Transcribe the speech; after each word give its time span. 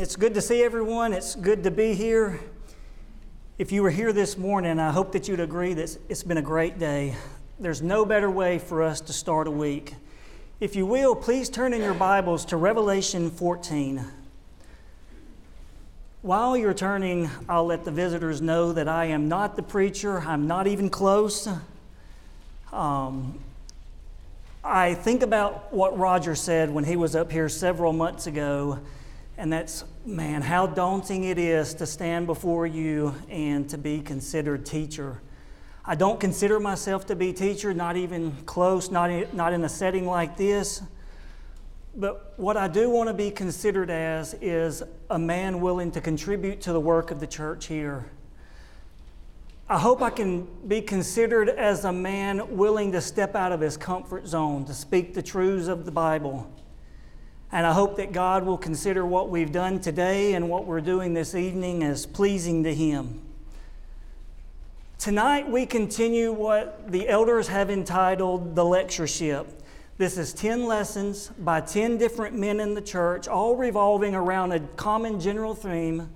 It's 0.00 0.14
good 0.14 0.34
to 0.34 0.40
see 0.40 0.62
everyone. 0.62 1.12
It's 1.12 1.34
good 1.34 1.64
to 1.64 1.72
be 1.72 1.92
here. 1.92 2.38
If 3.58 3.72
you 3.72 3.82
were 3.82 3.90
here 3.90 4.12
this 4.12 4.38
morning, 4.38 4.78
I 4.78 4.92
hope 4.92 5.10
that 5.10 5.26
you'd 5.26 5.40
agree 5.40 5.74
that 5.74 5.98
it's 6.08 6.22
been 6.22 6.36
a 6.36 6.42
great 6.42 6.78
day. 6.78 7.16
There's 7.58 7.82
no 7.82 8.04
better 8.04 8.30
way 8.30 8.60
for 8.60 8.84
us 8.84 9.00
to 9.00 9.12
start 9.12 9.48
a 9.48 9.50
week. 9.50 9.94
If 10.60 10.76
you 10.76 10.86
will, 10.86 11.16
please 11.16 11.48
turn 11.48 11.74
in 11.74 11.82
your 11.82 11.94
Bibles 11.94 12.44
to 12.44 12.56
Revelation 12.56 13.28
14. 13.28 14.04
While 16.22 16.56
you're 16.56 16.74
turning, 16.74 17.28
I'll 17.48 17.66
let 17.66 17.84
the 17.84 17.90
visitors 17.90 18.40
know 18.40 18.72
that 18.72 18.86
I 18.86 19.06
am 19.06 19.26
not 19.26 19.56
the 19.56 19.64
preacher, 19.64 20.20
I'm 20.20 20.46
not 20.46 20.68
even 20.68 20.90
close. 20.90 21.48
Um, 22.72 23.40
I 24.62 24.94
think 24.94 25.24
about 25.24 25.74
what 25.74 25.98
Roger 25.98 26.36
said 26.36 26.70
when 26.70 26.84
he 26.84 26.94
was 26.94 27.16
up 27.16 27.32
here 27.32 27.48
several 27.48 27.92
months 27.92 28.28
ago, 28.28 28.78
and 29.38 29.52
that's, 29.52 29.84
man, 30.04 30.42
how 30.42 30.66
daunting 30.66 31.22
it 31.22 31.38
is 31.38 31.72
to 31.74 31.86
stand 31.86 32.26
before 32.26 32.66
you 32.66 33.14
and 33.30 33.70
to 33.70 33.78
be 33.78 34.00
considered 34.00 34.66
teacher. 34.66 35.22
I 35.84 35.94
don't 35.94 36.18
consider 36.18 36.58
myself 36.58 37.06
to 37.06 37.16
be 37.16 37.32
teacher, 37.32 37.72
not 37.72 37.96
even 37.96 38.32
close, 38.46 38.90
not, 38.90 39.32
not 39.32 39.52
in 39.52 39.62
a 39.64 39.68
setting 39.68 40.06
like 40.06 40.36
this. 40.36 40.82
But 41.94 42.34
what 42.36 42.56
I 42.56 42.66
do 42.66 42.90
want 42.90 43.08
to 43.08 43.14
be 43.14 43.30
considered 43.30 43.90
as 43.90 44.34
is 44.40 44.82
a 45.08 45.18
man 45.18 45.60
willing 45.60 45.92
to 45.92 46.00
contribute 46.00 46.60
to 46.62 46.72
the 46.72 46.80
work 46.80 47.12
of 47.12 47.20
the 47.20 47.26
church 47.26 47.66
here. 47.66 48.10
I 49.68 49.78
hope 49.78 50.02
I 50.02 50.10
can 50.10 50.48
be 50.66 50.82
considered 50.82 51.48
as 51.48 51.84
a 51.84 51.92
man 51.92 52.56
willing 52.56 52.90
to 52.90 53.00
step 53.00 53.36
out 53.36 53.52
of 53.52 53.60
his 53.60 53.76
comfort 53.76 54.26
zone 54.26 54.64
to 54.64 54.74
speak 54.74 55.14
the 55.14 55.22
truths 55.22 55.68
of 55.68 55.84
the 55.84 55.92
Bible. 55.92 56.50
And 57.50 57.66
I 57.66 57.72
hope 57.72 57.96
that 57.96 58.12
God 58.12 58.44
will 58.44 58.58
consider 58.58 59.04
what 59.06 59.30
we've 59.30 59.52
done 59.52 59.80
today 59.80 60.34
and 60.34 60.48
what 60.48 60.66
we're 60.66 60.80
doing 60.80 61.14
this 61.14 61.34
evening 61.34 61.82
as 61.82 62.06
pleasing 62.06 62.64
to 62.64 62.74
Him. 62.74 63.20
Tonight, 64.98 65.48
we 65.48 65.64
continue 65.64 66.32
what 66.32 66.90
the 66.90 67.08
elders 67.08 67.48
have 67.48 67.70
entitled 67.70 68.54
the 68.54 68.64
lectureship. 68.64 69.62
This 69.96 70.18
is 70.18 70.32
10 70.32 70.66
lessons 70.66 71.28
by 71.38 71.60
10 71.60 71.98
different 71.98 72.36
men 72.36 72.60
in 72.60 72.74
the 72.74 72.82
church, 72.82 73.28
all 73.28 73.56
revolving 73.56 74.14
around 74.14 74.52
a 74.52 74.60
common 74.76 75.20
general 75.20 75.54
theme 75.54 76.10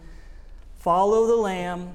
follow 0.78 1.26
the 1.26 1.36
Lamb 1.36 1.94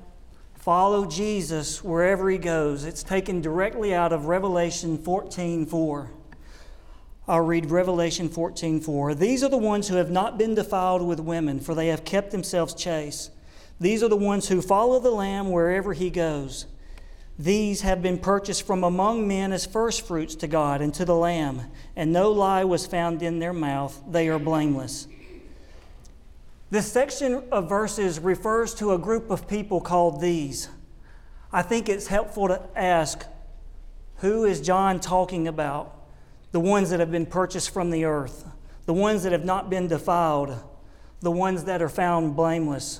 Follow 0.68 1.06
Jesus 1.06 1.82
wherever 1.82 2.30
he 2.30 2.38
goes. 2.38 2.84
It's 2.84 3.02
taken 3.02 3.40
directly 3.40 3.94
out 3.94 4.12
of 4.12 4.26
Revelation 4.26 4.98
14:4. 4.98 6.10
I'll 7.28 7.42
read 7.42 7.72
Revelation 7.72 8.30
14:4. 8.30 9.14
These 9.14 9.44
are 9.44 9.50
the 9.50 9.58
ones 9.58 9.90
who 9.90 9.96
have 9.96 10.10
not 10.10 10.38
been 10.38 10.56
defiled 10.56 11.02
with 11.02 11.20
women, 11.20 11.60
for 11.60 11.76
they 11.76 11.88
have 11.88 12.06
kept 12.06 12.32
themselves 12.32 12.74
chaste. 12.74 13.32
These 13.80 14.02
are 14.02 14.08
the 14.08 14.16
ones 14.16 14.48
who 14.48 14.62
follow 14.62 15.00
the 15.00 15.12
Lamb 15.12 15.52
wherever 15.52 15.94
he 15.94 16.10
goes. 16.10 16.66
These 17.38 17.82
have 17.82 18.02
been 18.02 18.18
purchased 18.18 18.66
from 18.66 18.84
among 18.84 19.28
men 19.28 19.52
as 19.52 19.66
firstfruits 19.66 20.36
to 20.36 20.48
God 20.48 20.82
and 20.82 20.94
to 20.94 21.06
the 21.06 21.16
Lamb, 21.16 21.64
and 21.96 22.12
no 22.12 22.32
lie 22.32 22.64
was 22.64 22.88
found 22.88 23.22
in 23.22 23.40
their 23.40 23.54
mouth. 23.54 24.02
They 24.10 24.30
are 24.30 24.40
blameless. 24.40 25.08
This 26.70 26.92
section 26.92 27.44
of 27.52 27.70
verses 27.70 28.20
refers 28.20 28.74
to 28.76 28.94
a 28.94 28.98
group 28.98 29.30
of 29.30 29.48
people 29.48 29.82
called 29.82 30.22
these. 30.22 30.70
I 31.52 31.62
think 31.62 31.90
it's 31.90 32.08
helpful 32.08 32.48
to 32.48 32.62
ask 32.76 33.26
who 34.18 34.46
is 34.46 34.62
John 34.62 35.00
talking 35.00 35.48
about? 35.48 35.97
The 36.58 36.62
ones 36.62 36.90
that 36.90 37.00
have 37.00 37.12
been 37.12 37.28
purchased 37.28 37.70
from 37.70 37.92
the 37.92 38.06
earth, 38.06 38.44
the 38.88 38.94
ones 38.94 39.22
that 39.22 39.32
have 39.32 39.46
not 39.46 39.70
been 39.70 39.88
defiled, 39.88 40.58
the 41.20 41.30
ones 41.30 41.66
that 41.66 41.84
are 41.84 41.88
found 41.88 42.36
blameless. 42.36 43.00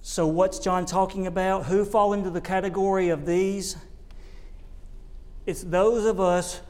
So, 0.00 0.26
what's 0.26 0.58
John 0.58 0.86
talking 0.86 1.26
about? 1.26 1.66
Who 1.66 1.84
fall 1.84 2.14
into 2.14 2.30
the 2.30 2.40
category 2.40 3.10
of 3.10 3.26
these? 3.26 3.76
It's 5.44 5.62
those 5.62 6.06
of 6.06 6.20
us 6.20 6.62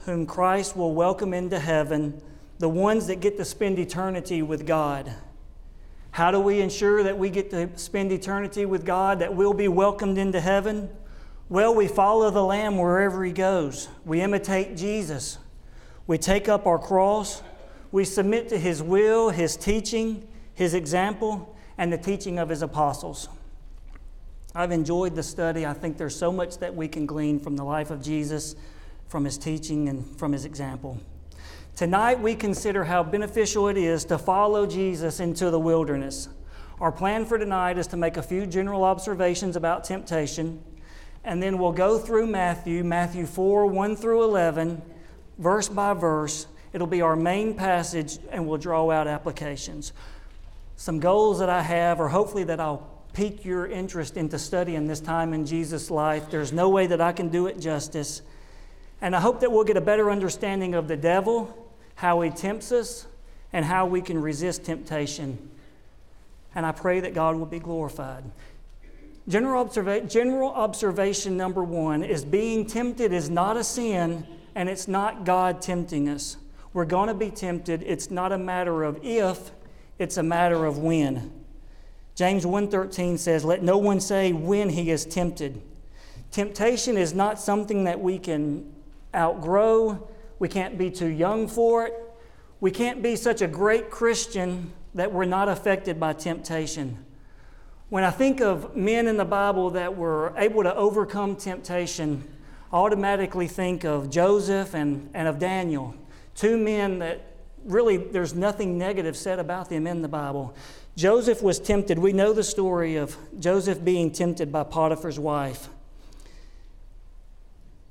whom 0.00 0.26
Christ 0.26 0.76
will 0.76 0.92
welcome 0.92 1.32
into 1.32 1.60
heaven 1.60 2.20
the 2.58 2.68
ones 2.68 3.06
that 3.06 3.20
get 3.20 3.36
to 3.36 3.44
spend 3.44 3.78
eternity 3.78 4.42
with 4.42 4.66
God. 4.66 5.14
How 6.10 6.32
do 6.32 6.40
we 6.40 6.60
ensure 6.60 7.04
that 7.04 7.16
we 7.16 7.30
get 7.30 7.50
to 7.50 7.70
spend 7.78 8.10
eternity 8.10 8.66
with 8.66 8.84
God, 8.84 9.20
that 9.20 9.36
we'll 9.36 9.54
be 9.54 9.68
welcomed 9.68 10.18
into 10.18 10.40
heaven? 10.40 10.90
Well, 11.52 11.74
we 11.74 11.86
follow 11.86 12.30
the 12.30 12.42
Lamb 12.42 12.78
wherever 12.78 13.22
He 13.22 13.30
goes. 13.30 13.90
We 14.06 14.22
imitate 14.22 14.74
Jesus. 14.74 15.36
We 16.06 16.16
take 16.16 16.48
up 16.48 16.66
our 16.66 16.78
cross. 16.78 17.42
We 17.90 18.06
submit 18.06 18.48
to 18.48 18.58
His 18.58 18.82
will, 18.82 19.28
His 19.28 19.54
teaching, 19.54 20.26
His 20.54 20.72
example, 20.72 21.54
and 21.76 21.92
the 21.92 21.98
teaching 21.98 22.38
of 22.38 22.48
His 22.48 22.62
apostles. 22.62 23.28
I've 24.54 24.72
enjoyed 24.72 25.14
the 25.14 25.22
study. 25.22 25.66
I 25.66 25.74
think 25.74 25.98
there's 25.98 26.16
so 26.16 26.32
much 26.32 26.56
that 26.56 26.74
we 26.74 26.88
can 26.88 27.04
glean 27.04 27.38
from 27.38 27.56
the 27.56 27.64
life 27.64 27.90
of 27.90 28.02
Jesus, 28.02 28.56
from 29.08 29.26
His 29.26 29.36
teaching, 29.36 29.90
and 29.90 30.06
from 30.18 30.32
His 30.32 30.46
example. 30.46 30.96
Tonight, 31.76 32.18
we 32.18 32.34
consider 32.34 32.84
how 32.84 33.02
beneficial 33.02 33.68
it 33.68 33.76
is 33.76 34.06
to 34.06 34.16
follow 34.16 34.64
Jesus 34.66 35.20
into 35.20 35.50
the 35.50 35.60
wilderness. 35.60 36.30
Our 36.80 36.92
plan 36.92 37.26
for 37.26 37.36
tonight 37.36 37.76
is 37.76 37.88
to 37.88 37.98
make 37.98 38.16
a 38.16 38.22
few 38.22 38.46
general 38.46 38.84
observations 38.84 39.54
about 39.54 39.84
temptation, 39.84 40.64
and 41.24 41.42
then 41.42 41.58
we'll 41.58 41.72
go 41.72 41.98
through 41.98 42.26
Matthew, 42.26 42.84
Matthew 42.84 43.26
4 43.26 43.66
1 43.66 43.96
through 43.96 44.24
11, 44.24 44.82
verse 45.38 45.68
by 45.68 45.94
verse. 45.94 46.46
It'll 46.72 46.86
be 46.86 47.02
our 47.02 47.16
main 47.16 47.54
passage, 47.54 48.18
and 48.30 48.46
we'll 48.46 48.58
draw 48.58 48.90
out 48.90 49.06
applications. 49.06 49.92
Some 50.76 51.00
goals 51.00 51.38
that 51.38 51.50
I 51.50 51.62
have, 51.62 52.00
or 52.00 52.08
hopefully 52.08 52.44
that 52.44 52.60
I'll 52.60 52.88
pique 53.12 53.44
your 53.44 53.66
interest 53.66 54.16
into 54.16 54.38
studying 54.38 54.86
this 54.86 55.00
time 55.00 55.34
in 55.34 55.44
Jesus' 55.44 55.90
life. 55.90 56.30
There's 56.30 56.52
no 56.52 56.70
way 56.70 56.86
that 56.86 57.00
I 57.00 57.12
can 57.12 57.28
do 57.28 57.46
it 57.46 57.60
justice. 57.60 58.22
And 59.00 59.14
I 59.14 59.20
hope 59.20 59.40
that 59.40 59.52
we'll 59.52 59.64
get 59.64 59.76
a 59.76 59.82
better 59.82 60.10
understanding 60.10 60.74
of 60.74 60.88
the 60.88 60.96
devil 60.96 61.62
how 62.02 62.20
he 62.20 62.30
tempts 62.30 62.72
us, 62.72 63.06
and 63.52 63.64
how 63.64 63.86
we 63.86 64.00
can 64.00 64.20
resist 64.20 64.64
temptation. 64.64 65.50
And 66.54 66.66
I 66.66 66.72
pray 66.72 66.98
that 66.98 67.14
God 67.14 67.36
will 67.36 67.46
be 67.46 67.60
glorified. 67.60 68.24
General, 69.28 69.66
observa- 69.66 70.10
general 70.10 70.50
observation 70.50 71.36
number 71.36 71.62
one 71.62 72.02
is 72.02 72.24
being 72.24 72.66
tempted 72.66 73.12
is 73.12 73.30
not 73.30 73.56
a 73.56 73.62
sin, 73.62 74.26
and 74.54 74.68
it's 74.68 74.88
not 74.88 75.24
God 75.24 75.62
tempting 75.62 76.08
us. 76.08 76.36
We're 76.72 76.84
going 76.84 77.08
to 77.08 77.14
be 77.14 77.30
tempted. 77.30 77.82
It's 77.86 78.10
not 78.10 78.32
a 78.32 78.38
matter 78.38 78.82
of 78.82 78.98
if, 79.04 79.52
it's 79.98 80.16
a 80.16 80.22
matter 80.22 80.64
of 80.64 80.78
when. 80.78 81.32
James 82.14 82.44
1:13 82.44 83.16
says, 83.16 83.44
"Let 83.44 83.62
no 83.62 83.78
one 83.78 84.00
say 84.00 84.32
when 84.32 84.70
he 84.70 84.90
is 84.90 85.04
tempted." 85.04 85.62
Temptation 86.30 86.96
is 86.96 87.14
not 87.14 87.38
something 87.38 87.84
that 87.84 88.00
we 88.00 88.18
can 88.18 88.72
outgrow. 89.14 90.08
We 90.38 90.48
can't 90.48 90.76
be 90.76 90.90
too 90.90 91.08
young 91.08 91.46
for 91.46 91.86
it. 91.86 91.94
We 92.60 92.70
can't 92.70 93.02
be 93.02 93.16
such 93.16 93.42
a 93.42 93.46
great 93.46 93.90
Christian 93.90 94.72
that 94.94 95.12
we're 95.12 95.24
not 95.24 95.48
affected 95.48 96.00
by 96.00 96.14
temptation. 96.14 97.04
When 97.92 98.04
I 98.04 98.10
think 98.10 98.40
of 98.40 98.74
men 98.74 99.06
in 99.06 99.18
the 99.18 99.24
Bible 99.26 99.68
that 99.72 99.94
were 99.98 100.32
able 100.38 100.62
to 100.62 100.74
overcome 100.74 101.36
temptation, 101.36 102.24
automatically 102.72 103.46
think 103.46 103.84
of 103.84 104.08
Joseph 104.08 104.72
and, 104.72 105.10
and 105.12 105.28
of 105.28 105.38
Daniel, 105.38 105.94
two 106.34 106.56
men 106.56 107.00
that 107.00 107.20
really 107.66 107.98
there's 107.98 108.34
nothing 108.34 108.78
negative 108.78 109.14
said 109.14 109.38
about 109.38 109.68
them 109.68 109.86
in 109.86 110.00
the 110.00 110.08
Bible. 110.08 110.54
Joseph 110.96 111.42
was 111.42 111.58
tempted. 111.58 111.98
We 111.98 112.14
know 112.14 112.32
the 112.32 112.42
story 112.42 112.96
of 112.96 113.14
Joseph 113.38 113.84
being 113.84 114.10
tempted 114.10 114.50
by 114.50 114.62
Potiphar's 114.64 115.18
wife. 115.18 115.68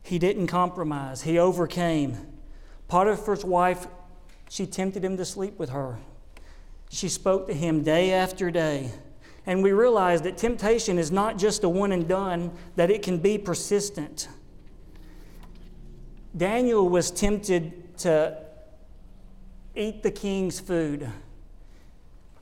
He 0.01 0.17
didn't 0.17 0.47
compromise, 0.47 1.21
he 1.21 1.37
overcame. 1.37 2.17
Potiphar's 2.87 3.45
wife, 3.45 3.85
she 4.49 4.65
tempted 4.65 5.05
him 5.05 5.15
to 5.17 5.25
sleep 5.25 5.59
with 5.59 5.69
her. 5.69 5.99
She 6.89 7.07
spoke 7.07 7.45
to 7.45 7.53
him 7.53 7.83
day 7.83 8.11
after 8.11 8.49
day. 8.49 8.93
And 9.45 9.63
we 9.63 9.71
realize 9.71 10.21
that 10.21 10.37
temptation 10.37 10.97
is 10.97 11.11
not 11.11 11.37
just 11.37 11.63
a 11.63 11.69
one 11.69 11.91
and 11.91 12.07
done, 12.07 12.51
that 12.75 12.91
it 12.91 13.01
can 13.01 13.17
be 13.17 13.37
persistent. 13.37 14.27
Daniel 16.35 16.87
was 16.87 17.11
tempted 17.11 17.97
to 17.99 18.37
eat 19.75 20.03
the 20.03 20.11
king's 20.11 20.59
food. 20.59 21.09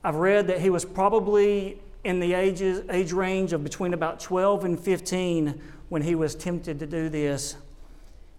I've 0.04 0.16
read 0.16 0.46
that 0.48 0.60
he 0.60 0.70
was 0.70 0.84
probably 0.84 1.80
in 2.04 2.20
the 2.20 2.34
ages, 2.34 2.82
age 2.90 3.12
range 3.12 3.52
of 3.52 3.62
between 3.62 3.92
about 3.92 4.20
12 4.20 4.64
and 4.64 4.80
15 4.80 5.60
when 5.88 6.02
he 6.02 6.14
was 6.14 6.34
tempted 6.34 6.78
to 6.78 6.86
do 6.86 7.08
this. 7.08 7.56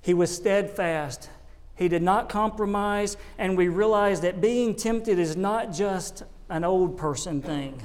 He 0.01 0.13
was 0.13 0.35
steadfast. 0.35 1.29
He 1.75 1.87
did 1.87 2.01
not 2.01 2.29
compromise, 2.29 3.17
and 3.37 3.57
we 3.57 3.67
realize 3.67 4.21
that 4.21 4.41
being 4.41 4.75
tempted 4.75 5.19
is 5.19 5.35
not 5.35 5.71
just 5.71 6.23
an 6.49 6.63
old 6.63 6.97
person 6.97 7.41
thing. 7.41 7.81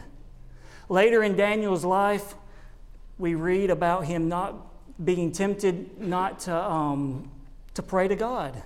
Later 0.89 1.23
in 1.23 1.37
Daniel's 1.37 1.85
life, 1.85 2.35
we 3.19 3.35
read 3.35 3.71
about 3.71 4.05
him 4.05 4.29
not 4.29 4.55
being 5.05 5.33
tempted 5.33 6.01
not 6.01 6.41
to, 6.41 6.55
um, 6.55 7.31
to 7.75 7.83
pray 7.83 8.09
to 8.09 8.17
God. 8.17 8.63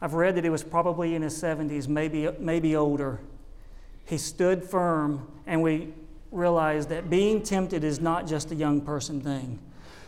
I've 0.00 0.14
read 0.14 0.34
that 0.36 0.44
he 0.44 0.50
was 0.50 0.62
probably 0.62 1.14
in 1.14 1.22
his 1.22 1.40
70s, 1.40 1.88
maybe, 1.88 2.28
maybe 2.38 2.76
older. 2.76 3.20
He 4.04 4.18
stood 4.18 4.64
firm, 4.64 5.26
and 5.46 5.62
we 5.62 5.94
realized 6.32 6.88
that 6.88 7.08
being 7.08 7.42
tempted 7.42 7.84
is 7.84 8.00
not 8.00 8.26
just 8.26 8.50
a 8.50 8.54
young 8.54 8.80
person 8.80 9.20
thing. 9.20 9.58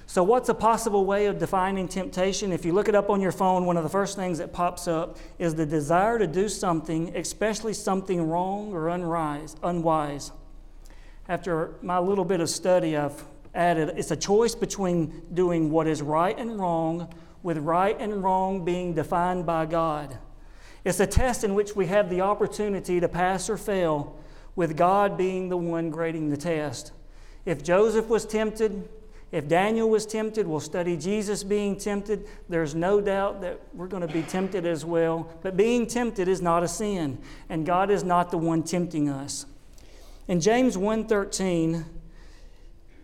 So, 0.06 0.22
what's 0.22 0.50
a 0.50 0.54
possible 0.54 1.06
way 1.06 1.26
of 1.26 1.38
defining 1.38 1.88
temptation? 1.88 2.52
If 2.52 2.64
you 2.64 2.72
look 2.72 2.88
it 2.88 2.94
up 2.94 3.08
on 3.08 3.22
your 3.22 3.32
phone, 3.32 3.64
one 3.64 3.78
of 3.78 3.84
the 3.84 3.88
first 3.88 4.16
things 4.16 4.38
that 4.38 4.52
pops 4.52 4.86
up 4.86 5.16
is 5.38 5.54
the 5.54 5.64
desire 5.64 6.18
to 6.18 6.26
do 6.26 6.48
something, 6.48 7.16
especially 7.16 7.72
something 7.72 8.28
wrong 8.28 8.72
or 8.72 8.88
unwise. 8.88 10.32
After 11.28 11.74
my 11.80 11.98
little 11.98 12.24
bit 12.24 12.40
of 12.40 12.50
study, 12.50 12.96
I've 12.96 13.24
added 13.54 13.94
it's 13.96 14.10
a 14.10 14.16
choice 14.16 14.54
between 14.54 15.22
doing 15.32 15.70
what 15.70 15.86
is 15.86 16.02
right 16.02 16.38
and 16.38 16.58
wrong, 16.58 17.12
with 17.42 17.58
right 17.58 17.96
and 17.98 18.22
wrong 18.22 18.64
being 18.64 18.94
defined 18.94 19.46
by 19.46 19.66
God. 19.66 20.18
It's 20.84 21.00
a 21.00 21.06
test 21.06 21.44
in 21.44 21.54
which 21.54 21.74
we 21.74 21.86
have 21.86 22.10
the 22.10 22.20
opportunity 22.20 23.00
to 23.00 23.08
pass 23.08 23.48
or 23.48 23.56
fail, 23.56 24.18
with 24.54 24.76
God 24.76 25.16
being 25.16 25.48
the 25.48 25.56
one 25.56 25.90
grading 25.90 26.30
the 26.30 26.36
test. 26.36 26.92
If 27.46 27.64
Joseph 27.64 28.08
was 28.08 28.26
tempted, 28.26 28.88
if 29.32 29.48
Daniel 29.48 29.90
was 29.90 30.06
tempted, 30.06 30.46
we'll 30.46 30.60
study 30.60 30.96
Jesus 30.96 31.42
being 31.42 31.76
tempted. 31.76 32.28
There's 32.48 32.74
no 32.74 33.00
doubt 33.00 33.40
that 33.40 33.60
we're 33.72 33.88
going 33.88 34.06
to 34.06 34.12
be 34.12 34.22
tempted 34.22 34.64
as 34.64 34.84
well. 34.84 35.28
But 35.42 35.56
being 35.56 35.86
tempted 35.86 36.28
is 36.28 36.40
not 36.40 36.62
a 36.62 36.68
sin, 36.68 37.18
and 37.48 37.66
God 37.66 37.90
is 37.90 38.04
not 38.04 38.30
the 38.30 38.38
one 38.38 38.62
tempting 38.62 39.08
us. 39.08 39.46
In 40.26 40.40
James 40.40 40.76
1:13, 40.76 41.84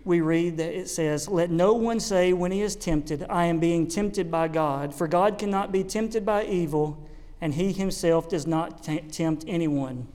we 0.04 0.20
read 0.20 0.56
that 0.56 0.72
it 0.72 0.88
says, 0.88 1.28
"Let 1.28 1.50
no 1.50 1.74
one 1.74 2.00
say 2.00 2.32
when 2.32 2.50
he 2.50 2.62
is 2.62 2.74
tempted, 2.74 3.26
I 3.28 3.44
am 3.44 3.58
being 3.58 3.86
tempted 3.86 4.30
by 4.30 4.48
God, 4.48 4.94
for 4.94 5.06
God 5.06 5.36
cannot 5.38 5.70
be 5.70 5.84
tempted 5.84 6.24
by 6.24 6.44
evil, 6.44 6.98
and 7.40 7.54
he 7.54 7.72
himself 7.72 8.28
does 8.28 8.46
not 8.46 8.82
t- 8.82 9.00
tempt 9.00 9.44
anyone." 9.46 10.08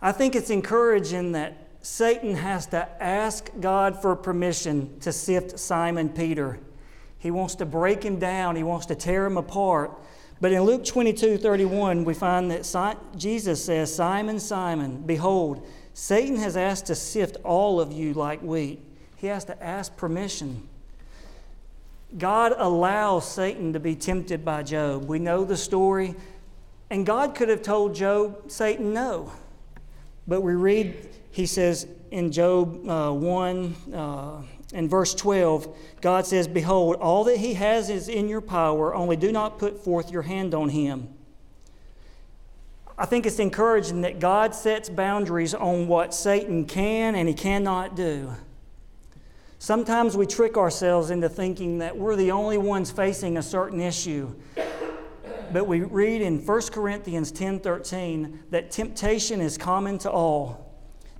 I 0.00 0.10
think 0.10 0.34
it's 0.34 0.50
encouraging 0.50 1.30
that 1.32 1.68
Satan 1.80 2.34
has 2.34 2.66
to 2.66 2.88
ask 3.00 3.50
God 3.60 4.02
for 4.02 4.16
permission 4.16 4.98
to 5.00 5.12
sift 5.12 5.60
Simon 5.60 6.08
Peter. 6.08 6.58
He 7.18 7.30
wants 7.30 7.54
to 7.56 7.66
break 7.66 8.04
him 8.04 8.18
down, 8.18 8.56
he 8.56 8.64
wants 8.64 8.86
to 8.86 8.96
tear 8.96 9.26
him 9.26 9.36
apart. 9.36 9.96
But 10.42 10.50
in 10.50 10.62
Luke 10.64 10.84
22 10.84 11.38
31, 11.38 12.04
we 12.04 12.14
find 12.14 12.50
that 12.50 12.98
Jesus 13.16 13.64
says, 13.64 13.94
Simon, 13.94 14.40
Simon, 14.40 15.00
behold, 15.06 15.64
Satan 15.94 16.34
has 16.34 16.56
asked 16.56 16.86
to 16.86 16.96
sift 16.96 17.36
all 17.44 17.80
of 17.80 17.92
you 17.92 18.12
like 18.12 18.42
wheat. 18.42 18.80
He 19.14 19.28
has 19.28 19.44
to 19.44 19.62
ask 19.62 19.96
permission. 19.96 20.68
God 22.18 22.54
allows 22.56 23.30
Satan 23.30 23.72
to 23.72 23.78
be 23.78 23.94
tempted 23.94 24.44
by 24.44 24.64
Job. 24.64 25.04
We 25.04 25.20
know 25.20 25.44
the 25.44 25.56
story. 25.56 26.16
And 26.90 27.06
God 27.06 27.36
could 27.36 27.48
have 27.48 27.62
told 27.62 27.94
Job, 27.94 28.50
Satan, 28.50 28.92
no. 28.92 29.30
But 30.26 30.40
we 30.40 30.54
read 30.54 31.08
he 31.30 31.46
says 31.46 31.86
in 32.10 32.32
Job 32.32 32.88
uh, 32.88 33.12
1 33.12 33.76
uh, 33.94 34.42
in 34.72 34.88
verse 34.88 35.14
12, 35.14 35.76
God 36.00 36.26
says, 36.26 36.48
Behold, 36.48 36.96
all 36.96 37.24
that 37.24 37.38
he 37.38 37.54
has 37.54 37.90
is 37.90 38.08
in 38.08 38.28
your 38.28 38.40
power, 38.40 38.94
only 38.94 39.16
do 39.16 39.30
not 39.30 39.58
put 39.58 39.82
forth 39.82 40.10
your 40.10 40.22
hand 40.22 40.54
on 40.54 40.70
him. 40.70 41.08
I 42.96 43.06
think 43.06 43.26
it's 43.26 43.38
encouraging 43.38 44.02
that 44.02 44.20
God 44.20 44.54
sets 44.54 44.88
boundaries 44.88 45.54
on 45.54 45.88
what 45.88 46.14
Satan 46.14 46.66
can 46.66 47.14
and 47.14 47.28
he 47.28 47.34
cannot 47.34 47.96
do. 47.96 48.32
Sometimes 49.58 50.16
we 50.16 50.26
trick 50.26 50.56
ourselves 50.56 51.10
into 51.10 51.28
thinking 51.28 51.78
that 51.78 51.96
we're 51.96 52.16
the 52.16 52.32
only 52.32 52.58
ones 52.58 52.90
facing 52.90 53.36
a 53.36 53.42
certain 53.42 53.80
issue. 53.80 54.34
But 55.52 55.66
we 55.66 55.80
read 55.80 56.22
in 56.22 56.44
1 56.44 56.72
Corinthians 56.72 57.30
10:13 57.30 58.40
that 58.50 58.70
temptation 58.70 59.40
is 59.40 59.58
common 59.58 59.98
to 59.98 60.10
all. 60.10 60.61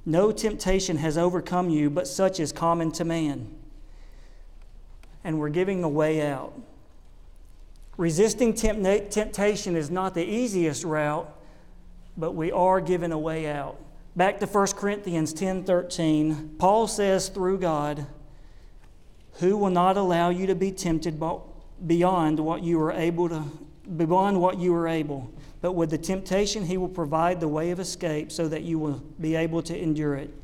No 0.04 0.32
temptation 0.32 0.96
has 0.96 1.16
overcome 1.16 1.70
you, 1.70 1.88
but 1.88 2.08
such 2.08 2.40
is 2.40 2.52
common 2.52 2.90
to 2.93 3.04
man. 3.04 3.54
And 5.22 5.38
we're 5.38 5.49
giving 5.49 5.84
a 5.84 5.88
way 5.88 6.26
out. 6.26 6.52
Resisting 7.96 8.54
tempt- 8.54 9.12
temptation 9.12 9.76
is 9.76 9.90
not 9.90 10.14
the 10.14 10.25
easiest 10.25 10.82
route, 10.82 11.32
but 12.16 12.32
we 12.32 12.50
are 12.50 12.81
given 12.81 13.12
a 13.12 13.19
way 13.19 13.46
out. 13.46 13.76
Back 14.16 14.40
to 14.40 14.46
1 14.46 14.76
Corinthians 14.76 15.32
10:13, 15.32 16.56
Paul 16.58 16.87
says 16.87 17.28
through 17.28 17.58
God, 17.58 18.06
who 19.34 19.56
will 19.56 19.70
not 19.70 19.96
allow 19.96 20.28
you 20.28 20.46
to 20.46 20.54
be 20.54 20.70
tempted 20.70 21.22
beyond 21.87 22.40
what 22.40 22.62
you 22.62 22.81
are 22.81 22.93
able 22.93 23.28
to 23.28 23.44
beyond 23.96 24.40
what 24.40 24.58
you 24.58 24.75
are 24.75 24.87
able 24.87 25.31
but 25.62 25.73
with 25.73 25.91
the 25.91 25.99
temptation, 25.99 26.67
he 26.67 26.76
will 26.76 26.88
provide 26.88 27.41
the 27.41 27.49
way 27.49 27.70
of 27.70 27.81
escape 27.81 28.31
so 28.31 28.49
that 28.49 28.62
you 28.62 28.79
will 28.79 29.00
be 29.20 29.37
able 29.37 29.62
to 29.62 29.81
endure 29.81 30.17
it. 30.17 30.35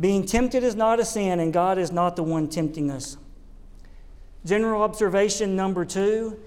Being 0.00 0.26
tempted 0.26 0.62
is 0.64 0.74
not 0.74 1.00
a 1.00 1.04
sin, 1.04 1.40
and 1.40 1.52
God 1.52 1.78
is 1.78 1.92
not 1.92 2.16
the 2.16 2.24
one 2.24 2.48
tempting 2.48 2.90
us. 2.90 3.16
General 4.44 4.82
observation 4.82 5.56
number 5.56 5.84
two 5.84 6.38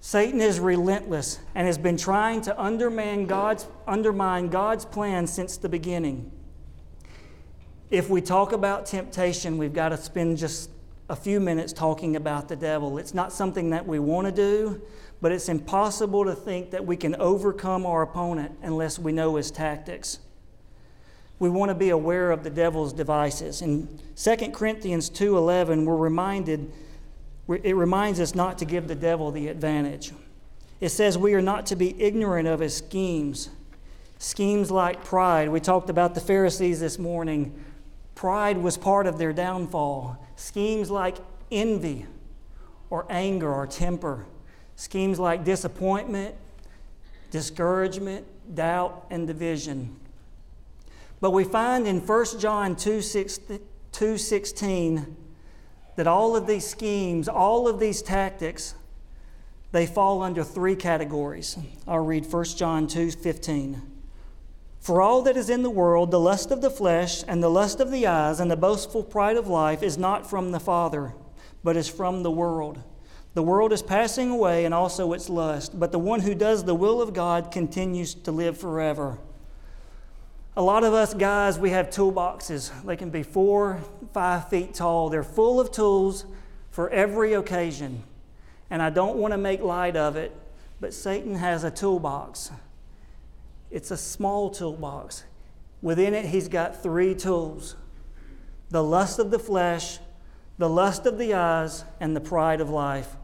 Satan 0.00 0.40
is 0.40 0.60
relentless 0.60 1.40
and 1.56 1.66
has 1.66 1.76
been 1.76 1.96
trying 1.96 2.40
to 2.42 2.60
undermine 2.60 3.26
God's, 3.26 3.66
undermine 3.86 4.48
God's 4.48 4.84
plan 4.84 5.26
since 5.26 5.56
the 5.56 5.68
beginning. 5.68 6.30
If 7.90 8.08
we 8.08 8.20
talk 8.20 8.52
about 8.52 8.86
temptation, 8.86 9.58
we've 9.58 9.72
got 9.72 9.88
to 9.88 9.96
spend 9.96 10.38
just 10.38 10.70
a 11.08 11.16
few 11.16 11.40
minutes 11.40 11.72
talking 11.72 12.14
about 12.14 12.48
the 12.48 12.54
devil. 12.54 12.98
It's 12.98 13.12
not 13.12 13.32
something 13.32 13.70
that 13.70 13.86
we 13.86 13.98
want 13.98 14.26
to 14.26 14.32
do, 14.32 14.80
but 15.20 15.32
it's 15.32 15.48
impossible 15.48 16.24
to 16.24 16.34
think 16.34 16.70
that 16.70 16.86
we 16.86 16.96
can 16.96 17.16
overcome 17.16 17.84
our 17.84 18.02
opponent 18.02 18.52
unless 18.62 18.98
we 18.98 19.12
know 19.12 19.36
his 19.36 19.50
tactics. 19.50 20.20
We 21.40 21.48
want 21.48 21.70
to 21.70 21.74
be 21.74 21.90
aware 21.90 22.30
of 22.30 22.44
the 22.44 22.50
devil's 22.50 22.92
devices. 22.92 23.62
In 23.62 24.00
2 24.16 24.52
Corinthians 24.52 25.08
2:11, 25.10 25.84
we're 25.84 25.96
reminded 25.96 26.72
it 27.48 27.76
reminds 27.76 28.20
us 28.20 28.34
not 28.34 28.58
to 28.58 28.66
give 28.66 28.88
the 28.88 28.94
devil 28.94 29.30
the 29.30 29.48
advantage. 29.48 30.12
It 30.80 30.90
says 30.90 31.16
we 31.16 31.32
are 31.32 31.40
not 31.40 31.64
to 31.66 31.76
be 31.76 32.00
ignorant 32.00 32.46
of 32.46 32.60
his 32.60 32.76
schemes. 32.76 33.48
Schemes 34.18 34.70
like 34.70 35.02
pride. 35.02 35.48
We 35.48 35.60
talked 35.60 35.88
about 35.88 36.14
the 36.14 36.20
Pharisees 36.20 36.80
this 36.80 36.98
morning. 36.98 37.54
Pride 38.14 38.58
was 38.58 38.76
part 38.76 39.06
of 39.06 39.16
their 39.16 39.32
downfall. 39.32 40.18
Schemes 40.36 40.90
like 40.90 41.16
envy 41.50 42.04
or 42.90 43.06
anger 43.08 43.52
or 43.52 43.66
temper 43.66 44.26
Schemes 44.78 45.18
like 45.18 45.42
disappointment, 45.42 46.36
discouragement, 47.32 48.24
doubt, 48.54 49.06
and 49.10 49.26
division. 49.26 49.96
But 51.20 51.32
we 51.32 51.42
find 51.42 51.84
in 51.88 51.98
1 51.98 52.38
John 52.38 52.76
2, 52.76 53.02
6, 53.02 53.40
2 53.90 54.16
16 54.16 55.16
that 55.96 56.06
all 56.06 56.36
of 56.36 56.46
these 56.46 56.64
schemes, 56.64 57.26
all 57.26 57.66
of 57.66 57.80
these 57.80 58.02
tactics, 58.02 58.76
they 59.72 59.84
fall 59.84 60.22
under 60.22 60.44
three 60.44 60.76
categories. 60.76 61.58
I'll 61.88 61.98
read 61.98 62.32
1 62.32 62.44
John 62.44 62.86
2 62.86 63.10
15. 63.10 63.82
For 64.78 65.02
all 65.02 65.22
that 65.22 65.36
is 65.36 65.50
in 65.50 65.64
the 65.64 65.70
world, 65.70 66.12
the 66.12 66.20
lust 66.20 66.52
of 66.52 66.60
the 66.60 66.70
flesh, 66.70 67.24
and 67.26 67.42
the 67.42 67.50
lust 67.50 67.80
of 67.80 67.90
the 67.90 68.06
eyes, 68.06 68.38
and 68.38 68.48
the 68.48 68.56
boastful 68.56 69.02
pride 69.02 69.36
of 69.36 69.48
life 69.48 69.82
is 69.82 69.98
not 69.98 70.30
from 70.30 70.52
the 70.52 70.60
Father, 70.60 71.14
but 71.64 71.76
is 71.76 71.88
from 71.88 72.22
the 72.22 72.30
world. 72.30 72.78
The 73.38 73.42
world 73.42 73.72
is 73.72 73.82
passing 73.82 74.30
away 74.30 74.64
and 74.64 74.74
also 74.74 75.12
its 75.12 75.28
lust, 75.30 75.78
but 75.78 75.92
the 75.92 75.98
one 76.00 76.18
who 76.18 76.34
does 76.34 76.64
the 76.64 76.74
will 76.74 77.00
of 77.00 77.14
God 77.14 77.52
continues 77.52 78.12
to 78.12 78.32
live 78.32 78.58
forever. 78.58 79.16
A 80.56 80.60
lot 80.60 80.82
of 80.82 80.92
us 80.92 81.14
guys, 81.14 81.56
we 81.56 81.70
have 81.70 81.88
toolboxes. 81.88 82.72
They 82.84 82.96
can 82.96 83.10
be 83.10 83.22
four, 83.22 83.80
five 84.12 84.48
feet 84.48 84.74
tall. 84.74 85.08
They're 85.08 85.22
full 85.22 85.60
of 85.60 85.70
tools 85.70 86.24
for 86.72 86.90
every 86.90 87.34
occasion. 87.34 88.02
And 88.70 88.82
I 88.82 88.90
don't 88.90 89.18
want 89.18 89.30
to 89.30 89.38
make 89.38 89.62
light 89.62 89.94
of 89.94 90.16
it, 90.16 90.34
but 90.80 90.92
Satan 90.92 91.36
has 91.36 91.62
a 91.62 91.70
toolbox. 91.70 92.50
It's 93.70 93.92
a 93.92 93.96
small 93.96 94.50
toolbox. 94.50 95.22
Within 95.80 96.12
it, 96.12 96.24
he's 96.24 96.48
got 96.48 96.82
three 96.82 97.14
tools 97.14 97.76
the 98.68 98.82
lust 98.82 99.20
of 99.20 99.30
the 99.30 99.38
flesh, 99.38 100.00
the 100.58 100.68
lust 100.68 101.06
of 101.06 101.18
the 101.18 101.34
eyes, 101.34 101.84
and 102.00 102.16
the 102.16 102.20
pride 102.20 102.60
of 102.60 102.68
life. 102.68 103.14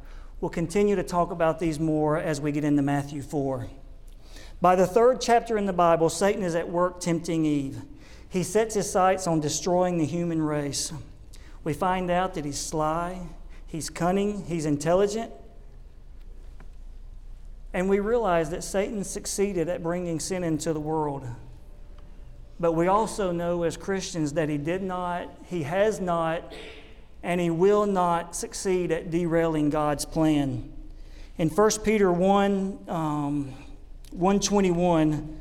We'll 0.45 0.51
continue 0.51 0.95
to 0.95 1.03
talk 1.03 1.31
about 1.31 1.59
these 1.59 1.81
more 1.81 2.19
as 2.19 2.39
we 2.39 2.53
get 2.53 2.65
into 2.65 2.83
Matthew 2.83 3.23
4. 3.23 3.67
By 4.61 4.77
the 4.77 4.87
third 4.87 5.23
chapter 5.23 5.57
in 5.57 5.65
the 5.65 5.73
Bible, 5.73 6.11
Satan 6.11 6.43
is 6.43 6.55
at 6.55 6.69
work 6.69 7.01
tempting 7.01 7.47
Eve. 7.47 7.81
He 8.29 8.43
sets 8.43 8.75
his 8.75 8.93
sights 8.93 9.27
on 9.27 9.41
destroying 9.41 9.97
the 9.97 10.05
human 10.05 10.43
race. 10.43 10.93
We 11.65 11.73
find 11.73 12.11
out 12.11 12.35
that 12.35 12.45
he's 12.45 12.61
sly, 12.61 13.23
he's 13.67 13.89
cunning, 13.89 14.45
he's 14.45 14.67
intelligent. 14.67 15.33
And 17.73 17.89
we 17.89 18.01
realize 18.01 18.51
that 18.51 18.63
Satan 18.63 19.03
succeeded 19.03 19.71
at 19.71 19.83
bringing 19.83 20.21
sin 20.21 20.45
into 20.45 20.75
the 20.75 20.81
world. 20.81 21.27
But 22.61 22.73
we 22.73 22.87
also 22.87 23.33
know 23.33 23.63
as 23.63 23.79
Christians 23.79 24.35
that 24.35 24.51
he 24.51 24.59
did 24.59 24.83
not, 24.83 25.27
he 25.47 25.63
has 25.63 26.03
not, 26.03 26.53
and 27.25 27.41
he 27.41 27.49
will 27.49 27.87
not 27.87 28.37
succeed 28.37 28.93
at 28.93 29.11
derailing 29.11 29.71
God's 29.71 30.05
plan. 30.05 30.71
In 31.39 31.49
1 31.49 31.71
Peter 31.83 32.13
1, 32.13 32.79
um, 32.87 33.55
121, 34.13 35.41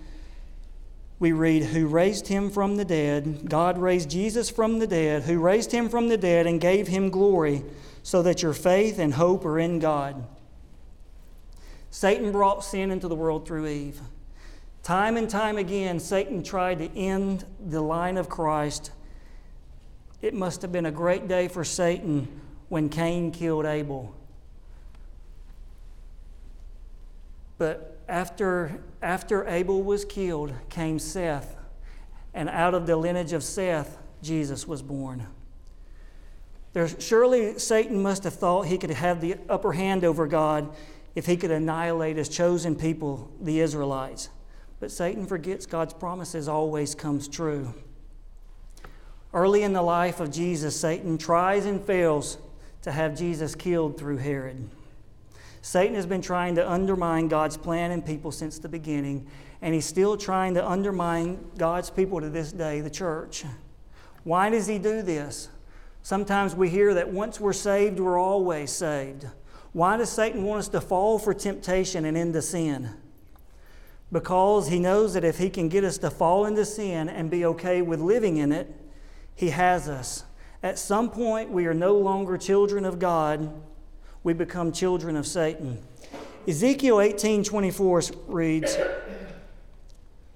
we 1.20 1.34
read, 1.34 1.64
Who 1.66 1.86
raised 1.88 2.30
him 2.30 2.50
from 2.50 2.78
the 2.78 2.86
dead, 2.86 3.50
God 3.50 3.78
raised 3.78 4.10
Jesus 4.10 4.50
from 4.50 4.80
the 4.80 4.88
dead, 4.88 5.24
who 5.24 5.40
raised 5.40 5.74
him 5.74 5.90
from 5.90 6.08
the 6.08 6.18
dead 6.18 6.48
and 6.48 6.60
gave 6.60 6.88
him 6.88 7.10
glory, 7.10 7.64
so 8.02 8.24
that 8.24 8.42
your 8.42 8.54
faith 8.54 8.98
and 8.98 9.14
hope 9.14 9.46
are 9.46 9.60
in 9.60 9.80
God. 9.80 10.26
Satan 11.92 12.32
brought 12.32 12.64
sin 12.64 12.92
into 12.92 13.10
the 13.10 13.16
world 13.16 13.46
through 13.46 13.68
Eve. 13.68 14.00
Time 14.84 15.18
and 15.18 15.30
time 15.30 15.58
again, 15.58 16.00
Satan 16.00 16.44
tried 16.44 16.80
to 16.80 16.98
end 16.98 17.46
the 17.60 17.82
line 17.82 18.18
of 18.18 18.30
Christ. 18.30 18.92
It 20.24 20.34
must 20.34 20.62
have 20.62 20.72
been 20.72 20.86
a 20.86 20.92
great 20.92 21.28
day 21.28 21.50
for 21.50 21.66
Satan 21.66 22.30
when 22.70 22.88
Cain 22.88 23.30
killed 23.30 23.66
Abel. 23.66 24.16
But 27.58 28.00
after, 28.08 28.80
after 29.02 29.46
Abel 29.46 29.84
was 29.84 30.06
killed 30.06 30.54
came 30.70 30.98
Seth, 30.98 31.58
and 32.34 32.48
out 32.48 32.74
of 32.74 32.88
the 32.88 32.96
lineage 32.96 33.34
of 33.34 33.44
Seth, 33.44 33.98
Jesus 34.22 34.66
was 34.66 34.82
born. 34.82 35.28
There, 36.72 36.88
surely 36.88 37.60
Satan 37.60 38.02
must 38.02 38.24
have 38.24 38.34
thought 38.34 38.68
he 38.68 38.78
could 38.78 38.92
have 38.92 39.20
the 39.20 39.36
upper 39.50 39.74
hand 39.74 40.06
over 40.06 40.26
God 40.26 40.74
if 41.16 41.26
he 41.26 41.36
could 41.36 41.52
annihilate 41.52 42.16
his 42.16 42.30
chosen 42.30 42.78
people, 42.78 43.30
the 43.42 43.60
Israelites. 43.60 44.30
But 44.80 44.90
Satan 44.90 45.26
forgets 45.26 45.66
God's 45.66 45.94
promises 45.94 46.48
always 46.48 46.96
comes 46.96 47.28
true. 47.28 47.74
Early 49.34 49.64
in 49.64 49.74
the 49.74 49.82
life 49.82 50.20
of 50.20 50.32
Jesus, 50.32 50.80
Satan 50.80 51.18
tries 51.18 51.66
and 51.66 51.84
fails 51.84 52.38
to 52.84 52.92
have 52.92 53.18
Jesus 53.18 53.56
killed 53.56 53.98
through 53.98 54.18
Herod. 54.18 54.70
Satan 55.62 55.96
has 55.96 56.06
been 56.06 56.22
trying 56.22 56.56
to 56.56 56.70
undermine 56.70 57.30
God's 57.30 57.58
plan 57.58 57.92
and 57.92 58.06
people 58.06 58.32
since 58.32 58.60
the 58.60 58.70
beginning, 58.70 59.26
and 59.62 59.74
he's 59.74 59.86
still 59.86 60.18
trying 60.18 60.54
to 60.56 60.68
undermine 60.70 61.40
God's 61.58 61.90
people 61.90 62.20
to 62.22 62.30
this 62.30 62.52
day, 62.52 62.82
the 62.82 62.90
church. 62.90 63.44
Why 64.24 64.50
does 64.50 64.68
he 64.68 64.78
do 64.78 65.02
this? 65.02 65.50
Sometimes 66.04 66.54
we 66.54 66.70
hear 66.70 66.94
that 66.94 67.10
once 67.10 67.40
we're 67.40 67.54
saved, 67.54 68.00
we're 68.00 68.20
always 68.20 68.72
saved. 68.72 69.26
Why 69.72 69.98
does 69.98 70.10
Satan 70.10 70.44
want 70.44 70.60
us 70.60 70.68
to 70.70 70.82
fall 70.82 71.18
for 71.18 71.34
temptation 71.34 72.06
and 72.06 72.18
into 72.18 72.42
sin? 72.42 72.90
because 74.14 74.68
he 74.68 74.80
knows 74.80 75.16
that 75.16 75.24
if 75.24 75.40
he 75.40 75.50
can 75.50 75.68
get 75.68 75.84
us 75.84 75.98
to 75.98 76.10
fall 76.10 76.46
into 76.46 76.64
sin 76.64 77.10
and 77.10 77.30
be 77.30 77.44
okay 77.44 77.82
with 77.82 78.00
living 78.00 78.38
in 78.38 78.52
it, 78.52 78.72
he 79.36 79.50
has 79.50 79.90
us. 79.90 80.24
At 80.62 80.80
some 80.80 81.10
point, 81.10 81.50
we 81.50 81.66
are 81.66 81.74
no 81.74 81.98
longer 81.98 82.38
children 82.38 82.86
of 82.86 83.00
God, 83.00 83.52
we 84.24 84.34
become 84.34 84.72
children 84.72 85.16
of 85.16 85.28
Satan. 85.28 85.80
Ezekiel 86.48 87.00
18:24 87.00 88.12
reads, 88.28 88.78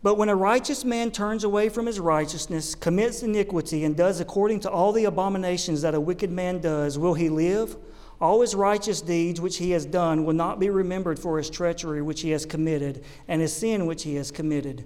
"But 0.03 0.17
when 0.17 0.29
a 0.29 0.35
righteous 0.35 0.85
man 0.85 1.11
turns 1.11 1.43
away 1.43 1.69
from 1.69 1.85
his 1.85 1.99
righteousness, 1.99 2.75
commits 2.75 3.23
iniquity, 3.23 3.83
and 3.83 3.95
does 3.95 4.19
according 4.19 4.61
to 4.61 4.71
all 4.71 4.91
the 4.91 5.05
abominations 5.05 5.81
that 5.81 5.95
a 5.95 5.99
wicked 5.99 6.31
man 6.31 6.59
does, 6.59 6.97
will 6.97 7.13
he 7.13 7.29
live? 7.29 7.77
All 8.19 8.41
his 8.41 8.55
righteous 8.55 8.99
deeds 9.01 9.39
which 9.39 9.57
he 9.57 9.71
has 9.71 9.85
done 9.85 10.25
will 10.25 10.33
not 10.33 10.59
be 10.59 10.69
remembered 10.69 11.19
for 11.19 11.37
his 11.37 11.49
treachery 11.49 12.01
which 12.01 12.21
he 12.21 12.31
has 12.31 12.45
committed, 12.45 13.03
and 13.27 13.41
his 13.41 13.53
sin 13.53 13.85
which 13.85 14.03
he 14.03 14.15
has 14.15 14.31
committed. 14.31 14.85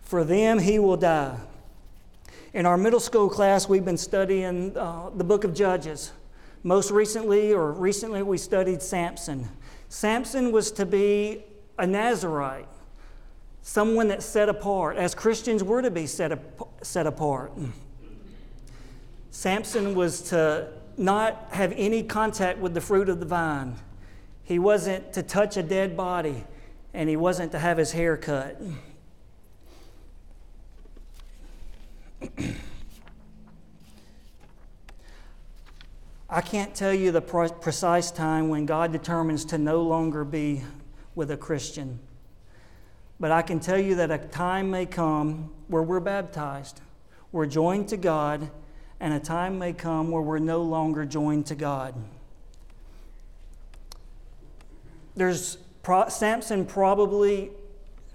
For 0.00 0.22
them 0.24 0.60
he 0.60 0.78
will 0.78 0.96
die. 0.96 1.38
In 2.54 2.64
our 2.64 2.78
middle 2.78 3.00
school 3.00 3.28
class, 3.28 3.68
we've 3.68 3.84
been 3.84 3.98
studying 3.98 4.74
uh, 4.74 5.10
the 5.14 5.24
book 5.24 5.44
of 5.44 5.52
Judges. 5.52 6.12
Most 6.62 6.90
recently, 6.90 7.52
or 7.52 7.72
recently, 7.72 8.22
we 8.22 8.38
studied 8.38 8.80
Samson. 8.80 9.48
Samson 9.90 10.50
was 10.50 10.72
to 10.72 10.86
be 10.86 11.44
a 11.78 11.86
Nazarite, 11.86 12.66
someone 13.60 14.08
that's 14.08 14.24
set 14.24 14.48
apart, 14.48 14.96
as 14.96 15.14
Christians 15.14 15.62
were 15.62 15.82
to 15.82 15.90
be 15.90 16.06
set, 16.06 16.40
set 16.80 17.06
apart. 17.06 17.52
Samson 19.30 19.94
was 19.94 20.22
to 20.30 20.68
not 20.96 21.48
have 21.50 21.74
any 21.76 22.02
contact 22.02 22.58
with 22.58 22.72
the 22.72 22.80
fruit 22.80 23.10
of 23.10 23.20
the 23.20 23.26
vine. 23.26 23.76
He 24.42 24.58
wasn't 24.58 25.12
to 25.12 25.22
touch 25.22 25.58
a 25.58 25.62
dead 25.62 25.98
body, 25.98 26.44
and 26.94 27.10
he 27.10 27.16
wasn't 27.16 27.52
to 27.52 27.58
have 27.58 27.76
his 27.76 27.92
hair 27.92 28.16
cut. 28.16 28.58
I 36.30 36.40
can't 36.40 36.74
tell 36.74 36.92
you 36.92 37.10
the 37.10 37.20
precise 37.20 38.10
time 38.10 38.48
when 38.48 38.66
God 38.66 38.92
determines 38.92 39.44
to 39.46 39.58
no 39.58 39.82
longer 39.82 40.24
be 40.24 40.62
with 41.14 41.30
a 41.30 41.36
Christian. 41.36 41.98
But 43.20 43.30
I 43.32 43.42
can 43.42 43.60
tell 43.60 43.78
you 43.78 43.94
that 43.96 44.10
a 44.10 44.18
time 44.18 44.70
may 44.70 44.86
come 44.86 45.50
where 45.68 45.82
we're 45.82 46.00
baptized, 46.00 46.80
we're 47.32 47.46
joined 47.46 47.88
to 47.88 47.96
God, 47.96 48.50
and 49.00 49.14
a 49.14 49.20
time 49.20 49.58
may 49.58 49.72
come 49.72 50.10
where 50.10 50.22
we're 50.22 50.38
no 50.38 50.62
longer 50.62 51.04
joined 51.04 51.46
to 51.46 51.54
God. 51.54 51.94
There's 55.16 55.58
Samson 56.08 56.64
probably 56.64 57.50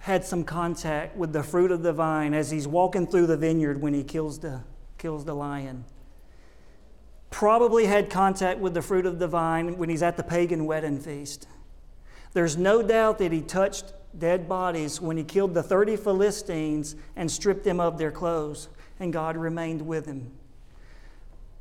had 0.03 0.25
some 0.25 0.43
contact 0.43 1.15
with 1.15 1.31
the 1.31 1.41
fruit 1.41 1.71
of 1.71 1.81
the 1.81 1.93
vine 1.93 2.33
as 2.33 2.51
he's 2.51 2.67
walking 2.67 3.07
through 3.07 3.25
the 3.25 3.37
vineyard 3.37 3.81
when 3.81 3.93
he 3.93 4.03
kills 4.03 4.37
the, 4.39 4.61
kills 4.97 5.23
the 5.23 5.33
lion. 5.33 5.85
Probably 7.29 7.85
had 7.85 8.09
contact 8.09 8.59
with 8.59 8.73
the 8.73 8.81
fruit 8.81 9.05
of 9.05 9.17
the 9.17 9.29
vine 9.29 9.77
when 9.77 9.87
he's 9.87 10.03
at 10.03 10.17
the 10.17 10.23
pagan 10.23 10.65
wedding 10.65 10.99
feast. 10.99 11.47
There's 12.33 12.57
no 12.57 12.83
doubt 12.83 13.17
that 13.19 13.31
he 13.31 13.39
touched 13.39 13.93
dead 14.19 14.49
bodies 14.49 14.99
when 14.99 15.15
he 15.15 15.23
killed 15.23 15.53
the 15.53 15.63
30 15.63 15.95
Philistines 15.95 16.97
and 17.15 17.31
stripped 17.31 17.63
them 17.63 17.79
of 17.79 17.97
their 17.97 18.11
clothes, 18.11 18.67
and 18.99 19.13
God 19.13 19.37
remained 19.37 19.81
with 19.83 20.05
him. 20.05 20.33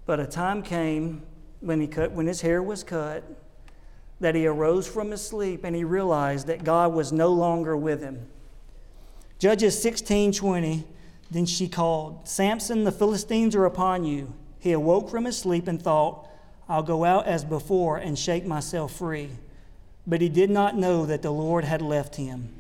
But 0.04 0.18
a 0.18 0.26
time 0.26 0.64
came 0.64 1.22
when, 1.61 1.80
he 1.80 1.87
cut, 1.87 2.11
when 2.11 2.26
his 2.26 2.40
hair 2.40 2.61
was 2.61 2.82
cut 2.82 3.22
that 4.18 4.34
he 4.34 4.46
arose 4.46 4.87
from 4.87 5.11
his 5.11 5.25
sleep 5.25 5.62
and 5.62 5.76
he 5.76 5.84
realized 5.84 6.46
that 6.46 6.64
God 6.64 6.92
was 6.92 7.12
no 7.12 7.32
longer 7.32 7.76
with 7.76 8.00
him. 8.00 8.28
Judges 9.42 9.82
16 9.82 10.30
20, 10.30 10.84
then 11.32 11.46
she 11.46 11.66
called, 11.66 12.28
Samson, 12.28 12.84
the 12.84 12.92
Philistines 12.92 13.56
are 13.56 13.64
upon 13.64 14.04
you. 14.04 14.32
He 14.61 14.70
awoke 14.70 15.11
from 15.11 15.25
his 15.25 15.37
sleep 15.37 15.66
and 15.66 15.82
thought, 15.82 16.28
I'll 16.68 16.84
go 16.84 17.04
out 17.04 17.26
as 17.26 17.44
before 17.44 17.96
and 17.96 18.16
shake 18.16 18.46
myself 18.46 18.94
free. 18.94 19.30
But 20.06 20.20
he 20.20 20.28
did 20.28 20.49
not 20.49 20.76
know 20.76 21.04
that 21.06 21.22
the 21.22 21.32
Lord 21.32 21.64
had 21.64 21.82
left 21.82 22.14
him. 22.14 22.50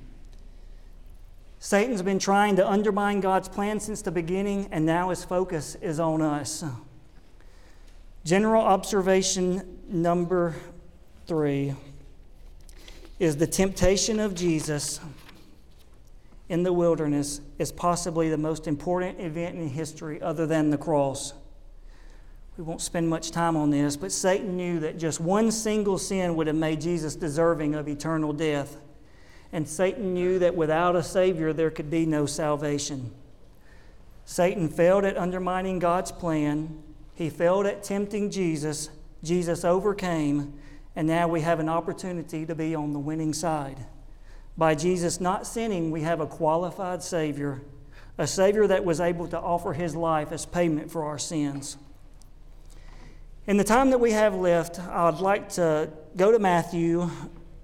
Satan's 1.60 2.02
been 2.02 2.18
trying 2.18 2.56
to 2.56 2.68
undermine 2.68 3.20
God's 3.20 3.48
plan 3.48 3.78
since 3.78 4.02
the 4.02 4.10
beginning, 4.10 4.66
and 4.72 4.84
now 4.84 5.10
his 5.10 5.22
focus 5.22 5.76
is 5.76 6.00
on 6.00 6.20
us. 6.20 6.64
General 8.24 8.64
observation 8.64 9.78
number 9.86 10.56
three 11.28 11.76
is 13.20 13.36
the 13.36 13.46
temptation 13.46 14.18
of 14.18 14.34
Jesus 14.34 14.98
in 16.52 16.62
the 16.62 16.72
wilderness 16.72 17.40
is 17.58 17.72
possibly 17.72 18.28
the 18.28 18.36
most 18.36 18.68
important 18.68 19.18
event 19.18 19.56
in 19.56 19.68
history 19.68 20.20
other 20.20 20.46
than 20.46 20.68
the 20.68 20.76
cross. 20.76 21.32
We 22.58 22.64
won't 22.64 22.82
spend 22.82 23.08
much 23.08 23.30
time 23.30 23.56
on 23.56 23.70
this, 23.70 23.96
but 23.96 24.12
Satan 24.12 24.56
knew 24.56 24.78
that 24.80 24.98
just 24.98 25.18
one 25.18 25.50
single 25.50 25.96
sin 25.96 26.36
would 26.36 26.46
have 26.46 26.56
made 26.56 26.82
Jesus 26.82 27.16
deserving 27.16 27.74
of 27.74 27.88
eternal 27.88 28.34
death. 28.34 28.76
And 29.50 29.66
Satan 29.66 30.12
knew 30.12 30.38
that 30.40 30.54
without 30.54 30.94
a 30.94 31.02
Savior, 31.02 31.54
there 31.54 31.70
could 31.70 31.90
be 31.90 32.04
no 32.04 32.26
salvation. 32.26 33.12
Satan 34.26 34.68
failed 34.68 35.06
at 35.06 35.16
undermining 35.16 35.78
God's 35.78 36.12
plan 36.12 36.82
he 37.14 37.30
failed 37.30 37.66
at 37.66 37.82
tempting 37.82 38.30
Jesus. 38.30 38.90
Jesus 39.22 39.64
overcame, 39.64 40.54
and 40.96 41.06
now 41.06 41.28
we 41.28 41.40
have 41.42 41.60
an 41.60 41.68
opportunity 41.68 42.44
to 42.46 42.54
be 42.54 42.74
on 42.74 42.92
the 42.92 42.98
winning 42.98 43.32
side. 43.32 43.86
By 44.56 44.74
Jesus 44.74 45.20
not 45.20 45.46
sinning, 45.46 45.90
we 45.90 46.02
have 46.02 46.20
a 46.20 46.26
qualified 46.26 47.02
Savior, 47.02 47.62
a 48.18 48.26
Savior 48.26 48.66
that 48.66 48.84
was 48.84 49.00
able 49.00 49.26
to 49.28 49.38
offer 49.38 49.72
His 49.72 49.96
life 49.96 50.32
as 50.32 50.44
payment 50.44 50.90
for 50.90 51.04
our 51.04 51.18
sins. 51.18 51.76
In 53.46 53.56
the 53.56 53.64
time 53.64 53.90
that 53.90 53.98
we 53.98 54.12
have 54.12 54.34
left, 54.34 54.78
I'd 54.78 55.20
like 55.20 55.48
to 55.54 55.90
go 56.16 56.30
to 56.30 56.38
Matthew. 56.38 57.10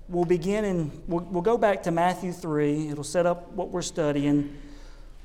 We'll 0.09 0.25
begin 0.25 0.65
in, 0.65 1.03
we'll, 1.07 1.25
we'll 1.25 1.43
go 1.43 1.59
back 1.59 1.85
to 1.85 1.91
Matthew 1.91 2.33
3. 2.33 2.89
It'll 2.89 3.05
set 3.05 3.27
up 3.27 3.53
what 3.53 3.69
we're 3.69 3.83
studying. 3.83 4.57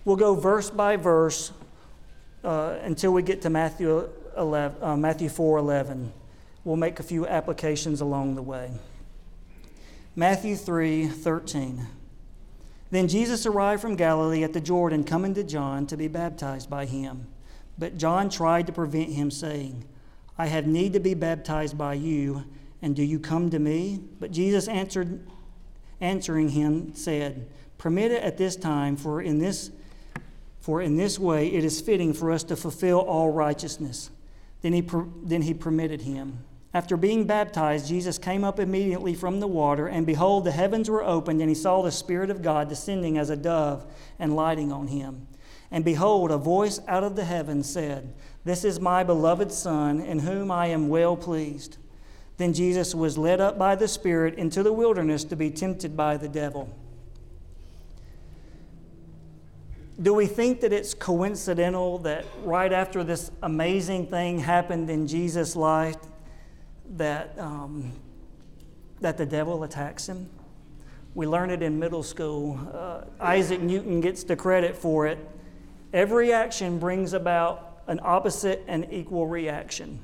We'll 0.05 0.17
go 0.17 0.35
verse 0.35 0.69
by 0.69 0.97
verse 0.97 1.53
uh, 2.43 2.77
until 2.83 3.13
we 3.13 3.23
get 3.23 3.41
to 3.43 3.49
Matthew, 3.49 4.09
11, 4.37 4.83
uh, 4.83 4.97
Matthew 4.97 5.29
4 5.29 5.57
11. 5.59 6.11
We'll 6.65 6.75
make 6.75 6.99
a 6.99 7.03
few 7.03 7.25
applications 7.25 8.01
along 8.01 8.35
the 8.35 8.41
way. 8.41 8.71
Matthew 10.15 10.55
3 10.55 11.07
13. 11.07 11.87
Then 12.91 13.07
Jesus 13.07 13.47
arrived 13.47 13.81
from 13.81 13.95
Galilee 13.95 14.43
at 14.43 14.53
the 14.53 14.61
Jordan, 14.61 15.03
coming 15.03 15.33
to 15.33 15.43
John 15.43 15.87
to 15.87 15.97
be 15.97 16.07
baptized 16.07 16.69
by 16.69 16.85
him. 16.85 17.25
But 17.79 17.97
John 17.97 18.29
tried 18.29 18.67
to 18.67 18.73
prevent 18.73 19.09
him, 19.09 19.31
saying, 19.31 19.85
I 20.37 20.45
have 20.45 20.67
need 20.67 20.93
to 20.93 20.99
be 20.99 21.15
baptized 21.15 21.77
by 21.77 21.95
you, 21.95 22.43
And 22.83 22.95
do 22.95 23.01
you 23.01 23.19
come 23.19 23.49
to 23.49 23.57
me? 23.57 24.01
But 24.19 24.31
Jesus 24.31 24.67
answered, 24.67 25.25
answering 25.99 26.49
him, 26.49 26.93
said, 26.93 27.49
Permit 27.79 28.11
it 28.11 28.21
at 28.21 28.37
this 28.37 28.55
time, 28.55 28.95
for 28.95 29.21
in 29.21 29.39
this 29.39 29.71
for 30.59 30.81
in 30.81 30.95
this 30.95 31.19
way 31.19 31.47
it 31.47 31.65
is 31.65 31.81
fitting 31.81 32.13
for 32.13 32.31
us 32.31 32.43
to 32.45 32.55
fulfill 32.55 32.99
all 32.99 33.31
righteousness. 33.31 34.11
Then 34.61 34.71
he, 34.71 34.81
then 35.23 35.41
he 35.41 35.53
permitted 35.53 36.03
him. 36.03 36.45
After 36.73 36.97
being 36.97 37.25
baptized, 37.25 37.87
Jesus 37.87 38.17
came 38.17 38.43
up 38.43 38.59
immediately 38.59 39.13
from 39.13 39.39
the 39.39 39.47
water, 39.47 39.87
and 39.87 40.07
behold, 40.07 40.43
the 40.43 40.51
heavens 40.51 40.89
were 40.89 41.03
opened, 41.03 41.39
and 41.39 41.49
he 41.49 41.55
saw 41.55 41.81
the 41.81 41.91
Spirit 41.91 42.31
of 42.31 42.41
God 42.41 42.67
descending 42.67 43.17
as 43.17 43.29
a 43.29 43.35
dove 43.35 43.85
and 44.17 44.35
lighting 44.35 44.71
on 44.71 44.87
him. 44.87 45.27
And 45.69 45.85
behold, 45.85 46.31
a 46.31 46.37
voice 46.37 46.79
out 46.87 47.03
of 47.03 47.15
the 47.15 47.25
heavens 47.25 47.69
said, 47.69 48.13
This 48.43 48.63
is 48.63 48.79
my 48.79 49.03
beloved 49.03 49.51
Son, 49.51 50.01
in 50.01 50.19
whom 50.19 50.49
I 50.49 50.67
am 50.67 50.89
well 50.89 51.15
pleased. 51.15 51.77
Then 52.37 52.53
Jesus 52.53 52.95
was 52.95 53.19
led 53.19 53.39
up 53.39 53.59
by 53.59 53.75
the 53.75 53.87
Spirit 53.87 54.35
into 54.35 54.63
the 54.63 54.73
wilderness 54.73 55.23
to 55.25 55.35
be 55.35 55.51
tempted 55.51 55.95
by 55.95 56.17
the 56.17 56.29
devil. 56.29 56.75
do 60.01 60.13
we 60.13 60.25
think 60.25 60.61
that 60.61 60.73
it's 60.73 60.93
coincidental 60.93 61.99
that 61.99 62.25
right 62.43 62.73
after 62.73 63.03
this 63.03 63.31
amazing 63.43 64.07
thing 64.07 64.39
happened 64.39 64.89
in 64.89 65.07
Jesus' 65.07 65.55
life, 65.55 65.97
that, 66.91 67.37
um, 67.37 67.93
that 69.01 69.17
the 69.17 69.25
devil 69.25 69.63
attacks 69.63 70.07
him? 70.07 70.29
We 71.15 71.27
learn 71.27 71.51
it 71.51 71.61
in 71.61 71.77
middle 71.79 72.03
school. 72.03 72.59
Uh, 72.73 73.01
Isaac 73.19 73.61
Newton 73.61 74.01
gets 74.01 74.23
the 74.23 74.35
credit 74.35 74.75
for 74.75 75.05
it. 75.05 75.19
Every 75.93 76.33
action 76.33 76.79
brings 76.79 77.13
about 77.13 77.83
an 77.87 77.99
opposite 78.01 78.63
and 78.67 78.87
equal 78.91 79.27
reaction. 79.27 79.99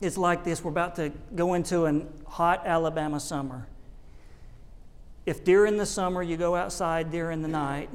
It's 0.00 0.18
like 0.18 0.44
this 0.44 0.62
we're 0.62 0.70
about 0.70 0.96
to 0.96 1.10
go 1.34 1.54
into 1.54 1.86
a 1.86 2.02
hot 2.28 2.66
Alabama 2.66 3.18
summer. 3.18 3.66
If 5.24 5.44
during 5.44 5.78
the 5.78 5.86
summer 5.86 6.22
you 6.22 6.36
go 6.36 6.54
outside 6.54 7.10
during 7.10 7.40
the 7.40 7.48
night, 7.48 7.88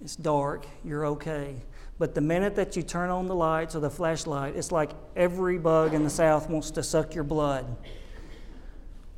it's 0.00 0.16
dark, 0.16 0.66
you're 0.84 1.06
okay. 1.06 1.56
But 1.98 2.14
the 2.14 2.20
minute 2.20 2.56
that 2.56 2.76
you 2.76 2.82
turn 2.82 3.10
on 3.10 3.26
the 3.26 3.34
lights 3.34 3.74
or 3.74 3.80
the 3.80 3.90
flashlight, 3.90 4.56
it's 4.56 4.70
like 4.70 4.90
every 5.14 5.58
bug 5.58 5.94
in 5.94 6.04
the 6.04 6.10
South 6.10 6.50
wants 6.50 6.70
to 6.72 6.82
suck 6.82 7.14
your 7.14 7.24
blood. 7.24 7.64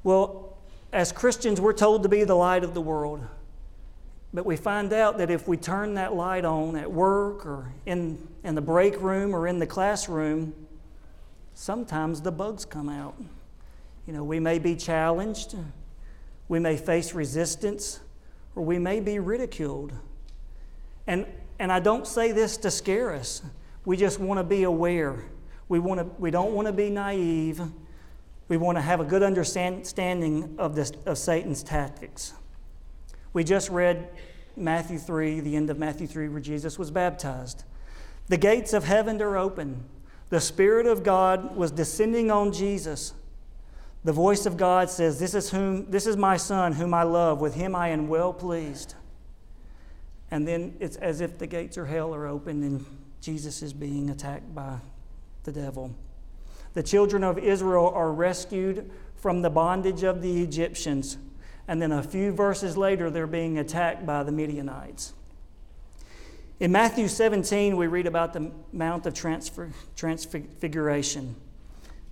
Well, 0.04 0.56
as 0.92 1.11
Christians, 1.11 1.61
we're 1.61 1.73
told 1.73 2.04
to 2.04 2.08
be 2.08 2.25
the 2.25 2.37
light 2.37 2.62
of 2.64 2.75
the 2.75 2.80
world. 2.80 3.26
But 4.32 4.47
we 4.47 4.56
find 4.56 4.92
out 4.92 5.18
that 5.18 5.30
if 5.30 5.49
we 5.49 5.56
turn 5.56 5.94
that 5.94 6.14
light 6.14 6.44
on 6.44 6.76
at 6.76 6.90
work 6.90 7.47
or 7.47 7.73
in, 7.87 8.28
in 8.44 8.54
the 8.54 8.61
break 8.61 9.00
room 9.00 9.35
or 9.35 9.49
in 9.49 9.58
the 9.58 9.66
classroom, 9.66 10.54
sometimes 11.54 12.20
the 12.20 12.30
bugs 12.30 12.64
come 12.64 12.88
out. 12.88 13.16
You 14.06 14.12
know, 14.12 14.25
we 14.25 14.38
may 14.38 14.58
be 14.58 14.76
challenged, 14.76 15.56
we 16.49 16.58
may 16.58 16.76
face 16.76 17.12
resistance, 17.12 18.00
or 18.54 18.64
we 18.64 18.78
may 18.78 19.00
be 19.00 19.18
ridiculed. 19.18 19.92
And, 21.06 21.26
and 21.58 21.72
I 21.72 21.80
don't 21.80 22.06
say 22.06 22.32
this 22.32 22.56
to 22.58 22.70
scare 22.70 23.12
us. 23.14 23.42
We 23.84 23.96
just 23.96 24.20
want 24.20 24.38
to 24.38 24.44
be 24.44 24.64
aware. 24.64 25.24
We, 25.68 25.78
want 25.78 26.00
to, 26.00 26.04
we 26.18 26.30
don't 26.30 26.52
want 26.52 26.66
to 26.66 26.72
be 26.72 26.90
naive. 26.90 27.60
We 28.48 28.56
want 28.56 28.78
to 28.78 28.82
have 28.82 29.00
a 29.00 29.04
good 29.04 29.22
understanding 29.22 30.54
of, 30.58 30.74
this, 30.74 30.92
of 31.06 31.18
Satan's 31.18 31.62
tactics. 31.62 32.32
We 33.32 33.44
just 33.44 33.68
read 33.68 34.08
Matthew 34.56 34.98
3, 34.98 35.40
the 35.40 35.56
end 35.56 35.70
of 35.70 35.78
Matthew 35.78 36.06
3, 36.06 36.28
where 36.28 36.40
Jesus 36.40 36.78
was 36.78 36.90
baptized. 36.90 37.64
The 38.28 38.36
gates 38.36 38.72
of 38.72 38.84
heaven 38.84 39.20
are 39.22 39.36
open. 39.36 39.84
The 40.30 40.40
Spirit 40.40 40.86
of 40.86 41.02
God 41.02 41.56
was 41.56 41.70
descending 41.70 42.30
on 42.30 42.52
Jesus. 42.52 43.14
The 44.04 44.12
voice 44.12 44.46
of 44.46 44.56
God 44.56 44.90
says, 44.90 45.18
This 45.18 45.34
is, 45.34 45.50
whom, 45.50 45.90
this 45.90 46.06
is 46.06 46.16
my 46.16 46.36
Son, 46.36 46.72
whom 46.72 46.94
I 46.94 47.02
love. 47.02 47.40
With 47.40 47.54
him 47.54 47.74
I 47.74 47.88
am 47.88 48.08
well 48.08 48.32
pleased. 48.32 48.94
And 50.30 50.47
then 50.47 50.76
it's 50.80 50.97
as 50.97 51.20
if 51.20 51.38
the 51.38 51.47
gates 51.47 51.76
of 51.76 51.87
hell 51.88 52.14
are 52.14 52.26
open 52.26 52.62
and 52.62 52.85
Jesus 53.20 53.62
is 53.62 53.72
being 53.72 54.11
attacked 54.11 54.55
by 54.55 54.79
the 55.44 55.52
devil. 55.52 55.94
The 56.74 56.83
children 56.83 57.24
of 57.24 57.38
Israel 57.38 57.88
are 57.94 58.12
rescued 58.12 58.90
from 59.16 59.42
the 59.42 59.50
bondage 59.50 60.02
of 60.02 60.22
the 60.22 60.42
Egyptians. 60.42 61.16
And 61.66 61.83
then 61.83 61.92
a 61.92 62.02
few 62.02 62.33
verses 62.33 62.76
later, 62.76 63.11
they're 63.11 63.26
being 63.26 63.59
attacked 63.59 64.07
by 64.07 64.22
the 64.22 64.33
Midianites. 64.33 65.12
In 66.61 66.72
Matthew 66.72 67.09
17, 67.09 67.76
we 67.76 67.87
read 67.87 68.07
about 68.07 68.33
the 68.33 68.50
Mount 68.72 69.07
of 69.07 69.14
Transfer, 69.14 69.70
Transfiguration. 69.96 71.37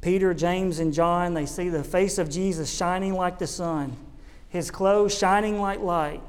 Peter, 0.00 0.34
James, 0.34 0.78
and 0.78 0.92
John, 0.92 1.34
they 1.34 1.46
see 1.46 1.68
the 1.68 1.82
face 1.82 2.18
of 2.18 2.30
Jesus 2.30 2.72
shining 2.72 3.14
like 3.14 3.38
the 3.38 3.46
sun, 3.46 3.96
his 4.48 4.70
clothes 4.70 5.16
shining 5.16 5.60
like 5.60 5.80
light. 5.80 6.22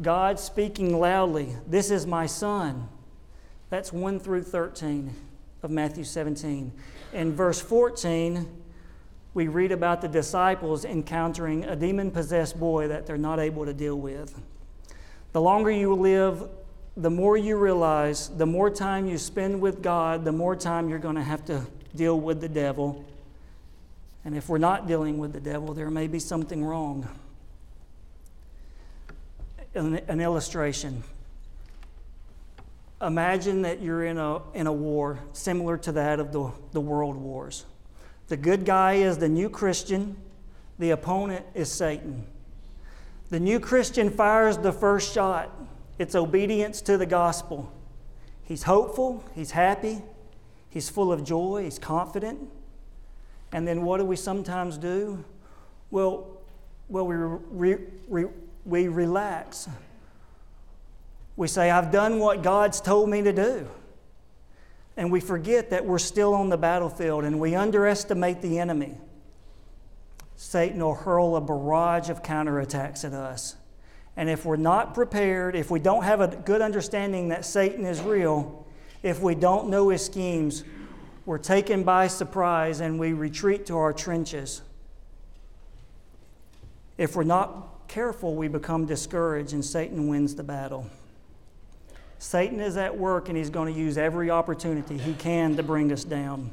God 0.00 0.38
speaking 0.38 0.98
loudly, 0.98 1.56
This 1.66 1.90
is 1.90 2.06
my 2.06 2.26
son. 2.26 2.88
That's 3.70 3.92
1 3.92 4.20
through 4.20 4.44
13 4.44 5.12
of 5.62 5.70
Matthew 5.70 6.04
17. 6.04 6.72
In 7.12 7.32
verse 7.34 7.60
14, 7.60 8.48
we 9.34 9.48
read 9.48 9.72
about 9.72 10.00
the 10.00 10.08
disciples 10.08 10.84
encountering 10.84 11.64
a 11.64 11.76
demon 11.76 12.10
possessed 12.10 12.58
boy 12.58 12.88
that 12.88 13.06
they're 13.06 13.18
not 13.18 13.40
able 13.40 13.64
to 13.64 13.74
deal 13.74 13.96
with. 13.96 14.40
The 15.32 15.40
longer 15.40 15.70
you 15.70 15.94
live, 15.94 16.48
the 16.96 17.10
more 17.10 17.36
you 17.36 17.56
realize, 17.56 18.28
the 18.28 18.46
more 18.46 18.70
time 18.70 19.06
you 19.06 19.18
spend 19.18 19.60
with 19.60 19.82
God, 19.82 20.24
the 20.24 20.32
more 20.32 20.56
time 20.56 20.88
you're 20.88 20.98
going 20.98 21.16
to 21.16 21.22
have 21.22 21.44
to 21.46 21.66
deal 21.94 22.18
with 22.18 22.40
the 22.40 22.48
devil. 22.48 23.04
And 24.24 24.36
if 24.36 24.48
we're 24.48 24.58
not 24.58 24.86
dealing 24.86 25.18
with 25.18 25.32
the 25.32 25.40
devil, 25.40 25.74
there 25.74 25.90
may 25.90 26.06
be 26.06 26.18
something 26.18 26.64
wrong 26.64 27.08
an, 29.78 29.96
an 30.08 30.20
illustration. 30.20 31.02
Imagine 33.00 33.62
that 33.62 33.80
you're 33.80 34.04
in 34.04 34.18
a, 34.18 34.40
in 34.52 34.66
a 34.66 34.72
war 34.72 35.20
similar 35.32 35.78
to 35.78 35.92
that 35.92 36.18
of 36.18 36.32
the, 36.32 36.50
the 36.72 36.80
world 36.80 37.16
wars. 37.16 37.64
The 38.26 38.36
good 38.36 38.64
guy 38.64 38.94
is 38.94 39.18
the 39.18 39.28
new 39.28 39.48
Christian, 39.48 40.16
the 40.78 40.90
opponent 40.90 41.46
is 41.54 41.70
Satan. 41.70 42.26
The 43.30 43.40
new 43.40 43.60
Christian 43.60 44.10
fires 44.10 44.58
the 44.58 44.72
first 44.72 45.14
shot. 45.14 45.56
It's 45.98 46.14
obedience 46.14 46.80
to 46.82 46.98
the 46.98 47.06
gospel. 47.06 47.72
He's 48.42 48.64
hopeful, 48.64 49.22
he's 49.34 49.50
happy, 49.50 50.02
he's 50.70 50.88
full 50.88 51.12
of 51.12 51.22
joy, 51.22 51.64
he's 51.64 51.78
confident. 51.78 52.40
And 53.52 53.66
then 53.66 53.82
what 53.82 53.98
do 53.98 54.04
we 54.04 54.16
sometimes 54.16 54.76
do? 54.76 55.24
Well, 55.90 56.26
well 56.88 57.06
we 57.06 57.14
re, 57.16 57.76
re, 58.08 58.24
we 58.64 58.88
relax. 58.88 59.68
We 61.36 61.48
say, 61.48 61.70
I've 61.70 61.92
done 61.92 62.18
what 62.18 62.42
God's 62.42 62.80
told 62.80 63.08
me 63.08 63.22
to 63.22 63.32
do. 63.32 63.68
And 64.96 65.12
we 65.12 65.20
forget 65.20 65.70
that 65.70 65.86
we're 65.86 65.98
still 65.98 66.34
on 66.34 66.48
the 66.48 66.56
battlefield 66.56 67.24
and 67.24 67.38
we 67.38 67.54
underestimate 67.54 68.42
the 68.42 68.58
enemy. 68.58 68.96
Satan 70.34 70.80
will 70.80 70.94
hurl 70.94 71.36
a 71.36 71.40
barrage 71.40 72.10
of 72.10 72.22
counterattacks 72.22 73.04
at 73.04 73.12
us. 73.12 73.56
And 74.16 74.28
if 74.28 74.44
we're 74.44 74.56
not 74.56 74.94
prepared, 74.94 75.54
if 75.54 75.70
we 75.70 75.78
don't 75.78 76.02
have 76.02 76.20
a 76.20 76.26
good 76.26 76.60
understanding 76.60 77.28
that 77.28 77.44
Satan 77.44 77.84
is 77.86 78.00
real, 78.00 78.66
if 79.04 79.20
we 79.20 79.36
don't 79.36 79.68
know 79.68 79.90
his 79.90 80.04
schemes, 80.04 80.64
we're 81.24 81.38
taken 81.38 81.84
by 81.84 82.08
surprise 82.08 82.80
and 82.80 82.98
we 82.98 83.12
retreat 83.12 83.66
to 83.66 83.76
our 83.76 83.92
trenches. 83.92 84.62
If 86.96 87.14
we're 87.14 87.22
not 87.22 87.77
careful, 87.88 88.34
we 88.34 88.48
become 88.48 88.86
discouraged 88.86 89.52
and 89.52 89.64
Satan 89.64 90.08
wins 90.08 90.34
the 90.34 90.42
battle. 90.42 90.88
Satan 92.18 92.60
is 92.60 92.76
at 92.76 92.96
work 92.96 93.28
and 93.28 93.36
he's 93.36 93.50
going 93.50 93.72
to 93.72 93.78
use 93.78 93.96
every 93.96 94.30
opportunity 94.30 94.98
he 94.98 95.14
can 95.14 95.56
to 95.56 95.62
bring 95.62 95.92
us 95.92 96.04
down. 96.04 96.50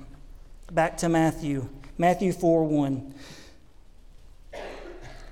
Back 0.71 0.97
to 0.97 1.09
Matthew, 1.09 1.69
Matthew 1.97 2.31
4 2.31 2.63
1. 2.65 3.13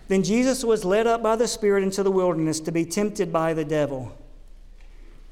Then 0.07 0.23
Jesus 0.23 0.63
was 0.63 0.83
led 0.83 1.07
up 1.07 1.23
by 1.23 1.35
the 1.35 1.47
Spirit 1.47 1.83
into 1.83 2.03
the 2.03 2.11
wilderness 2.11 2.59
to 2.61 2.71
be 2.71 2.85
tempted 2.85 3.31
by 3.31 3.53
the 3.53 3.65
devil. 3.65 4.15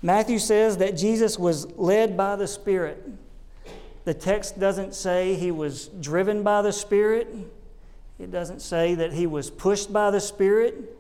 Matthew 0.02 0.40
says 0.40 0.78
that 0.78 0.98
Jesus 0.98 1.38
was 1.38 1.70
led 1.78 2.18
by 2.18 2.36
the 2.36 2.48
Spirit. 2.48 3.04
The 4.06 4.14
text 4.14 4.60
doesn't 4.60 4.96
say 4.96 5.36
he 5.36 5.52
was 5.52 5.88
driven 5.88 6.42
by 6.42 6.62
the 6.64 6.74
Spirit. 6.74 7.28
It 8.22 8.32
doesn't 8.32 8.62
say 8.62 8.94
that 8.96 9.14
he 9.14 9.26
was 9.26 9.50
pushed 9.50 9.92
by 9.92 10.12
the 10.12 10.22
Spirit. 10.22 10.96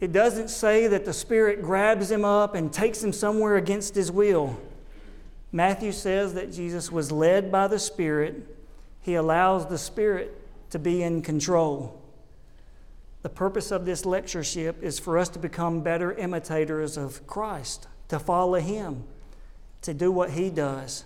It 0.00 0.10
doesn't 0.10 0.48
say 0.48 0.86
that 0.86 1.04
the 1.04 1.12
Spirit 1.12 1.60
grabs 1.60 2.10
him 2.10 2.24
up 2.24 2.54
and 2.54 2.72
takes 2.72 3.04
him 3.04 3.12
somewhere 3.12 3.56
against 3.56 3.94
his 3.94 4.10
will. 4.10 4.58
Matthew 5.52 5.92
says 5.92 6.32
that 6.32 6.50
Jesus 6.50 6.90
was 6.90 7.12
led 7.12 7.52
by 7.52 7.68
the 7.68 7.78
Spirit. 7.78 8.56
He 9.02 9.16
allows 9.16 9.66
the 9.66 9.76
Spirit 9.76 10.34
to 10.70 10.78
be 10.78 11.02
in 11.02 11.20
control. 11.20 12.00
The 13.20 13.28
purpose 13.28 13.70
of 13.70 13.84
this 13.84 14.06
lectureship 14.06 14.82
is 14.82 14.98
for 14.98 15.18
us 15.18 15.28
to 15.28 15.38
become 15.38 15.82
better 15.82 16.12
imitators 16.14 16.96
of 16.96 17.26
Christ, 17.26 17.86
to 18.08 18.18
follow 18.18 18.58
Him, 18.58 19.04
to 19.82 19.92
do 19.92 20.10
what 20.10 20.30
He 20.30 20.48
does. 20.48 21.04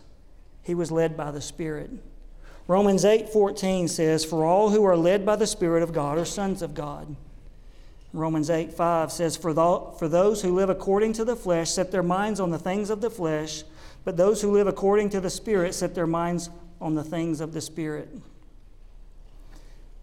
He 0.63 0.77
was 0.77 0.93
led 0.93 1.17
by 1.17 1.33
the 1.33 1.41
Spirit. 1.41 1.91
Romans 2.69 3.05
8:14 3.05 3.89
says, 3.89 4.25
"For 4.25 4.45
all 4.45 4.71
who 4.71 4.85
are 4.85 4.97
led 4.97 5.25
by 5.25 5.37
the 5.37 5.47
Spirit 5.47 5.83
of 5.83 5.93
God 5.93 6.19
are 6.19 6.25
sons 6.25 6.63
of 6.63 6.75
God." 6.75 7.15
Romans 8.13 8.51
8:5 8.51 9.13
says, 9.13 9.37
for, 9.37 9.53
the, 9.53 9.81
"For 9.99 10.09
those 10.09 10.43
who 10.43 10.55
live 10.55 10.71
according 10.71 11.13
to 11.15 11.25
the 11.25 11.37
flesh 11.37 11.71
set 11.71 11.93
their 11.93 12.03
minds 12.03 12.41
on 12.41 12.51
the 12.51 12.59
things 12.59 12.91
of 12.91 13.01
the 13.01 13.11
flesh, 13.11 13.63
but 14.05 14.17
those 14.17 14.41
who 14.41 14.51
live 14.51 14.67
according 14.67 15.11
to 15.11 15.21
the 15.21 15.31
Spirit 15.31 15.75
set 15.75 15.95
their 15.95 16.07
minds 16.07 16.51
on 16.81 16.95
the 16.95 17.05
things 17.05 17.41
of 17.41 17.53
the 17.53 17.61
Spirit." 17.61 18.09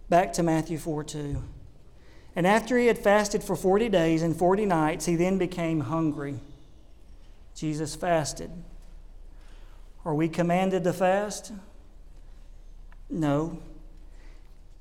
Back 0.09 0.31
to 0.33 0.43
Matthew 0.43 0.77
4:2. 0.77 1.41
And 2.35 2.47
after 2.47 2.77
he 2.77 2.87
had 2.87 2.97
fasted 2.97 3.43
for 3.43 3.55
40 3.55 3.89
days 3.89 4.21
and 4.21 4.35
40 4.35 4.65
nights, 4.65 5.05
he 5.05 5.15
then 5.15 5.37
became 5.37 5.81
hungry. 5.81 6.39
Jesus 7.55 7.95
fasted. 7.95 8.51
Are 10.05 10.15
we 10.15 10.27
commanded 10.27 10.83
to 10.83 10.93
fast? 10.93 11.51
No. 13.13 13.59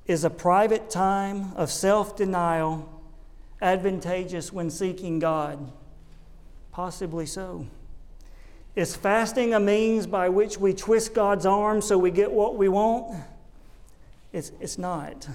Is 0.07 0.23
a 0.23 0.29
private 0.29 0.89
time 0.89 1.53
of 1.55 1.71
self 1.71 2.17
denial 2.17 2.89
advantageous 3.61 4.51
when 4.51 4.69
seeking 4.69 5.19
God? 5.19 5.71
Possibly 6.71 7.25
so. 7.25 7.67
Is 8.75 8.95
fasting 8.95 9.53
a 9.53 9.59
means 9.59 10.07
by 10.07 10.29
which 10.29 10.57
we 10.57 10.73
twist 10.73 11.13
God's 11.13 11.45
arm 11.45 11.79
so 11.79 11.97
we 11.97 12.09
get 12.09 12.31
what 12.31 12.55
we 12.55 12.67
want? 12.67 13.23
It's, 14.33 14.51
it's 14.59 14.79
not. 14.79 15.27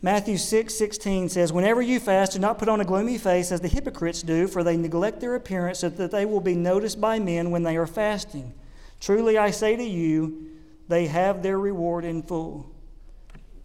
Matthew 0.00 0.36
6 0.36 0.72
16 0.72 1.30
says, 1.30 1.52
Whenever 1.52 1.82
you 1.82 1.98
fast, 1.98 2.34
do 2.34 2.38
not 2.38 2.58
put 2.58 2.68
on 2.68 2.80
a 2.80 2.84
gloomy 2.84 3.18
face 3.18 3.50
as 3.50 3.60
the 3.60 3.66
hypocrites 3.66 4.22
do, 4.22 4.46
for 4.46 4.62
they 4.62 4.76
neglect 4.76 5.20
their 5.20 5.34
appearance 5.34 5.80
so 5.80 5.88
that 5.88 6.12
they 6.12 6.24
will 6.24 6.40
be 6.40 6.54
noticed 6.54 7.00
by 7.00 7.18
men 7.18 7.50
when 7.50 7.64
they 7.64 7.76
are 7.76 7.88
fasting. 7.88 8.54
Truly 9.00 9.36
I 9.36 9.50
say 9.50 9.74
to 9.74 9.82
you, 9.82 10.57
they 10.88 11.06
have 11.06 11.42
their 11.42 11.58
reward 11.58 12.04
in 12.04 12.22
full. 12.22 12.66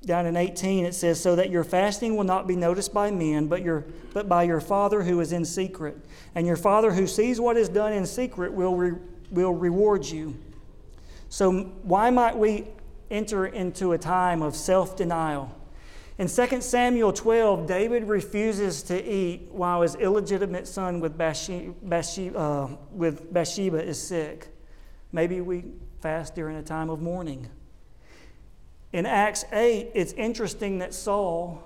Down 0.05 0.25
in 0.25 0.35
18 0.35 0.85
it 0.85 0.93
says, 0.93 1.21
So 1.21 1.35
that 1.35 1.49
your 1.49 1.63
fasting 1.63 2.17
will 2.17 2.25
not 2.25 2.45
be 2.45 2.55
noticed 2.55 2.93
by 2.93 3.09
men, 3.09 3.47
but, 3.47 3.61
your, 3.61 3.85
but 4.13 4.27
by 4.27 4.43
your 4.43 4.59
Father 4.59 5.03
who 5.03 5.19
is 5.21 5.31
in 5.31 5.45
secret. 5.45 5.97
And 6.35 6.45
your 6.45 6.57
Father 6.57 6.91
who 6.91 7.07
sees 7.07 7.39
what 7.39 7.55
is 7.55 7.69
done 7.69 7.93
in 7.93 8.05
secret 8.05 8.53
will, 8.53 8.75
re, 8.75 8.97
will 9.31 9.53
reward 9.53 10.05
you. 10.05 10.37
So, 11.29 11.63
why 11.83 12.09
might 12.09 12.37
we 12.37 12.65
enter 13.09 13.45
into 13.47 13.93
a 13.93 13.97
time 13.97 14.41
of 14.41 14.55
self 14.55 14.95
denial? 14.95 15.57
In 16.19 16.27
2 16.27 16.61
Samuel 16.61 17.11
12, 17.11 17.65
David 17.65 18.03
refuses 18.03 18.83
to 18.83 19.03
eat 19.03 19.47
while 19.51 19.81
his 19.81 19.95
illegitimate 19.95 20.67
son 20.67 20.99
with 20.99 21.17
Bathsheba, 21.17 22.37
uh, 22.37 22.69
with 22.91 23.33
Bathsheba 23.33 23.83
is 23.83 23.99
sick. 23.99 24.49
Maybe 25.11 25.41
we 25.41 25.63
fast 26.03 26.35
during 26.35 26.57
a 26.57 26.61
time 26.61 26.89
of 26.89 27.01
mourning. 27.01 27.47
In 28.91 29.05
Acts 29.05 29.45
8, 29.53 29.91
it's 29.95 30.11
interesting 30.13 30.79
that 30.79 30.93
Saul, 30.93 31.63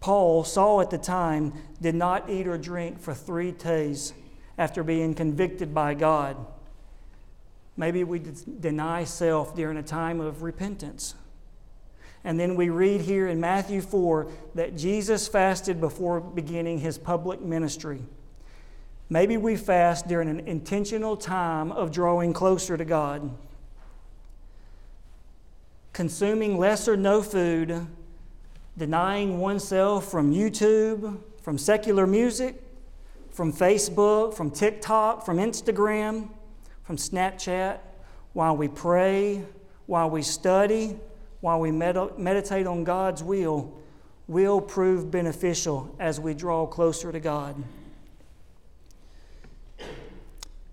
Paul, 0.00 0.44
Saul 0.44 0.80
at 0.80 0.88
the 0.88 0.96
time, 0.96 1.52
did 1.82 1.94
not 1.94 2.30
eat 2.30 2.46
or 2.46 2.56
drink 2.56 3.00
for 3.00 3.12
three 3.12 3.52
days 3.52 4.14
after 4.56 4.82
being 4.82 5.14
convicted 5.14 5.74
by 5.74 5.92
God. 5.92 6.38
Maybe 7.76 8.02
we 8.02 8.22
deny 8.60 9.04
self 9.04 9.54
during 9.54 9.76
a 9.76 9.82
time 9.82 10.18
of 10.18 10.42
repentance. 10.42 11.14
And 12.24 12.40
then 12.40 12.56
we 12.56 12.70
read 12.70 13.02
here 13.02 13.28
in 13.28 13.40
Matthew 13.40 13.82
4 13.82 14.26
that 14.54 14.74
Jesus 14.74 15.28
fasted 15.28 15.82
before 15.82 16.18
beginning 16.20 16.78
his 16.78 16.96
public 16.96 17.42
ministry. 17.42 18.00
Maybe 19.10 19.36
we 19.36 19.56
fast 19.56 20.06
during 20.06 20.28
an 20.28 20.40
intentional 20.40 21.16
time 21.16 21.72
of 21.72 21.90
drawing 21.90 22.32
closer 22.32 22.76
to 22.76 22.84
God. 22.84 23.30
Consuming 25.94 26.58
less 26.58 26.86
or 26.86 26.96
no 26.96 27.22
food, 27.22 27.86
denying 28.76 29.40
oneself 29.40 30.10
from 30.10 30.32
YouTube, 30.32 31.18
from 31.42 31.56
secular 31.56 32.06
music, 32.06 32.62
from 33.30 33.52
Facebook, 33.52 34.34
from 34.34 34.50
TikTok, 34.50 35.24
from 35.24 35.38
Instagram, 35.38 36.28
from 36.84 36.96
Snapchat, 36.96 37.78
while 38.34 38.56
we 38.56 38.68
pray, 38.68 39.42
while 39.86 40.10
we 40.10 40.20
study, 40.22 40.98
while 41.40 41.58
we 41.58 41.70
med- 41.70 42.18
meditate 42.18 42.66
on 42.66 42.84
God's 42.84 43.22
will, 43.22 43.74
will 44.26 44.60
prove 44.60 45.10
beneficial 45.10 45.94
as 45.98 46.20
we 46.20 46.34
draw 46.34 46.66
closer 46.66 47.10
to 47.10 47.20
God. 47.20 47.56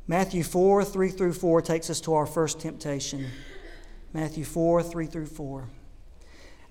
Matthew 0.07 0.43
4, 0.43 0.83
3 0.83 1.09
through 1.09 1.33
4 1.33 1.61
takes 1.61 1.89
us 1.89 2.01
to 2.01 2.13
our 2.13 2.25
first 2.25 2.59
temptation. 2.59 3.27
Matthew 4.13 4.43
4, 4.43 4.83
3 4.83 5.05
through 5.07 5.25
4. 5.25 5.67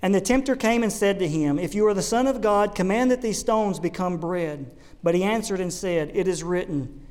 And 0.03 0.15
the 0.15 0.21
tempter 0.21 0.55
came 0.55 0.83
and 0.83 0.93
said 0.93 1.19
to 1.19 1.29
him, 1.29 1.59
If 1.59 1.75
you 1.75 1.87
are 1.87 1.95
the 1.95 2.03
Son 2.03 2.27
of 2.27 2.41
God, 2.41 2.75
command 2.75 3.11
that 3.11 3.23
these 3.23 3.39
stones 3.39 3.81
become 3.81 4.19
bread. 4.19 4.71
But 5.03 5.15
he 5.15 5.23
answered 5.23 5.61
and 5.61 5.73
said, 5.73 6.11
It 6.15 6.29
is 6.29 6.43
written, 6.43 7.07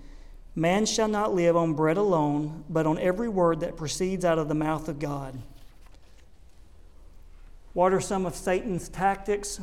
Man 0.56 0.86
shall 0.86 1.08
not 1.08 1.34
live 1.34 1.58
on 1.58 1.74
bread 1.74 1.98
alone, 1.98 2.64
but 2.70 2.86
on 2.86 3.00
every 3.00 3.28
word 3.28 3.62
that 3.62 3.76
proceeds 3.76 4.24
out 4.24 4.38
of 4.38 4.48
the 4.48 4.54
mouth 4.54 4.88
of 4.88 5.00
God. 5.00 5.40
What 7.74 7.92
are 7.92 8.02
some 8.02 8.26
of 8.26 8.36
Satan's 8.36 8.88
tactics? 8.88 9.60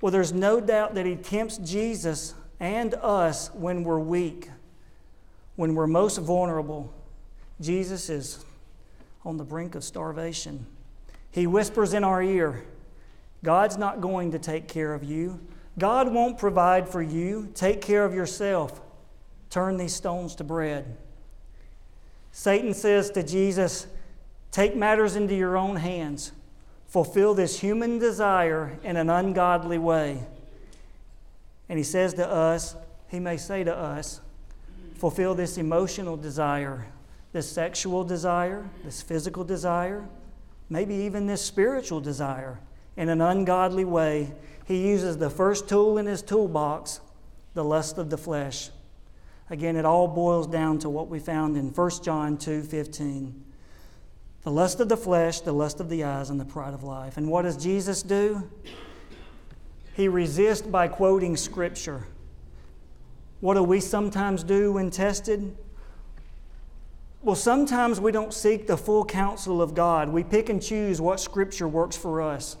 Well, 0.00 0.10
there's 0.10 0.32
no 0.32 0.60
doubt 0.60 0.94
that 0.94 1.04
he 1.04 1.16
tempts 1.16 1.58
Jesus 1.58 2.34
and 2.58 2.94
us 2.94 3.52
when 3.52 3.84
we're 3.84 3.98
weak, 3.98 4.48
when 5.60 5.74
we're 5.74 5.86
most 5.86 6.16
vulnerable. 6.16 6.90
Jesus 7.60 8.08
is 8.08 8.46
on 9.26 9.36
the 9.36 9.44
brink 9.44 9.74
of 9.74 9.84
starvation. 9.84 10.64
He 11.30 11.46
whispers 11.46 11.92
in 11.92 12.02
our 12.02 12.22
ear, 12.22 12.64
God's 13.44 13.76
not 13.76 14.00
going 14.00 14.30
to 14.30 14.38
take 14.38 14.68
care 14.68 14.94
of 14.94 15.04
you. 15.04 15.38
God 15.78 16.10
won't 16.10 16.38
provide 16.38 16.88
for 16.88 17.02
you. 17.02 17.50
Take 17.54 17.82
care 17.82 18.06
of 18.06 18.14
yourself. 18.14 18.80
Turn 19.50 19.76
these 19.76 19.94
stones 19.94 20.34
to 20.36 20.44
bread. 20.44 20.96
Satan 22.32 22.72
says 22.72 23.10
to 23.10 23.22
Jesus, 23.22 23.86
Take 24.50 24.74
matters 24.74 25.14
into 25.14 25.34
your 25.34 25.58
own 25.58 25.76
hands 25.76 26.32
fulfill 26.88 27.34
this 27.34 27.60
human 27.60 27.98
desire 27.98 28.78
in 28.82 28.96
an 28.96 29.10
ungodly 29.10 29.76
way. 29.76 30.24
And 31.68 31.78
he 31.78 31.84
says 31.84 32.14
to 32.14 32.26
us, 32.26 32.74
he 33.08 33.20
may 33.20 33.36
say 33.36 33.62
to 33.62 33.76
us, 33.76 34.22
fulfill 35.00 35.34
this 35.34 35.56
emotional 35.56 36.14
desire, 36.14 36.86
this 37.32 37.50
sexual 37.50 38.04
desire, 38.04 38.68
this 38.84 39.00
physical 39.00 39.44
desire, 39.44 40.06
maybe 40.68 40.94
even 40.94 41.26
this 41.26 41.42
spiritual 41.42 42.00
desire 42.00 42.60
in 42.98 43.08
an 43.08 43.22
ungodly 43.22 43.84
way. 43.84 44.34
He 44.66 44.86
uses 44.86 45.16
the 45.16 45.30
first 45.30 45.70
tool 45.70 45.96
in 45.96 46.04
his 46.04 46.20
toolbox, 46.20 47.00
the 47.54 47.64
lust 47.64 47.96
of 47.96 48.10
the 48.10 48.18
flesh. 48.18 48.68
Again, 49.48 49.74
it 49.74 49.86
all 49.86 50.06
boils 50.06 50.46
down 50.46 50.78
to 50.80 50.90
what 50.90 51.08
we 51.08 51.18
found 51.18 51.56
in 51.56 51.70
1 51.70 51.90
John 52.04 52.36
2 52.36 52.62
15 52.62 53.44
the 54.42 54.50
lust 54.50 54.80
of 54.80 54.88
the 54.88 54.96
flesh, 54.96 55.40
the 55.40 55.52
lust 55.52 55.80
of 55.80 55.90
the 55.90 56.04
eyes, 56.04 56.30
and 56.30 56.40
the 56.40 56.46
pride 56.46 56.72
of 56.72 56.82
life. 56.82 57.18
And 57.18 57.28
what 57.28 57.42
does 57.42 57.58
Jesus 57.58 58.02
do? 58.02 58.48
He 59.92 60.08
resists 60.08 60.62
by 60.62 60.88
quoting 60.88 61.36
Scripture. 61.36 62.06
What 63.40 63.54
do 63.54 63.62
we 63.62 63.80
sometimes 63.80 64.44
do 64.44 64.72
when 64.72 64.90
tested? 64.90 65.56
Well, 67.22 67.36
sometimes 67.36 68.00
we 68.00 68.12
don't 68.12 68.32
seek 68.32 68.66
the 68.66 68.76
full 68.76 69.04
counsel 69.04 69.60
of 69.60 69.74
God. 69.74 70.10
We 70.10 70.24
pick 70.24 70.48
and 70.48 70.62
choose 70.62 71.00
what 71.00 71.20
Scripture 71.20 71.68
works 71.68 71.96
for 71.96 72.22
us. 72.22 72.56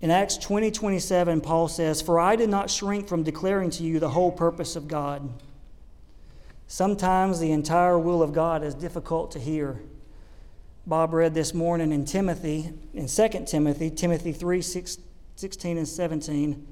In 0.00 0.10
Acts 0.10 0.38
20 0.38 0.70
27, 0.70 1.42
Paul 1.42 1.68
says, 1.68 2.00
For 2.00 2.18
I 2.18 2.36
did 2.36 2.48
not 2.48 2.70
shrink 2.70 3.08
from 3.08 3.22
declaring 3.22 3.68
to 3.70 3.82
you 3.82 3.98
the 3.98 4.08
whole 4.10 4.32
purpose 4.32 4.74
of 4.74 4.88
God. 4.88 5.28
Sometimes 6.66 7.40
the 7.40 7.52
entire 7.52 7.98
will 7.98 8.22
of 8.22 8.32
God 8.32 8.62
is 8.62 8.74
difficult 8.74 9.30
to 9.32 9.38
hear. 9.38 9.82
Bob 10.86 11.12
read 11.12 11.34
this 11.34 11.52
morning 11.52 11.92
in 11.92 12.06
Timothy, 12.06 12.72
in 12.94 13.06
2 13.06 13.28
Timothy, 13.46 13.90
Timothy 13.90 14.32
3 14.32 14.62
6, 14.62 14.98
16 15.36 15.76
and 15.78 15.88
17. 15.88 16.66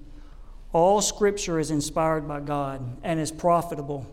All 0.73 1.01
scripture 1.01 1.59
is 1.59 1.71
inspired 1.71 2.29
by 2.29 2.41
God 2.41 2.99
and 3.03 3.19
is 3.19 3.31
profitable. 3.31 4.07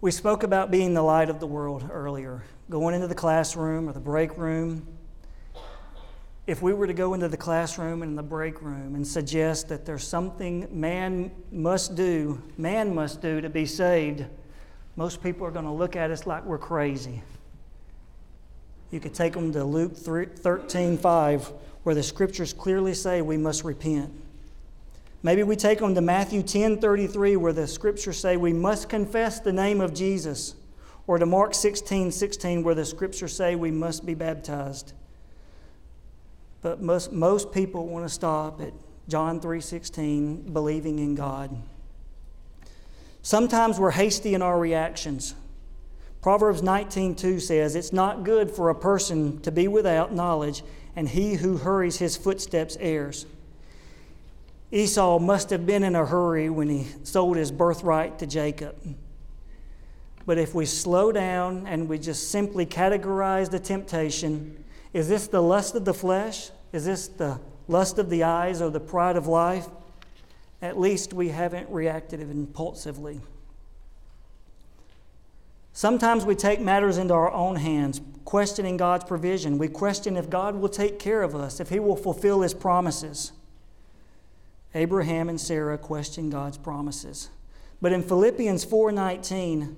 We 0.00 0.10
spoke 0.12 0.44
about 0.44 0.70
being 0.70 0.94
the 0.94 1.02
light 1.02 1.28
of 1.28 1.40
the 1.40 1.46
world 1.46 1.88
earlier, 1.92 2.44
going 2.70 2.94
into 2.94 3.08
the 3.08 3.14
classroom 3.14 3.88
or 3.88 3.92
the 3.92 4.00
break 4.00 4.38
room, 4.38 4.86
if 6.48 6.62
we 6.62 6.72
were 6.72 6.86
to 6.86 6.94
go 6.94 7.12
into 7.12 7.28
the 7.28 7.36
classroom 7.36 8.02
and 8.02 8.16
the 8.16 8.22
break 8.22 8.62
room 8.62 8.94
and 8.94 9.06
suggest 9.06 9.68
that 9.68 9.84
there's 9.84 10.08
something 10.08 10.66
man 10.72 11.30
must 11.52 11.94
do, 11.94 12.42
man 12.56 12.94
must 12.94 13.20
do 13.20 13.42
to 13.42 13.50
be 13.50 13.66
saved, 13.66 14.24
most 14.96 15.22
people 15.22 15.46
are 15.46 15.50
going 15.50 15.66
to 15.66 15.70
look 15.70 15.94
at 15.94 16.10
us 16.10 16.26
like 16.26 16.42
we're 16.46 16.56
crazy. 16.56 17.22
You 18.90 19.00
could 19.00 19.14
take 19.14 19.34
them 19.34 19.52
to 19.52 19.64
Luke 19.64 19.96
13 19.96 20.96
5, 20.96 21.52
where 21.82 21.94
the 21.94 22.02
scriptures 22.02 22.52
clearly 22.52 22.94
say 22.94 23.20
we 23.20 23.36
must 23.36 23.64
repent. 23.64 24.12
Maybe 25.22 25.42
we 25.42 25.56
take 25.56 25.80
them 25.80 25.94
to 25.94 26.00
Matthew 26.00 26.42
10 26.42 26.78
33, 26.78 27.36
where 27.36 27.52
the 27.52 27.66
scriptures 27.66 28.18
say 28.18 28.36
we 28.36 28.52
must 28.52 28.88
confess 28.88 29.40
the 29.40 29.52
name 29.52 29.80
of 29.80 29.92
Jesus, 29.92 30.54
or 31.06 31.18
to 31.18 31.26
Mark 31.26 31.54
16 31.54 32.12
16, 32.12 32.62
where 32.62 32.74
the 32.74 32.84
scriptures 32.84 33.34
say 33.34 33.54
we 33.54 33.70
must 33.70 34.06
be 34.06 34.14
baptized. 34.14 34.92
But 36.62 36.80
most, 36.80 37.12
most 37.12 37.52
people 37.52 37.86
want 37.86 38.04
to 38.04 38.12
stop 38.12 38.60
at 38.60 38.72
John 39.08 39.40
3 39.40 39.60
16, 39.60 40.52
believing 40.52 40.98
in 40.98 41.14
God. 41.14 41.56
Sometimes 43.22 43.78
we're 43.78 43.90
hasty 43.90 44.34
in 44.34 44.42
our 44.42 44.58
reactions. 44.58 45.34
Proverbs 46.28 46.60
19:2 46.60 47.40
says, 47.40 47.74
"It's 47.74 47.90
not 47.90 48.22
good 48.22 48.50
for 48.50 48.68
a 48.68 48.74
person 48.74 49.40
to 49.40 49.50
be 49.50 49.66
without 49.66 50.14
knowledge, 50.14 50.62
and 50.94 51.08
he 51.08 51.36
who 51.36 51.56
hurries 51.56 52.00
his 52.00 52.18
footsteps 52.18 52.76
errs." 52.80 53.24
Esau 54.70 55.18
must 55.18 55.48
have 55.48 55.64
been 55.64 55.82
in 55.82 55.96
a 55.96 56.04
hurry 56.04 56.50
when 56.50 56.68
he 56.68 56.86
sold 57.02 57.38
his 57.38 57.50
birthright 57.50 58.18
to 58.18 58.26
Jacob. 58.26 58.76
But 60.26 60.36
if 60.36 60.54
we 60.54 60.66
slow 60.66 61.12
down 61.12 61.66
and 61.66 61.88
we 61.88 61.98
just 61.98 62.30
simply 62.30 62.66
categorize 62.66 63.48
the 63.48 63.58
temptation, 63.58 64.62
is 64.92 65.08
this 65.08 65.28
the 65.28 65.40
lust 65.40 65.74
of 65.74 65.86
the 65.86 65.94
flesh? 65.94 66.50
Is 66.74 66.84
this 66.84 67.08
the 67.08 67.40
lust 67.68 67.98
of 67.98 68.10
the 68.10 68.22
eyes 68.24 68.60
or 68.60 68.68
the 68.68 68.80
pride 68.80 69.16
of 69.16 69.26
life? 69.26 69.68
At 70.60 70.78
least 70.78 71.14
we 71.14 71.30
haven't 71.30 71.70
reacted 71.70 72.20
impulsively. 72.20 73.22
Sometimes 75.78 76.24
we 76.24 76.34
take 76.34 76.60
matters 76.60 76.98
into 76.98 77.14
our 77.14 77.32
own 77.32 77.54
hands, 77.54 78.00
questioning 78.24 78.76
God's 78.76 79.04
provision. 79.04 79.58
We 79.58 79.68
question 79.68 80.16
if 80.16 80.28
God 80.28 80.56
will 80.56 80.68
take 80.68 80.98
care 80.98 81.22
of 81.22 81.36
us, 81.36 81.60
if 81.60 81.68
He 81.68 81.78
will 81.78 81.94
fulfill 81.94 82.40
His 82.40 82.52
promises. 82.52 83.30
Abraham 84.74 85.28
and 85.28 85.40
Sarah 85.40 85.78
questioned 85.78 86.32
God's 86.32 86.58
promises. 86.58 87.28
But 87.80 87.92
in 87.92 88.02
Philippians 88.02 88.64
4:19 88.64 89.76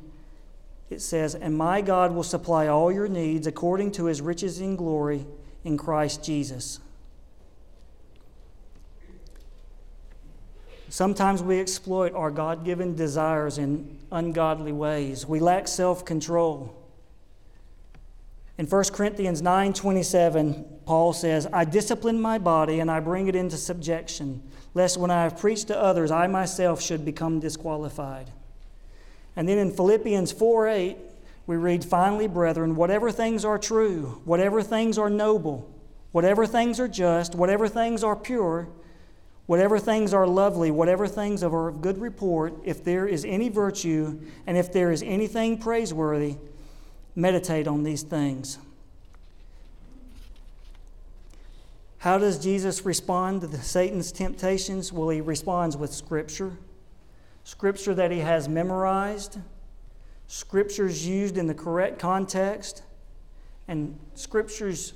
it 0.89 1.03
says, 1.03 1.35
"And 1.35 1.59
my 1.59 1.83
God 1.83 2.15
will 2.15 2.23
supply 2.23 2.67
all 2.67 2.91
your 2.91 3.07
needs 3.07 3.47
according 3.47 3.93
to 3.93 4.07
his 4.07 4.23
riches 4.23 4.59
in 4.59 4.77
glory 4.77 5.27
in 5.65 5.77
Christ 5.77 6.25
Jesus." 6.25 6.79
Sometimes 10.91 11.41
we 11.41 11.61
exploit 11.61 12.15
our 12.15 12.33
God 12.33 12.65
given 12.65 12.97
desires 12.97 13.59
in 13.59 13.97
ungodly 14.11 14.73
ways. 14.73 15.25
We 15.25 15.39
lack 15.39 15.69
self 15.69 16.05
control. 16.05 16.77
In 18.59 18.67
1 18.67 18.85
Corinthians 18.93 19.41
9 19.41 19.73
27, 19.73 20.65
Paul 20.85 21.13
says, 21.13 21.47
I 21.53 21.65
discipline 21.65 22.21
my 22.21 22.39
body 22.39 22.81
and 22.81 22.91
I 22.91 22.99
bring 22.99 23.29
it 23.29 23.37
into 23.37 23.57
subjection, 23.57 24.43
lest 24.75 24.99
when 24.99 25.13
I 25.13 25.23
have 25.23 25.39
preached 25.39 25.69
to 25.69 25.81
others, 25.81 26.11
I 26.11 26.27
myself 26.27 26.83
should 26.83 27.05
become 27.05 27.39
disqualified. 27.39 28.29
And 29.37 29.49
then 29.49 29.59
in 29.59 29.71
Philippians 29.71 30.33
4 30.33 30.69
8, 30.69 30.97
we 31.47 31.57
read, 31.57 31.85
Finally, 31.85 32.27
brethren, 32.27 32.75
whatever 32.75 33.13
things 33.13 33.45
are 33.45 33.59
true, 33.59 34.21
whatever 34.25 34.61
things 34.61 34.99
are 34.99 35.09
noble, 35.09 35.73
whatever 36.11 36.47
things 36.47 36.81
are 36.81 36.89
just, 36.89 37.37
whatever 37.37 37.69
things 37.69 38.03
are 38.03 38.17
pure, 38.17 38.69
Whatever 39.51 39.81
things 39.81 40.15
are 40.15 40.29
lovely, 40.29 40.71
whatever 40.71 41.09
things 41.09 41.43
are 41.43 41.67
of 41.67 41.81
good 41.81 41.99
report, 41.99 42.55
if 42.63 42.85
there 42.85 43.09
is 43.09 43.25
any 43.25 43.49
virtue, 43.49 44.21
and 44.47 44.57
if 44.57 44.73
there 44.73 44.93
is 44.93 45.03
anything 45.03 45.59
praiseworthy, 45.59 46.37
meditate 47.17 47.67
on 47.67 47.83
these 47.83 48.05
things. 48.05 48.59
How 51.99 52.17
does 52.17 52.39
Jesus 52.39 52.85
respond 52.87 53.41
to 53.41 53.49
the, 53.49 53.59
Satan's 53.59 54.13
temptations? 54.13 54.93
Well, 54.93 55.09
he 55.09 55.21
responds 55.21 55.77
with 55.77 55.93
Scripture, 55.93 56.53
Scripture 57.43 57.93
that 57.95 58.13
he 58.13 58.21
has 58.21 58.49
memorized, 58.49 59.39
Scriptures 60.29 61.05
used 61.09 61.37
in 61.37 61.49
the 61.49 61.55
correct 61.55 61.99
context, 61.99 62.85
and 63.67 63.99
Scriptures 64.15 64.93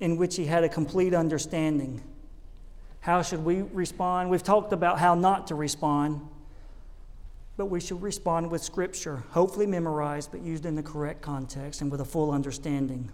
in 0.00 0.16
which 0.16 0.34
he 0.34 0.46
had 0.46 0.64
a 0.64 0.68
complete 0.68 1.14
understanding. 1.14 2.02
How 3.00 3.22
should 3.22 3.44
we 3.44 3.62
respond? 3.62 4.30
We've 4.30 4.42
talked 4.42 4.72
about 4.72 4.98
how 4.98 5.14
not 5.14 5.46
to 5.48 5.54
respond, 5.54 6.20
but 7.56 7.66
we 7.66 7.80
should 7.80 8.02
respond 8.02 8.50
with 8.50 8.62
Scripture, 8.62 9.24
hopefully 9.30 9.66
memorized, 9.66 10.30
but 10.30 10.42
used 10.42 10.66
in 10.66 10.74
the 10.74 10.82
correct 10.82 11.22
context 11.22 11.80
and 11.80 11.90
with 11.90 12.00
a 12.00 12.04
full 12.04 12.30
understanding. 12.30 13.10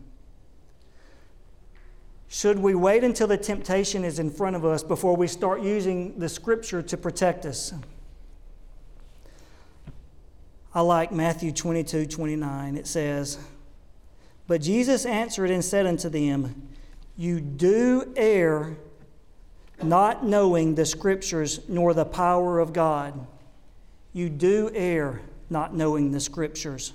Should 2.28 2.58
we 2.58 2.74
wait 2.74 3.04
until 3.04 3.28
the 3.28 3.36
temptation 3.36 4.04
is 4.04 4.18
in 4.18 4.30
front 4.30 4.56
of 4.56 4.64
us 4.64 4.82
before 4.82 5.14
we 5.16 5.28
start 5.28 5.62
using 5.62 6.18
the 6.18 6.28
Scripture 6.28 6.82
to 6.82 6.96
protect 6.96 7.46
us? 7.46 7.72
I 10.74 10.80
like 10.80 11.12
Matthew 11.12 11.52
22 11.52 12.06
29. 12.06 12.76
It 12.76 12.88
says, 12.88 13.38
But 14.48 14.60
Jesus 14.60 15.06
answered 15.06 15.50
and 15.50 15.64
said 15.64 15.86
unto 15.86 16.08
them, 16.08 16.68
You 17.16 17.40
do 17.40 18.12
err 18.16 18.76
not 19.82 20.24
knowing 20.24 20.74
the 20.74 20.86
Scriptures 20.86 21.60
nor 21.68 21.94
the 21.94 22.04
power 22.04 22.58
of 22.58 22.72
God. 22.72 23.26
You 24.12 24.28
do 24.28 24.70
err 24.74 25.20
not 25.50 25.74
knowing 25.74 26.10
the 26.10 26.20
Scriptures. 26.20 26.92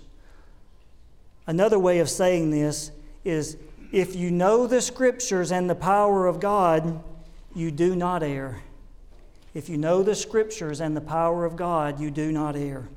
Another 1.47 1.79
way 1.79 1.99
of 1.99 2.09
saying 2.09 2.51
this 2.51 2.91
is 3.23 3.57
if 3.91 4.15
you 4.15 4.31
know 4.31 4.67
the 4.67 4.81
Scriptures 4.81 5.51
and 5.51 5.69
the 5.69 5.75
power 5.75 6.27
of 6.27 6.39
God, 6.39 7.03
you 7.53 7.71
do 7.71 7.95
not 7.95 8.23
err. 8.23 8.61
If 9.53 9.67
you 9.67 9.77
know 9.77 10.01
the 10.01 10.15
Scriptures 10.15 10.79
and 10.79 10.95
the 10.95 11.01
power 11.01 11.45
of 11.45 11.55
God, 11.55 11.99
you 11.99 12.09
do 12.09 12.31
not 12.31 12.55
err. 12.55 12.87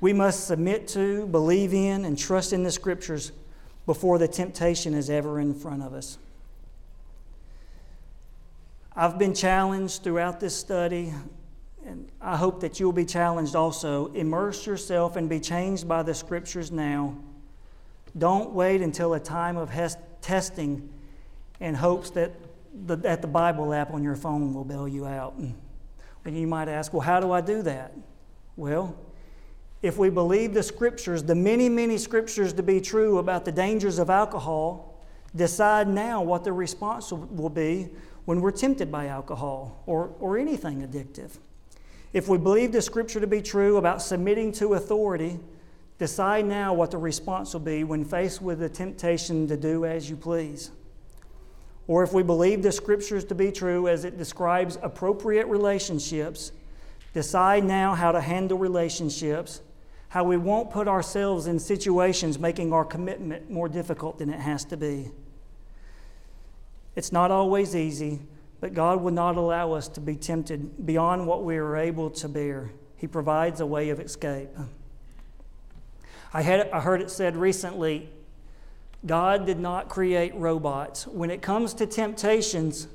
We 0.00 0.12
must 0.12 0.46
submit 0.46 0.86
to, 0.88 1.26
believe 1.26 1.72
in, 1.72 2.04
and 2.04 2.18
trust 2.18 2.52
in 2.52 2.62
the 2.62 2.70
Scriptures 2.70 3.32
before 3.86 4.18
the 4.18 4.28
temptation 4.28 4.92
is 4.92 5.08
ever 5.08 5.40
in 5.40 5.54
front 5.54 5.82
of 5.82 5.94
us. 5.94 6.18
I've 8.98 9.18
been 9.18 9.34
challenged 9.34 10.04
throughout 10.04 10.40
this 10.40 10.56
study, 10.56 11.12
and 11.84 12.10
I 12.18 12.34
hope 12.34 12.62
that 12.62 12.80
you'll 12.80 12.92
be 12.94 13.04
challenged 13.04 13.54
also. 13.54 14.06
Immerse 14.14 14.66
yourself 14.66 15.16
and 15.16 15.28
be 15.28 15.38
changed 15.38 15.86
by 15.86 16.02
the 16.02 16.14
scriptures 16.14 16.72
now. 16.72 17.14
Don't 18.16 18.52
wait 18.52 18.80
until 18.80 19.12
a 19.12 19.20
time 19.20 19.58
of 19.58 19.68
hes- 19.68 19.98
testing 20.22 20.88
in 21.60 21.74
hopes 21.74 22.08
that 22.10 22.32
the, 22.86 22.96
that 22.96 23.20
the 23.20 23.28
Bible 23.28 23.74
app 23.74 23.92
on 23.92 24.02
your 24.02 24.16
phone 24.16 24.54
will 24.54 24.64
bail 24.64 24.88
you 24.88 25.04
out. 25.04 25.34
And 26.24 26.34
you 26.34 26.46
might 26.46 26.68
ask, 26.68 26.94
well, 26.94 27.02
how 27.02 27.20
do 27.20 27.32
I 27.32 27.42
do 27.42 27.60
that? 27.64 27.94
Well, 28.56 28.96
if 29.82 29.98
we 29.98 30.08
believe 30.08 30.54
the 30.54 30.62
scriptures, 30.62 31.22
the 31.22 31.34
many, 31.34 31.68
many 31.68 31.98
scriptures 31.98 32.54
to 32.54 32.62
be 32.62 32.80
true 32.80 33.18
about 33.18 33.44
the 33.44 33.52
dangers 33.52 33.98
of 33.98 34.08
alcohol, 34.08 35.04
decide 35.34 35.86
now 35.86 36.22
what 36.22 36.44
the 36.44 36.52
response 36.54 37.12
will 37.12 37.50
be 37.50 37.90
when 38.26 38.40
we're 38.40 38.50
tempted 38.50 38.92
by 38.92 39.06
alcohol 39.06 39.82
or, 39.86 40.10
or 40.20 40.36
anything 40.36 40.86
addictive. 40.86 41.38
If 42.12 42.28
we 42.28 42.38
believe 42.38 42.72
the 42.72 42.82
scripture 42.82 43.20
to 43.20 43.26
be 43.26 43.40
true 43.40 43.78
about 43.78 44.02
submitting 44.02 44.52
to 44.52 44.74
authority, 44.74 45.38
decide 45.98 46.44
now 46.44 46.74
what 46.74 46.90
the 46.90 46.98
response 46.98 47.52
will 47.52 47.60
be 47.60 47.84
when 47.84 48.04
faced 48.04 48.42
with 48.42 48.58
the 48.58 48.68
temptation 48.68 49.46
to 49.48 49.56
do 49.56 49.84
as 49.84 50.10
you 50.10 50.16
please. 50.16 50.70
Or 51.88 52.02
if 52.02 52.12
we 52.12 52.22
believe 52.22 52.62
the 52.62 52.72
scriptures 52.72 53.24
to 53.26 53.34
be 53.34 53.52
true 53.52 53.86
as 53.86 54.04
it 54.04 54.18
describes 54.18 54.76
appropriate 54.82 55.46
relationships, 55.46 56.50
decide 57.14 57.64
now 57.64 57.94
how 57.94 58.10
to 58.10 58.20
handle 58.20 58.58
relationships, 58.58 59.60
how 60.08 60.24
we 60.24 60.36
won't 60.36 60.70
put 60.70 60.88
ourselves 60.88 61.46
in 61.46 61.60
situations 61.60 62.40
making 62.40 62.72
our 62.72 62.84
commitment 62.84 63.50
more 63.50 63.68
difficult 63.68 64.18
than 64.18 64.30
it 64.30 64.40
has 64.40 64.64
to 64.64 64.76
be. 64.76 65.12
It's 66.96 67.12
not 67.12 67.30
always 67.30 67.76
easy, 67.76 68.20
but 68.60 68.74
God 68.74 69.02
will 69.02 69.12
not 69.12 69.36
allow 69.36 69.72
us 69.72 69.86
to 69.88 70.00
be 70.00 70.16
tempted 70.16 70.86
beyond 70.86 71.26
what 71.26 71.44
we 71.44 71.56
are 71.58 71.76
able 71.76 72.10
to 72.10 72.28
bear. 72.28 72.70
He 72.96 73.06
provides 73.06 73.60
a 73.60 73.66
way 73.66 73.90
of 73.90 74.00
escape. 74.00 74.48
I, 76.32 76.42
had, 76.42 76.70
I 76.70 76.80
heard 76.80 77.02
it 77.02 77.10
said 77.10 77.36
recently 77.36 78.10
God 79.04 79.46
did 79.46 79.58
not 79.58 79.88
create 79.88 80.34
robots. 80.34 81.06
When 81.06 81.30
it 81.30 81.42
comes 81.42 81.74
to 81.74 81.86
temptations, 81.86 82.88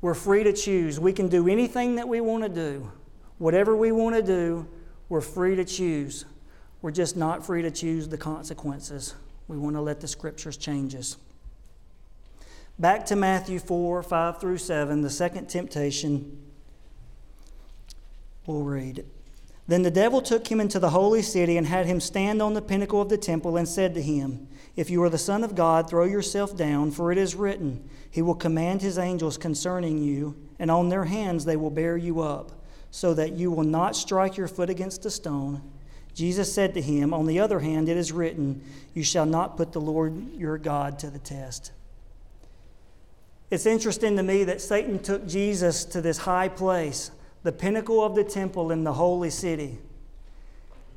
we're 0.00 0.14
free 0.14 0.44
to 0.44 0.52
choose. 0.52 1.00
We 1.00 1.12
can 1.12 1.28
do 1.28 1.48
anything 1.48 1.94
that 1.96 2.08
we 2.08 2.20
want 2.20 2.42
to 2.42 2.48
do. 2.48 2.90
Whatever 3.38 3.76
we 3.76 3.92
want 3.92 4.16
to 4.16 4.22
do, 4.22 4.68
we're 5.08 5.20
free 5.20 5.56
to 5.56 5.64
choose. 5.64 6.26
We're 6.82 6.90
just 6.90 7.16
not 7.16 7.46
free 7.46 7.62
to 7.62 7.70
choose 7.70 8.08
the 8.08 8.18
consequences. 8.18 9.14
We 9.48 9.56
want 9.56 9.76
to 9.76 9.80
let 9.80 10.00
the 10.00 10.08
scriptures 10.08 10.56
change 10.56 10.94
us. 10.94 11.16
Back 12.78 13.06
to 13.06 13.16
Matthew 13.16 13.60
4 13.60 14.02
5 14.02 14.40
through 14.40 14.58
7, 14.58 15.02
the 15.02 15.10
second 15.10 15.48
temptation. 15.48 16.42
We'll 18.46 18.62
read. 18.62 19.04
Then 19.66 19.82
the 19.82 19.90
devil 19.90 20.20
took 20.20 20.48
him 20.48 20.60
into 20.60 20.78
the 20.78 20.90
holy 20.90 21.22
city 21.22 21.56
and 21.56 21.66
had 21.66 21.86
him 21.86 22.00
stand 22.00 22.42
on 22.42 22.52
the 22.52 22.60
pinnacle 22.60 23.00
of 23.00 23.08
the 23.08 23.16
temple 23.16 23.56
and 23.56 23.66
said 23.66 23.94
to 23.94 24.02
him, 24.02 24.48
If 24.76 24.90
you 24.90 25.02
are 25.04 25.08
the 25.08 25.16
Son 25.16 25.42
of 25.44 25.54
God, 25.54 25.88
throw 25.88 26.04
yourself 26.04 26.56
down, 26.56 26.90
for 26.90 27.12
it 27.12 27.16
is 27.16 27.34
written, 27.34 27.88
He 28.10 28.20
will 28.20 28.34
command 28.34 28.82
His 28.82 28.98
angels 28.98 29.38
concerning 29.38 29.98
you, 29.98 30.36
and 30.58 30.70
on 30.70 30.88
their 30.88 31.04
hands 31.04 31.44
they 31.44 31.56
will 31.56 31.70
bear 31.70 31.96
you 31.96 32.20
up, 32.20 32.50
so 32.90 33.14
that 33.14 33.32
you 33.32 33.50
will 33.50 33.64
not 33.64 33.96
strike 33.96 34.36
your 34.36 34.48
foot 34.48 34.68
against 34.68 35.06
a 35.06 35.10
stone. 35.10 35.62
Jesus 36.12 36.52
said 36.52 36.74
to 36.74 36.82
him, 36.82 37.14
On 37.14 37.26
the 37.26 37.40
other 37.40 37.60
hand, 37.60 37.88
it 37.88 37.96
is 37.96 38.12
written, 38.12 38.62
You 38.92 39.02
shall 39.02 39.26
not 39.26 39.56
put 39.56 39.72
the 39.72 39.80
Lord 39.80 40.34
your 40.34 40.58
God 40.58 40.98
to 40.98 41.10
the 41.10 41.18
test. 41.18 41.72
It's 43.50 43.66
interesting 43.66 44.16
to 44.16 44.22
me 44.22 44.44
that 44.44 44.60
Satan 44.60 44.98
took 44.98 45.26
Jesus 45.26 45.84
to 45.86 46.00
this 46.00 46.18
high 46.18 46.48
place, 46.48 47.10
the 47.42 47.52
pinnacle 47.52 48.02
of 48.02 48.14
the 48.14 48.24
temple 48.24 48.70
in 48.70 48.84
the 48.84 48.92
holy 48.92 49.30
city. 49.30 49.78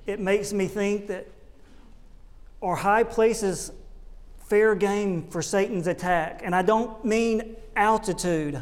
It 0.05 0.19
makes 0.19 0.53
me 0.53 0.67
think 0.67 1.07
that 1.07 1.27
are 2.61 2.75
high 2.75 3.03
places 3.03 3.71
fair 4.47 4.75
game 4.75 5.27
for 5.27 5.41
Satan's 5.41 5.87
attack? 5.87 6.41
And 6.43 6.55
I 6.55 6.61
don't 6.61 7.03
mean 7.03 7.55
altitude. 7.75 8.61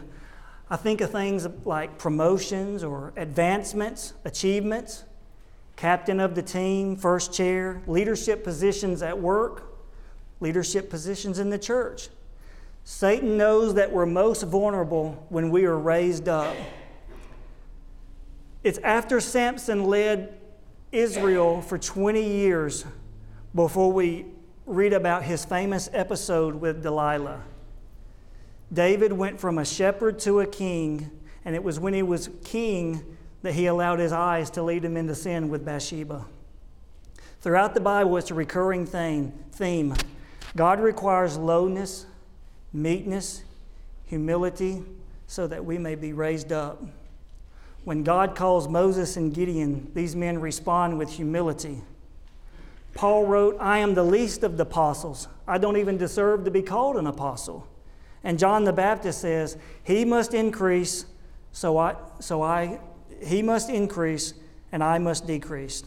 I 0.69 0.77
think 0.77 1.01
of 1.01 1.11
things 1.11 1.47
like 1.63 1.99
promotions 1.99 2.83
or 2.83 3.13
advancements, 3.15 4.13
achievements, 4.25 5.03
captain 5.75 6.19
of 6.19 6.33
the 6.33 6.41
team, 6.41 6.95
first 6.95 7.33
chair, 7.33 7.83
leadership 7.85 8.43
positions 8.43 9.03
at 9.03 9.19
work, 9.19 9.77
leadership 10.39 10.89
positions 10.89 11.37
in 11.37 11.51
the 11.51 11.59
church. 11.59 12.09
Satan 12.87 13.35
knows 13.35 13.73
that 13.73 13.91
we're 13.91 14.05
most 14.05 14.43
vulnerable 14.43 15.25
when 15.29 15.49
we 15.49 15.65
are 15.65 15.77
raised 15.77 16.29
up. 16.29 16.55
It's 18.63 18.77
after 18.77 19.19
Samson 19.19 19.85
led 19.85 20.39
Israel 20.91 21.61
for 21.61 21.79
20 21.79 22.23
years 22.23 22.85
before 23.55 23.91
we 23.91 24.27
read 24.67 24.93
about 24.93 25.23
his 25.23 25.43
famous 25.43 25.89
episode 25.93 26.53
with 26.53 26.83
Delilah. 26.83 27.41
David 28.71 29.11
went 29.11 29.39
from 29.39 29.57
a 29.57 29.65
shepherd 29.65 30.19
to 30.19 30.41
a 30.41 30.45
king, 30.45 31.09
and 31.43 31.55
it 31.55 31.63
was 31.63 31.79
when 31.79 31.95
he 31.95 32.03
was 32.03 32.29
king 32.43 33.17
that 33.41 33.53
he 33.53 33.65
allowed 33.65 33.97
his 33.97 34.11
eyes 34.11 34.51
to 34.51 34.61
lead 34.61 34.85
him 34.85 34.95
into 34.95 35.15
sin 35.15 35.49
with 35.49 35.65
Bathsheba. 35.65 36.23
Throughout 37.41 37.73
the 37.73 37.81
Bible, 37.81 38.15
it's 38.17 38.29
a 38.29 38.35
recurring 38.35 38.85
theme. 38.85 39.33
theme. 39.51 39.95
God 40.55 40.79
requires 40.79 41.37
lowness, 41.37 42.05
meekness, 42.75 43.43
humility, 44.05 44.83
so 45.27 45.47
that 45.47 45.63
we 45.63 45.77
may 45.77 45.95
be 45.95 46.13
raised 46.13 46.51
up. 46.51 46.83
When 47.83 48.03
God 48.03 48.35
calls 48.35 48.67
Moses 48.67 49.17
and 49.17 49.33
Gideon, 49.33 49.91
these 49.93 50.15
men 50.15 50.39
respond 50.39 50.97
with 50.97 51.11
humility. 51.11 51.81
Paul 52.93 53.25
wrote, 53.25 53.57
I 53.59 53.79
am 53.79 53.93
the 53.93 54.03
least 54.03 54.43
of 54.43 54.57
the 54.57 54.63
apostles. 54.63 55.27
I 55.47 55.57
don't 55.57 55.77
even 55.77 55.97
deserve 55.97 56.45
to 56.45 56.51
be 56.51 56.61
called 56.61 56.97
an 56.97 57.07
apostle. 57.07 57.67
And 58.23 58.39
John 58.39 58.63
the 58.63 58.73
Baptist 58.73 59.21
says, 59.21 59.57
He 59.83 60.03
must 60.03 60.33
increase, 60.33 61.05
so 61.51 61.77
I, 61.77 61.95
so 62.19 62.41
I, 62.41 62.79
he 63.23 63.41
must 63.41 63.69
increase, 63.69 64.33
and 64.71 64.83
I 64.83 64.97
must 64.97 65.27
decrease. 65.27 65.83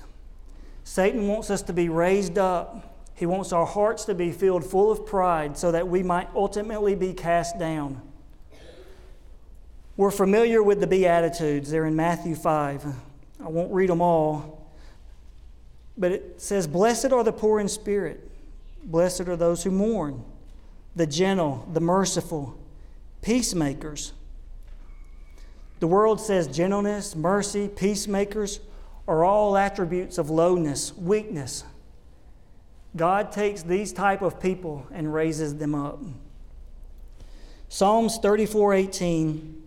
Satan 0.84 1.26
wants 1.26 1.50
us 1.50 1.62
to 1.62 1.72
be 1.72 1.88
raised 1.88 2.38
up. 2.38 2.97
He 3.18 3.26
wants 3.26 3.52
our 3.52 3.66
hearts 3.66 4.04
to 4.04 4.14
be 4.14 4.30
filled 4.30 4.64
full 4.64 4.92
of 4.92 5.04
pride 5.04 5.58
so 5.58 5.72
that 5.72 5.88
we 5.88 6.04
might 6.04 6.28
ultimately 6.36 6.94
be 6.94 7.12
cast 7.12 7.58
down. 7.58 8.00
We're 9.96 10.12
familiar 10.12 10.62
with 10.62 10.78
the 10.78 10.86
Beatitudes. 10.86 11.68
They're 11.68 11.86
in 11.86 11.96
Matthew 11.96 12.36
5. 12.36 12.86
I 13.44 13.48
won't 13.48 13.72
read 13.72 13.90
them 13.90 14.00
all, 14.00 14.70
but 15.96 16.12
it 16.12 16.40
says, 16.40 16.68
Blessed 16.68 17.10
are 17.10 17.24
the 17.24 17.32
poor 17.32 17.58
in 17.58 17.68
spirit, 17.68 18.30
blessed 18.84 19.22
are 19.22 19.36
those 19.36 19.64
who 19.64 19.72
mourn, 19.72 20.22
the 20.94 21.06
gentle, 21.06 21.68
the 21.72 21.80
merciful, 21.80 22.56
peacemakers. 23.20 24.12
The 25.80 25.88
world 25.88 26.20
says 26.20 26.46
gentleness, 26.46 27.16
mercy, 27.16 27.66
peacemakers 27.66 28.60
are 29.08 29.24
all 29.24 29.56
attributes 29.56 30.18
of 30.18 30.30
lowness, 30.30 30.96
weakness. 30.96 31.64
God 32.98 33.32
takes 33.32 33.62
these 33.62 33.92
type 33.92 34.20
of 34.20 34.40
people 34.40 34.86
and 34.92 35.14
raises 35.14 35.56
them 35.56 35.74
up. 35.74 36.00
Psalms 37.68 38.18
34:18 38.18 39.62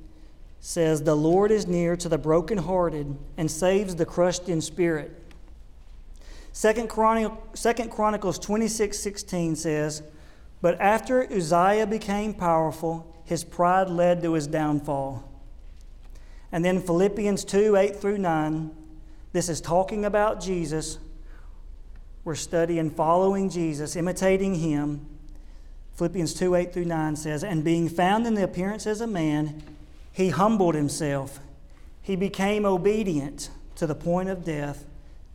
says, 0.59 1.03
"The 1.03 1.15
Lord 1.15 1.49
is 1.49 1.65
near 1.65 1.95
to 1.95 2.09
the 2.09 2.17
brokenhearted 2.17 3.17
and 3.37 3.49
saves 3.49 3.95
the 3.95 4.05
crushed 4.05 4.49
in 4.49 4.61
spirit." 4.61 5.21
Second, 6.53 6.89
Chronicles 6.89 8.39
26 8.39 8.99
16 8.99 9.55
says, 9.55 10.03
But 10.61 10.79
after 10.79 11.23
Uzziah 11.31 11.87
became 11.87 12.33
powerful, 12.33 13.07
his 13.23 13.43
pride 13.43 13.89
led 13.89 14.21
to 14.23 14.33
his 14.33 14.47
downfall. 14.47 15.23
And 16.51 16.65
then 16.65 16.81
Philippians 16.81 17.45
2 17.45 17.77
8 17.77 17.95
through 17.95 18.17
9, 18.17 18.71
this 19.31 19.47
is 19.47 19.61
talking 19.61 20.03
about 20.03 20.41
Jesus. 20.41 20.97
We're 22.23 22.35
studying 22.35 22.91
following 22.91 23.49
Jesus, 23.49 23.95
imitating 23.95 24.55
him. 24.55 25.07
Philippians 25.95 26.33
2 26.35 26.55
8 26.55 26.73
through 26.73 26.85
9 26.85 27.15
says, 27.15 27.43
And 27.43 27.63
being 27.63 27.89
found 27.89 28.27
in 28.27 28.35
the 28.35 28.43
appearance 28.43 28.85
as 28.85 29.01
a 29.01 29.07
man, 29.07 29.63
he 30.11 30.29
humbled 30.29 30.75
himself. 30.75 31.39
He 32.01 32.15
became 32.15 32.65
obedient 32.65 33.49
to 33.75 33.87
the 33.87 33.95
point 33.95 34.29
of 34.29 34.43
death 34.43 34.85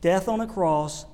death 0.00 0.28
on 0.28 0.40
a 0.40 0.46
cross. 0.46 1.06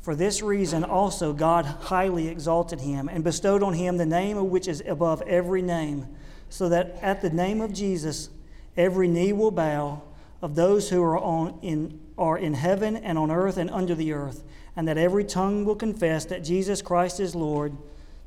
For 0.00 0.14
this 0.14 0.42
reason 0.42 0.82
also 0.82 1.32
God 1.32 1.66
highly 1.66 2.26
exalted 2.28 2.80
him 2.80 3.08
and 3.08 3.22
bestowed 3.22 3.62
on 3.62 3.74
him 3.74 3.96
the 3.96 4.06
name 4.06 4.50
which 4.50 4.66
is 4.66 4.82
above 4.86 5.22
every 5.22 5.62
name, 5.62 6.08
so 6.48 6.68
that 6.68 6.98
at 7.02 7.20
the 7.20 7.30
name 7.30 7.60
of 7.60 7.72
Jesus 7.72 8.30
every 8.76 9.06
knee 9.06 9.32
will 9.32 9.50
bow 9.50 10.02
of 10.42 10.54
those 10.54 10.88
who 10.88 11.02
are, 11.02 11.18
on, 11.18 11.58
in, 11.62 12.00
are 12.16 12.38
in 12.38 12.54
heaven 12.54 12.96
and 12.96 13.18
on 13.18 13.30
earth 13.30 13.56
and 13.56 13.70
under 13.70 13.94
the 13.94 14.12
earth, 14.12 14.42
and 14.80 14.88
that 14.88 14.96
every 14.96 15.24
tongue 15.24 15.66
will 15.66 15.76
confess 15.76 16.24
that 16.24 16.42
Jesus 16.42 16.80
Christ 16.80 17.20
is 17.20 17.34
Lord 17.34 17.76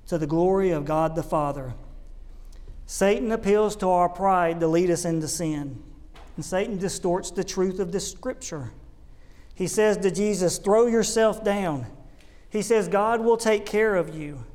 to 0.06 0.20
the 0.20 0.28
glory 0.28 0.70
of 0.70 0.86
God 0.86 1.16
the 1.16 1.24
Father. 1.24 1.74
Satan 2.86 3.32
appeals 3.32 3.76
to 3.78 3.90
our 3.90 4.08
pride 4.08 4.60
to 4.60 4.68
lead 4.68 4.92
us 4.92 5.04
into 5.04 5.28
sin, 5.28 5.82
and 6.36 6.46
Satan 6.46 6.78
distorts 6.78 7.32
the 7.32 7.44
truth 7.44 7.80
of 7.80 7.92
the 7.92 8.00
scripture. 8.00 8.70
He 9.56 9.66
says 9.66 9.98
to 9.98 10.12
Jesus, 10.12 10.60
Throw 10.60 10.86
yourself 10.86 11.44
down. 11.44 11.88
He 12.52 12.62
says, 12.62 12.88
God 12.88 13.22
will 13.22 13.38
take 13.38 13.66
care 13.66 13.96
of 13.96 14.16
you. 14.16 14.46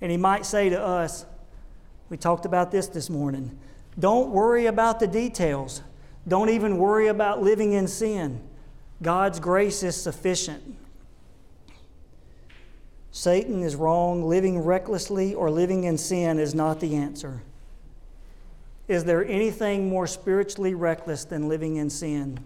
And 0.00 0.10
he 0.10 0.16
might 0.16 0.44
say 0.44 0.70
to 0.70 0.82
us, 0.82 1.24
We 2.08 2.16
talked 2.16 2.46
about 2.46 2.72
this 2.72 2.88
this 2.88 3.08
morning. 3.08 3.56
Don't 3.96 4.30
worry 4.30 4.66
about 4.66 4.98
the 4.98 5.06
details. 5.06 5.82
Don't 6.26 6.50
even 6.50 6.78
worry 6.78 7.06
about 7.06 7.44
living 7.44 7.74
in 7.74 7.86
sin. 7.86 8.42
God's 9.00 9.38
grace 9.38 9.84
is 9.84 9.94
sufficient. 9.94 10.78
Satan 13.16 13.62
is 13.62 13.76
wrong. 13.76 14.24
Living 14.24 14.58
recklessly 14.58 15.36
or 15.36 15.48
living 15.48 15.84
in 15.84 15.96
sin 15.96 16.40
is 16.40 16.52
not 16.52 16.80
the 16.80 16.96
answer. 16.96 17.44
Is 18.88 19.04
there 19.04 19.24
anything 19.24 19.88
more 19.88 20.08
spiritually 20.08 20.74
reckless 20.74 21.24
than 21.24 21.48
living 21.48 21.76
in 21.76 21.90
sin? 21.90 22.40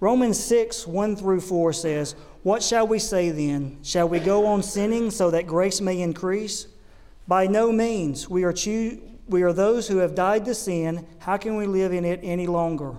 Romans 0.00 0.38
6, 0.38 0.86
1 0.86 1.16
through 1.16 1.40
4 1.40 1.72
says, 1.72 2.14
What 2.42 2.62
shall 2.62 2.86
we 2.86 2.98
say 2.98 3.30
then? 3.30 3.78
Shall 3.82 4.06
we 4.06 4.20
go 4.20 4.44
on 4.44 4.62
sinning 4.62 5.10
so 5.10 5.30
that 5.30 5.46
grace 5.46 5.80
may 5.80 6.02
increase? 6.02 6.66
By 7.26 7.46
no 7.46 7.72
means. 7.72 8.28
We 8.28 8.44
are, 8.44 8.52
choo- 8.52 9.00
we 9.28 9.44
are 9.44 9.54
those 9.54 9.88
who 9.88 9.96
have 9.96 10.14
died 10.14 10.44
to 10.44 10.54
sin. 10.54 11.06
How 11.20 11.38
can 11.38 11.56
we 11.56 11.66
live 11.66 11.94
in 11.94 12.04
it 12.04 12.20
any 12.22 12.46
longer? 12.46 12.96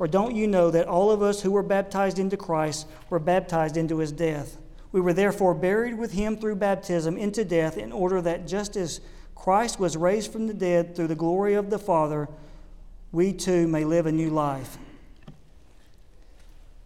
Or 0.00 0.08
don't 0.08 0.34
you 0.34 0.48
know 0.48 0.72
that 0.72 0.88
all 0.88 1.12
of 1.12 1.22
us 1.22 1.42
who 1.42 1.52
were 1.52 1.62
baptized 1.62 2.18
into 2.18 2.36
Christ 2.36 2.88
were 3.08 3.20
baptized 3.20 3.76
into 3.76 3.98
his 3.98 4.10
death? 4.10 4.58
We 4.92 5.00
were 5.00 5.12
therefore 5.12 5.54
buried 5.54 5.98
with 5.98 6.12
him 6.12 6.36
through 6.36 6.56
baptism 6.56 7.16
into 7.16 7.44
death, 7.44 7.76
in 7.76 7.92
order 7.92 8.22
that 8.22 8.46
just 8.46 8.76
as 8.76 9.00
Christ 9.34 9.78
was 9.78 9.96
raised 9.96 10.32
from 10.32 10.46
the 10.46 10.54
dead 10.54 10.96
through 10.96 11.08
the 11.08 11.14
glory 11.14 11.54
of 11.54 11.70
the 11.70 11.78
Father, 11.78 12.28
we 13.12 13.32
too 13.32 13.68
may 13.68 13.84
live 13.84 14.06
a 14.06 14.12
new 14.12 14.30
life. 14.30 14.78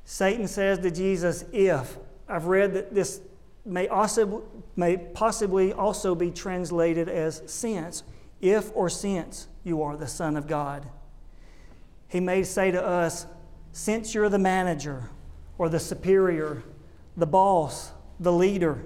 Satan 0.05 0.47
says 0.47 0.79
to 0.81 0.91
Jesus, 0.91 1.45
If. 1.53 1.97
I've 2.29 2.47
read 2.47 2.75
that 2.75 2.95
this 2.95 3.21
may, 3.65 3.89
also, 3.89 4.45
may 4.77 4.97
possibly 4.97 5.73
also 5.73 6.15
be 6.15 6.31
translated 6.31 7.09
as 7.09 7.43
since. 7.47 8.03
If 8.41 8.71
or 8.75 8.89
since 8.89 9.47
you 9.65 9.83
are 9.83 9.97
the 9.97 10.07
Son 10.07 10.37
of 10.37 10.47
God. 10.47 10.89
He 12.09 12.21
may 12.21 12.43
say 12.43 12.71
to 12.71 12.85
us, 12.85 13.27
Since 13.73 14.15
you're 14.15 14.29
the 14.29 14.39
manager 14.39 15.09
or 15.57 15.69
the 15.69 15.81
superior, 15.81 16.63
the 17.17 17.27
boss, 17.27 17.93
the 18.21 18.33
leader, 18.33 18.83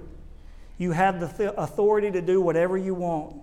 you 0.79 0.93
have 0.93 1.21
the 1.21 1.29
th- 1.29 1.55
authority 1.57 2.11
to 2.11 2.21
do 2.21 2.41
whatever 2.41 2.77
you 2.77 2.95
want. 2.95 3.37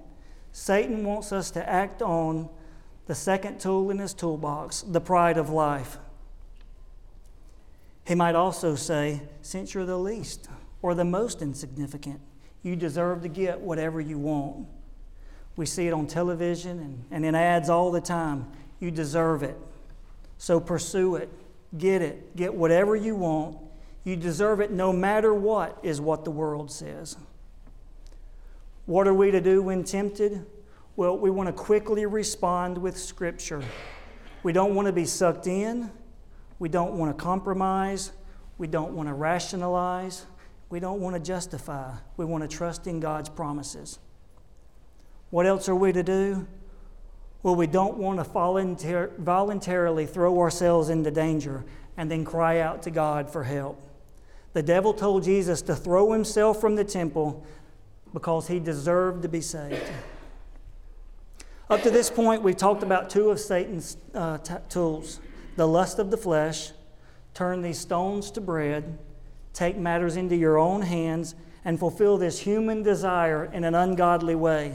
Satan 0.51 1.03
wants 1.03 1.31
us 1.31 1.51
to 1.51 1.69
act 1.69 2.01
on 2.01 2.49
the 3.07 3.15
second 3.15 3.59
tool 3.59 3.89
in 3.89 3.97
his 3.97 4.13
toolbox, 4.13 4.81
the 4.81 5.01
pride 5.01 5.37
of 5.37 5.49
life. 5.49 5.97
He 8.05 8.15
might 8.15 8.35
also 8.35 8.75
say, 8.75 9.21
since 9.41 9.73
you're 9.73 9.85
the 9.85 9.97
least 9.97 10.47
or 10.81 10.93
the 10.93 11.05
most 11.05 11.41
insignificant, 11.41 12.19
You 12.63 12.77
deserve 12.77 13.21
to 13.23 13.27
get 13.27 13.59
whatever 13.59 13.99
you 13.99 14.17
want. 14.17 14.65
We 15.57 15.65
see 15.65 15.85
it 15.87 15.93
on 15.93 16.07
television 16.07 16.79
and, 16.79 17.05
and 17.11 17.25
in 17.25 17.35
ads 17.35 17.69
all 17.69 17.91
the 17.91 18.01
time. 18.01 18.47
You 18.79 18.89
deserve 18.89 19.43
it. 19.43 19.57
So 20.37 20.59
pursue 20.59 21.17
it. 21.17 21.29
Get 21.77 22.01
it. 22.01 22.35
Get 22.35 22.53
whatever 22.53 22.95
you 22.95 23.15
want. 23.15 23.57
You 24.03 24.15
deserve 24.15 24.59
it 24.59 24.71
no 24.71 24.91
matter 24.91 25.33
what, 25.33 25.79
is 25.81 26.01
what 26.01 26.25
the 26.25 26.31
world 26.31 26.71
says. 26.71 27.15
What 28.85 29.07
are 29.07 29.13
we 29.13 29.31
to 29.31 29.39
do 29.39 29.61
when 29.61 29.83
tempted? 29.83 30.45
Well, 30.95 31.17
we 31.17 31.29
want 31.29 31.47
to 31.47 31.53
quickly 31.53 32.05
respond 32.05 32.77
with 32.77 32.97
Scripture. 32.97 33.63
We 34.43 34.51
don't 34.51 34.75
want 34.75 34.87
to 34.87 34.91
be 34.91 35.05
sucked 35.05 35.47
in. 35.47 35.89
We 36.59 36.67
don't 36.67 36.93
want 36.93 37.17
to 37.17 37.23
compromise. 37.23 38.11
We 38.57 38.67
don't 38.67 38.93
want 38.93 39.07
to 39.07 39.13
rationalize. 39.13 40.25
We 40.69 40.79
don't 40.79 40.99
want 40.99 41.15
to 41.15 41.21
justify. 41.21 41.93
We 42.17 42.25
want 42.25 42.43
to 42.43 42.47
trust 42.47 42.87
in 42.87 42.99
God's 42.99 43.29
promises. 43.29 43.99
What 45.29 45.45
else 45.45 45.69
are 45.69 45.75
we 45.75 45.93
to 45.93 46.03
do? 46.03 46.45
Well, 47.41 47.55
we 47.55 47.67
don't 47.67 47.97
want 47.97 48.19
to 48.19 48.23
volunteer, 48.23 49.11
voluntarily 49.17 50.05
throw 50.05 50.39
ourselves 50.39 50.89
into 50.89 51.09
danger 51.09 51.63
and 51.97 52.11
then 52.11 52.25
cry 52.25 52.59
out 52.59 52.83
to 52.83 52.91
God 52.91 53.29
for 53.31 53.43
help. 53.43 53.81
The 54.53 54.63
devil 54.63 54.93
told 54.93 55.23
Jesus 55.23 55.61
to 55.63 55.75
throw 55.75 56.11
himself 56.13 56.61
from 56.61 56.75
the 56.75 56.83
temple 56.83 57.45
because 58.13 58.47
he 58.47 58.59
deserved 58.59 59.23
to 59.23 59.27
be 59.27 59.41
saved. 59.41 59.91
Up 61.69 61.81
to 61.81 61.89
this 61.89 62.09
point, 62.09 62.43
we've 62.43 62.57
talked 62.57 62.83
about 62.83 63.09
two 63.09 63.31
of 63.31 63.39
Satan's 63.39 63.97
uh, 64.13 64.37
t- 64.37 64.53
tools 64.69 65.19
the 65.55 65.67
lust 65.67 65.99
of 65.99 66.09
the 66.09 66.17
flesh, 66.17 66.71
turn 67.35 67.61
these 67.61 67.77
stones 67.77 68.31
to 68.31 68.41
bread, 68.41 68.97
take 69.53 69.77
matters 69.77 70.17
into 70.17 70.35
your 70.35 70.57
own 70.57 70.81
hands, 70.81 71.35
and 71.63 71.79
fulfill 71.79 72.17
this 72.17 72.39
human 72.39 72.81
desire 72.81 73.45
in 73.45 73.63
an 73.63 73.75
ungodly 73.75 74.35
way. 74.35 74.73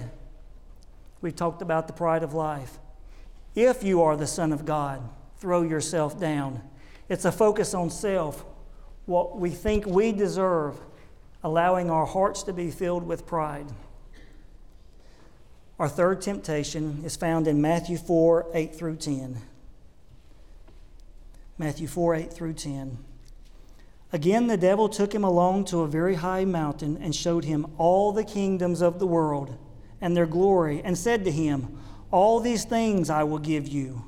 We've 1.20 1.34
talked 1.34 1.62
about 1.62 1.88
the 1.88 1.92
pride 1.92 2.22
of 2.22 2.32
life. 2.32 2.78
If 3.54 3.82
you 3.82 4.02
are 4.02 4.16
the 4.16 4.26
Son 4.26 4.52
of 4.52 4.64
God, 4.64 5.02
throw 5.38 5.62
yourself 5.62 6.18
down. 6.18 6.62
It's 7.08 7.24
a 7.24 7.32
focus 7.32 7.74
on 7.74 7.90
self, 7.90 8.44
what 9.08 9.38
we 9.38 9.48
think 9.48 9.86
we 9.86 10.12
deserve, 10.12 10.78
allowing 11.42 11.90
our 11.90 12.04
hearts 12.04 12.42
to 12.42 12.52
be 12.52 12.70
filled 12.70 13.02
with 13.02 13.26
pride. 13.26 13.66
Our 15.78 15.88
third 15.88 16.20
temptation 16.20 17.02
is 17.04 17.16
found 17.16 17.48
in 17.48 17.62
Matthew 17.62 17.96
4 17.96 18.48
8 18.52 18.74
through 18.74 18.96
10. 18.96 19.40
Matthew 21.56 21.86
4 21.88 22.14
8 22.16 22.32
through 22.32 22.52
10. 22.52 22.98
Again, 24.12 24.46
the 24.46 24.56
devil 24.56 24.88
took 24.88 25.14
him 25.14 25.24
along 25.24 25.64
to 25.66 25.80
a 25.80 25.88
very 25.88 26.16
high 26.16 26.44
mountain 26.44 26.98
and 27.00 27.14
showed 27.14 27.44
him 27.44 27.66
all 27.78 28.12
the 28.12 28.24
kingdoms 28.24 28.82
of 28.82 28.98
the 28.98 29.06
world 29.06 29.56
and 30.00 30.16
their 30.16 30.26
glory, 30.26 30.80
and 30.84 30.96
said 30.96 31.24
to 31.24 31.32
him, 31.32 31.78
All 32.10 32.40
these 32.40 32.64
things 32.64 33.10
I 33.10 33.24
will 33.24 33.38
give 33.38 33.66
you 33.66 34.04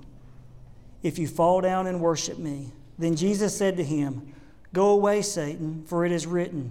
if 1.02 1.18
you 1.18 1.26
fall 1.26 1.60
down 1.60 1.86
and 1.86 2.00
worship 2.00 2.38
me. 2.38 2.72
Then 2.98 3.16
Jesus 3.16 3.56
said 3.56 3.76
to 3.78 3.84
him, 3.84 4.32
Go 4.72 4.90
away, 4.90 5.22
Satan, 5.22 5.84
for 5.86 6.04
it 6.04 6.12
is 6.12 6.26
written, 6.26 6.70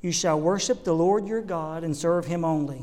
You 0.00 0.12
shall 0.12 0.40
worship 0.40 0.84
the 0.84 0.94
Lord 0.94 1.26
your 1.26 1.42
God 1.42 1.84
and 1.84 1.96
serve 1.96 2.26
him 2.26 2.44
only. 2.44 2.82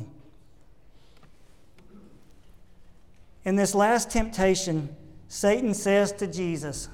In 3.46 3.56
this 3.56 3.76
last 3.76 4.10
temptation, 4.10 4.96
Satan 5.28 5.74
says 5.74 6.12
to 6.14 6.28
Jesus, 6.28 6.88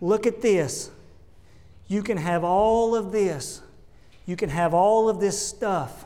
Look 0.00 0.26
at 0.26 0.42
this. 0.42 0.90
You 1.86 2.02
can 2.02 2.18
have 2.18 2.44
all 2.44 2.94
of 2.94 3.12
this. 3.12 3.62
You 4.26 4.36
can 4.36 4.50
have 4.50 4.74
all 4.74 5.08
of 5.08 5.20
this 5.20 5.40
stuff 5.40 6.04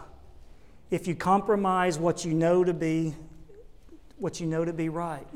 if 0.91 1.07
you 1.07 1.14
compromise 1.14 1.99
what 1.99 2.24
you 2.24 2.33
know 2.33 2.64
to 2.64 2.72
be 2.72 3.14
what 4.18 4.41
you 4.41 4.47
know 4.47 4.64
to 4.64 4.72
be 4.72 4.89
right. 4.89 5.26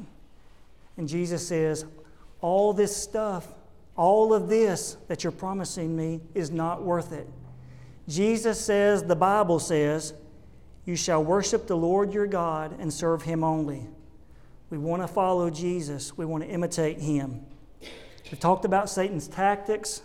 And 0.97 1.09
Jesus 1.09 1.47
says, 1.47 1.85
all 2.41 2.73
this 2.73 2.95
stuff, 2.95 3.47
all 3.97 4.33
of 4.33 4.49
this 4.49 4.97
that 5.09 5.23
you're 5.23 5.33
promising 5.33 5.95
me 5.97 6.21
is 6.35 6.51
not 6.51 6.83
worth 6.83 7.13
it. 7.13 7.29
Jesus 8.09 8.61
says, 8.61 9.03
the 9.03 9.17
Bible 9.17 9.59
says, 9.59 10.15
you 10.85 10.97
shall 10.97 11.23
worship 11.23 11.67
the 11.67 11.77
Lord 11.77 12.13
your 12.13 12.27
God 12.27 12.79
and 12.81 12.93
serve 12.93 13.23
him 13.23 13.45
only. 13.45 13.87
We 14.71 14.79
want 14.79 15.03
to 15.03 15.09
follow 15.09 15.51
Jesus. 15.51 16.17
We 16.17 16.25
want 16.25 16.43
to 16.43 16.49
imitate 16.49 16.99
him. 16.99 17.45
We've 18.31 18.41
talked 18.41 18.65
about 18.65 18.89
Satan's 18.89 19.29
tactics. 19.29 20.03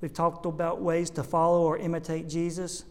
We've 0.00 0.12
talked 0.12 0.44
about 0.44 0.82
ways 0.82 1.08
to 1.10 1.22
follow 1.22 1.62
or 1.62 1.78
imitate 1.78 2.28
Jesus. 2.28 2.84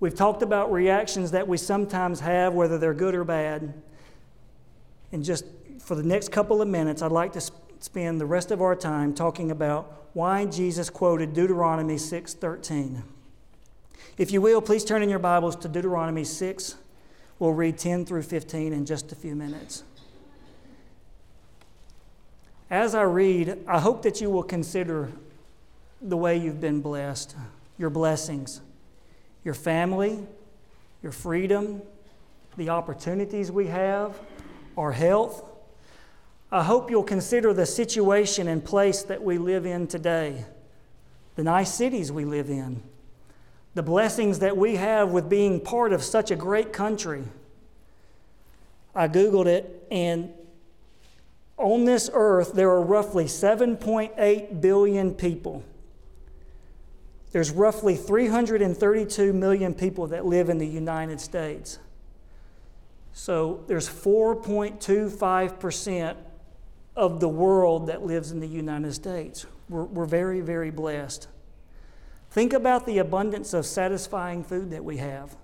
We've 0.00 0.14
talked 0.14 0.42
about 0.42 0.72
reactions 0.72 1.30
that 1.30 1.46
we 1.46 1.56
sometimes 1.56 2.20
have, 2.20 2.54
whether 2.54 2.76
they're 2.76 2.92
good 2.92 3.14
or 3.14 3.24
bad. 3.24 3.72
And 5.12 5.24
just 5.24 5.44
for 5.78 5.94
the 5.94 6.02
next 6.02 6.32
couple 6.32 6.60
of 6.60 6.68
minutes, 6.68 7.00
I'd 7.02 7.12
like 7.12 7.32
to 7.34 7.40
spend 7.82 8.20
the 8.20 8.26
rest 8.26 8.50
of 8.50 8.62
our 8.62 8.74
time 8.74 9.12
talking 9.12 9.50
about 9.50 10.08
why 10.14 10.46
Jesus 10.46 10.88
quoted 10.88 11.32
Deuteronomy 11.32 11.98
6:13. 11.98 13.02
If 14.16 14.30
you 14.30 14.40
will, 14.40 14.60
please 14.60 14.84
turn 14.84 15.02
in 15.02 15.08
your 15.08 15.18
Bibles 15.18 15.56
to 15.56 15.68
Deuteronomy 15.68 16.24
6. 16.24 16.76
We'll 17.38 17.52
read 17.52 17.76
10 17.76 18.04
through 18.04 18.22
15 18.22 18.72
in 18.72 18.86
just 18.86 19.10
a 19.10 19.14
few 19.14 19.34
minutes. 19.34 19.84
As 22.70 22.94
I 22.94 23.02
read, 23.02 23.58
I 23.66 23.80
hope 23.80 24.02
that 24.02 24.20
you 24.20 24.30
will 24.30 24.42
consider 24.42 25.10
the 26.00 26.16
way 26.16 26.36
you've 26.36 26.60
been 26.60 26.80
blessed, 26.80 27.36
your 27.78 27.90
blessings 27.90 28.60
your 29.44 29.54
family, 29.54 30.24
your 31.02 31.12
freedom, 31.12 31.82
the 32.56 32.68
opportunities 32.68 33.50
we 33.50 33.66
have, 33.66 34.18
our 34.76 34.92
health. 34.92 35.48
I 36.52 36.62
hope 36.62 36.88
you'll 36.90 37.02
consider 37.02 37.54
the 37.54 37.64
situation 37.64 38.46
and 38.46 38.62
place 38.62 39.02
that 39.04 39.22
we 39.22 39.38
live 39.38 39.64
in 39.64 39.86
today, 39.86 40.44
the 41.34 41.42
nice 41.42 41.72
cities 41.72 42.12
we 42.12 42.26
live 42.26 42.50
in, 42.50 42.82
the 43.74 43.82
blessings 43.82 44.40
that 44.40 44.54
we 44.54 44.76
have 44.76 45.12
with 45.12 45.30
being 45.30 45.60
part 45.60 45.94
of 45.94 46.02
such 46.02 46.30
a 46.30 46.36
great 46.36 46.74
country. 46.74 47.24
I 48.94 49.08
Googled 49.08 49.46
it, 49.46 49.86
and 49.90 50.30
on 51.56 51.86
this 51.86 52.10
earth, 52.12 52.52
there 52.52 52.68
are 52.68 52.82
roughly 52.82 53.24
7.8 53.24 54.60
billion 54.60 55.14
people. 55.14 55.64
There's 57.30 57.50
roughly 57.50 57.96
332 57.96 59.32
million 59.32 59.72
people 59.72 60.08
that 60.08 60.26
live 60.26 60.50
in 60.50 60.58
the 60.58 60.66
United 60.66 61.18
States. 61.18 61.78
So 63.14 63.64
there's 63.68 63.88
4.25% 63.88 66.16
of 66.94 67.20
the 67.20 67.28
world 67.28 67.86
that 67.86 68.04
lives 68.04 68.30
in 68.30 68.40
the 68.40 68.46
United 68.46 68.92
States. 68.92 69.46
We're, 69.68 69.84
we're 69.84 70.06
very, 70.06 70.40
very 70.40 70.70
blessed. 70.70 71.28
Think 72.30 72.52
about 72.52 72.86
the 72.86 72.98
abundance 72.98 73.54
of 73.54 73.66
satisfying 73.66 74.44
food 74.44 74.70
that 74.70 74.84
we 74.84 74.98
have, 74.98 75.36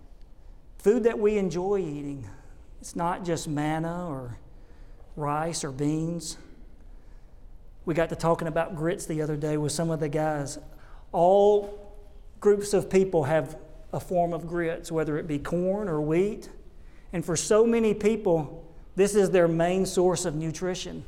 food 0.79 1.05
that 1.05 1.19
we 1.19 1.39
enjoy 1.39 1.79
eating. 1.79 2.29
It's 2.81 2.97
not 2.97 3.25
just 3.25 3.49
manna 3.49 4.09
or 4.09 4.39
rice 5.17 5.65
or 5.65 5.73
beans. 5.73 6.39
We 7.85 7.95
got 7.95 8.11
to 8.11 8.17
talking 8.17 8.49
about 8.49 8.77
grits 8.77 9.07
the 9.07 9.23
other 9.23 9.37
day 9.37 9.57
with 9.57 9.73
some 9.73 9.91
of 9.91 10.01
the 10.01 10.09
guys 10.09 10.59
all 11.13 11.95
groups 12.41 12.75
of 12.75 12.91
people 12.91 13.25
have 13.25 13.57
a 13.93 14.01
form 14.01 14.33
of 14.33 14.47
grits, 14.47 14.93
whether 14.93 15.17
it 15.19 15.27
be 15.27 15.39
corn 15.39 15.89
or 15.89 16.01
wheat. 16.01 16.49
And 17.13 17.25
for 17.25 17.37
so 17.37 17.67
many 17.67 17.95
people, 17.95 18.71
this 18.97 19.15
is 19.15 19.31
their 19.31 19.49
main 19.49 19.87
source 19.87 20.25
of 20.25 20.35
nutrition. 20.35 21.05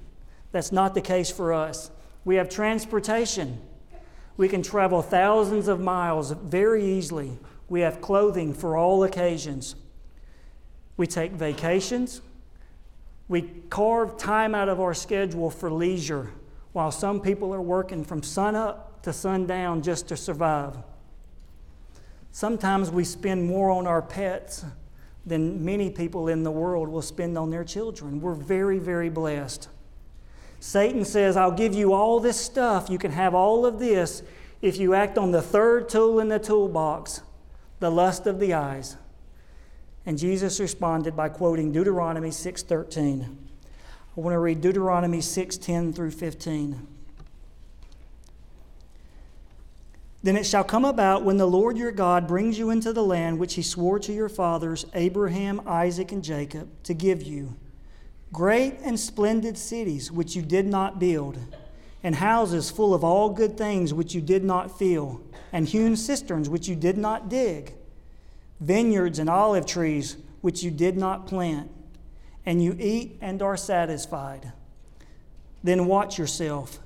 That's 0.52 0.72
not 0.72 0.94
the 0.94 1.00
case 1.00 1.30
for 1.30 1.52
us. 1.52 1.90
We 2.24 2.36
have 2.36 2.48
transportation. 2.48 3.60
We 4.36 4.48
can 4.48 4.62
travel 4.62 5.02
thousands 5.02 5.68
of 5.68 5.80
miles 5.80 6.32
very 6.32 6.84
easily. 6.84 7.38
We 7.68 7.80
have 7.80 8.00
clothing 8.00 8.52
for 8.54 8.76
all 8.76 9.04
occasions. 9.04 9.76
We 10.96 11.06
take 11.06 11.32
vacations. 11.32 12.20
We 13.28 13.42
carve 13.70 14.18
time 14.18 14.54
out 14.54 14.68
of 14.68 14.80
our 14.80 14.92
schedule 14.92 15.50
for 15.50 15.70
leisure 15.70 16.30
while 16.72 16.90
some 16.90 17.20
people 17.20 17.54
are 17.54 17.62
working 17.62 18.04
from 18.04 18.22
sun 18.22 18.56
up 18.56 19.02
to 19.02 19.12
sundown 19.12 19.82
just 19.82 20.08
to 20.08 20.16
survive. 20.16 20.76
Sometimes 22.32 22.90
we 22.90 23.04
spend 23.04 23.44
more 23.44 23.70
on 23.70 23.86
our 23.86 24.02
pets 24.02 24.64
than 25.26 25.64
many 25.64 25.90
people 25.90 26.28
in 26.28 26.42
the 26.42 26.50
world 26.50 26.88
will 26.88 27.02
spend 27.02 27.36
on 27.36 27.50
their 27.50 27.64
children. 27.64 28.20
We're 28.20 28.34
very, 28.34 28.78
very 28.78 29.10
blessed. 29.10 29.68
Satan 30.60 31.06
says, 31.06 31.38
I'll 31.38 31.50
give 31.50 31.74
you 31.74 31.94
all 31.94 32.20
this 32.20 32.38
stuff. 32.38 32.90
You 32.90 32.98
can 32.98 33.12
have 33.12 33.34
all 33.34 33.64
of 33.64 33.78
this 33.78 34.22
if 34.60 34.76
you 34.76 34.92
act 34.92 35.16
on 35.16 35.30
the 35.30 35.40
third 35.40 35.88
tool 35.88 36.20
in 36.20 36.28
the 36.28 36.38
toolbox, 36.38 37.22
the 37.80 37.90
lust 37.90 38.26
of 38.26 38.38
the 38.38 38.52
eyes. 38.52 38.96
And 40.04 40.18
Jesus 40.18 40.60
responded 40.60 41.16
by 41.16 41.30
quoting 41.30 41.72
Deuteronomy 41.72 42.30
6:13. 42.30 43.38
I 44.16 44.20
want 44.20 44.34
to 44.34 44.38
read 44.38 44.60
Deuteronomy 44.60 45.20
6:10 45.20 45.94
through 45.94 46.10
15. 46.10 46.86
Then 50.22 50.36
it 50.36 50.44
shall 50.44 50.64
come 50.64 50.84
about 50.84 51.24
when 51.24 51.38
the 51.38 51.46
Lord 51.46 51.78
your 51.78 51.92
God 51.92 52.28
brings 52.28 52.58
you 52.58 52.68
into 52.68 52.92
the 52.92 53.02
land 53.02 53.38
which 53.38 53.54
he 53.54 53.62
swore 53.62 53.98
to 54.00 54.12
your 54.12 54.28
fathers, 54.28 54.84
Abraham, 54.92 55.62
Isaac, 55.66 56.12
and 56.12 56.22
Jacob, 56.22 56.68
to 56.82 56.92
give 56.92 57.22
you 57.22 57.54
great 58.32 58.78
and 58.82 58.98
splendid 58.98 59.58
cities 59.58 60.10
which 60.10 60.36
you 60.36 60.42
did 60.42 60.66
not 60.66 60.98
build, 60.98 61.38
and 62.02 62.14
houses 62.16 62.70
full 62.70 62.94
of 62.94 63.04
all 63.04 63.30
good 63.30 63.58
things 63.58 63.92
which 63.92 64.14
you 64.14 64.20
did 64.20 64.44
not 64.44 64.78
fill, 64.78 65.20
and 65.52 65.68
hewn 65.68 65.96
cisterns 65.96 66.48
which 66.48 66.68
you 66.68 66.76
did 66.76 66.96
not 66.96 67.28
dig, 67.28 67.74
vineyards 68.60 69.18
and 69.18 69.28
olive 69.28 69.66
trees 69.66 70.16
which 70.40 70.62
you 70.62 70.70
did 70.70 70.96
not 70.96 71.26
plant, 71.26 71.70
and 72.46 72.62
you 72.62 72.76
eat 72.78 73.18
and 73.20 73.42
are 73.42 73.56
satisfied. 73.56 74.52
Then 75.62 75.86
watch 75.86 76.18
yourself 76.18 76.78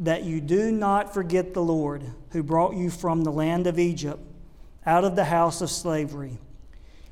that 0.00 0.24
you 0.24 0.40
do 0.40 0.72
not 0.72 1.14
forget 1.14 1.54
the 1.54 1.62
Lord 1.62 2.02
who 2.30 2.42
brought 2.42 2.74
you 2.74 2.90
from 2.90 3.22
the 3.22 3.32
land 3.32 3.66
of 3.66 3.78
Egypt, 3.78 4.20
out 4.84 5.04
of 5.04 5.16
the 5.16 5.24
house 5.24 5.60
of 5.60 5.70
slavery. 5.70 6.38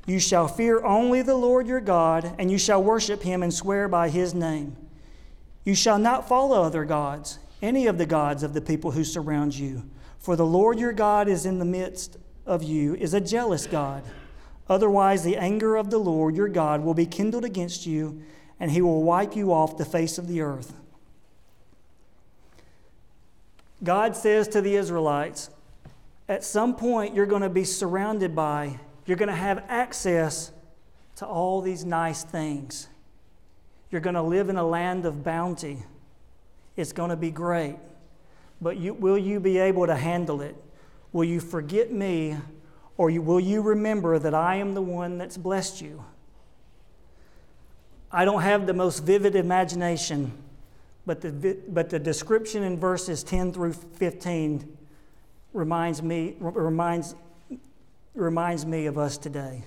You 0.05 0.19
shall 0.19 0.47
fear 0.47 0.83
only 0.83 1.21
the 1.21 1.35
Lord 1.35 1.67
your 1.67 1.81
God, 1.81 2.35
and 2.37 2.51
you 2.51 2.57
shall 2.57 2.83
worship 2.83 3.23
him 3.23 3.41
and 3.41 3.53
swear 3.53 3.87
by 3.87 4.09
his 4.09 4.33
name. 4.33 4.75
You 5.63 5.73
shall 5.73 5.97
not 5.97 6.27
follow 6.27 6.61
other 6.61 6.85
gods, 6.85 7.39
any 7.61 7.87
of 7.87 7.97
the 7.97 8.05
gods 8.05 8.43
of 8.43 8.53
the 8.53 8.61
people 8.61 8.91
who 8.91 9.03
surround 9.03 9.55
you, 9.57 9.83
for 10.19 10.35
the 10.35 10.45
Lord 10.45 10.79
your 10.79 10.93
God 10.93 11.27
is 11.27 11.45
in 11.45 11.57
the 11.57 11.65
midst 11.65 12.17
of 12.45 12.61
you, 12.61 12.93
is 12.95 13.15
a 13.15 13.21
jealous 13.21 13.65
God. 13.65 14.03
Otherwise, 14.69 15.23
the 15.23 15.37
anger 15.37 15.75
of 15.75 15.89
the 15.89 15.97
Lord 15.97 16.35
your 16.35 16.49
God 16.49 16.83
will 16.83 16.93
be 16.93 17.07
kindled 17.07 17.45
against 17.45 17.87
you, 17.87 18.21
and 18.59 18.71
he 18.71 18.81
will 18.81 19.03
wipe 19.03 19.35
you 19.35 19.51
off 19.51 19.77
the 19.77 19.85
face 19.85 20.19
of 20.19 20.27
the 20.27 20.41
earth. 20.41 20.73
God 23.83 24.15
says 24.15 24.47
to 24.49 24.61
the 24.61 24.75
Israelites, 24.75 25.49
at 26.29 26.43
some 26.43 26.75
point 26.75 27.13
you're 27.13 27.25
going 27.25 27.41
to 27.41 27.49
be 27.49 27.63
surrounded 27.63 28.35
by, 28.35 28.79
you're 29.05 29.17
going 29.17 29.29
to 29.29 29.35
have 29.35 29.63
access 29.67 30.51
to 31.17 31.25
all 31.25 31.61
these 31.61 31.85
nice 31.85 32.23
things. 32.23 32.87
You're 33.91 34.01
going 34.01 34.15
to 34.15 34.21
live 34.21 34.49
in 34.49 34.57
a 34.57 34.65
land 34.65 35.05
of 35.05 35.23
bounty. 35.23 35.83
It's 36.75 36.91
going 36.91 37.09
to 37.09 37.15
be 37.15 37.31
great. 37.31 37.77
But 38.61 38.77
you, 38.77 38.93
will 38.93 39.17
you 39.17 39.39
be 39.39 39.57
able 39.57 39.87
to 39.87 39.95
handle 39.95 40.41
it? 40.41 40.55
Will 41.13 41.23
you 41.23 41.39
forget 41.39 41.91
me, 41.91 42.37
or 42.97 43.09
you, 43.09 43.21
will 43.21 43.39
you 43.39 43.61
remember 43.61 44.19
that 44.19 44.33
I 44.33 44.55
am 44.55 44.73
the 44.73 44.81
one 44.81 45.17
that's 45.17 45.37
blessed 45.37 45.81
you? 45.81 46.03
I 48.11 48.25
don't 48.25 48.41
have 48.41 48.65
the 48.65 48.73
most 48.73 49.03
vivid 49.03 49.35
imagination 49.35 50.31
but 51.05 51.21
the, 51.21 51.57
but 51.69 51.89
the 51.89 51.99
description 51.99 52.63
in 52.63 52.79
verses 52.79 53.23
10 53.23 53.53
through 53.53 53.73
15 53.73 54.77
reminds 55.53 56.01
me, 56.01 56.35
reminds, 56.39 57.15
reminds 58.15 58.65
me 58.65 58.85
of 58.85 58.97
us 58.97 59.17
today. 59.17 59.63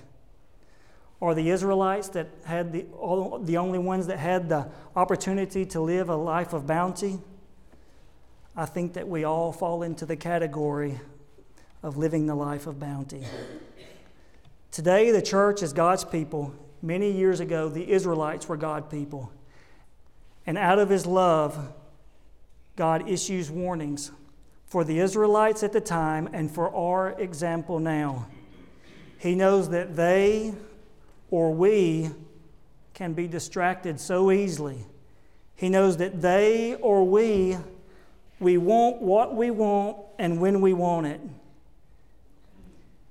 Are 1.21 1.35
the 1.35 1.49
Israelites 1.49 2.07
that 2.09 2.27
had 2.45 2.71
the, 2.71 2.85
all, 2.97 3.39
the 3.39 3.57
only 3.57 3.79
ones 3.79 4.07
that 4.07 4.19
had 4.19 4.47
the 4.47 4.69
opportunity 4.95 5.65
to 5.67 5.81
live 5.81 6.09
a 6.09 6.15
life 6.15 6.53
of 6.53 6.65
bounty? 6.65 7.19
I 8.55 8.65
think 8.65 8.93
that 8.93 9.07
we 9.07 9.23
all 9.23 9.51
fall 9.51 9.83
into 9.83 10.05
the 10.05 10.15
category 10.15 10.99
of 11.83 11.97
living 11.97 12.25
the 12.25 12.35
life 12.35 12.67
of 12.67 12.79
bounty. 12.79 13.23
Today, 14.71 15.11
the 15.11 15.21
church 15.21 15.61
is 15.61 15.73
God's 15.73 16.05
people. 16.05 16.53
Many 16.81 17.11
years 17.11 17.39
ago, 17.39 17.69
the 17.69 17.91
Israelites 17.91 18.47
were 18.47 18.57
God 18.57 18.89
people. 18.89 19.31
And 20.45 20.57
out 20.57 20.79
of 20.79 20.89
his 20.89 21.05
love, 21.05 21.73
God 22.75 23.09
issues 23.09 23.51
warnings 23.51 24.11
for 24.67 24.83
the 24.83 24.99
Israelites 24.99 25.63
at 25.63 25.73
the 25.73 25.81
time 25.81 26.29
and 26.31 26.49
for 26.49 26.73
our 26.73 27.19
example 27.19 27.79
now. 27.79 28.27
He 29.19 29.35
knows 29.35 29.69
that 29.69 29.95
they 29.95 30.53
or 31.29 31.53
we 31.53 32.09
can 32.93 33.13
be 33.13 33.27
distracted 33.27 33.99
so 33.99 34.31
easily. 34.31 34.85
He 35.55 35.69
knows 35.69 35.97
that 35.97 36.21
they 36.21 36.75
or 36.75 37.03
we 37.05 37.57
we 38.39 38.57
want 38.57 39.01
what 39.01 39.35
we 39.35 39.51
want 39.51 39.97
and 40.17 40.39
when 40.39 40.61
we 40.61 40.71
want 40.71 41.05
it. 41.05 41.19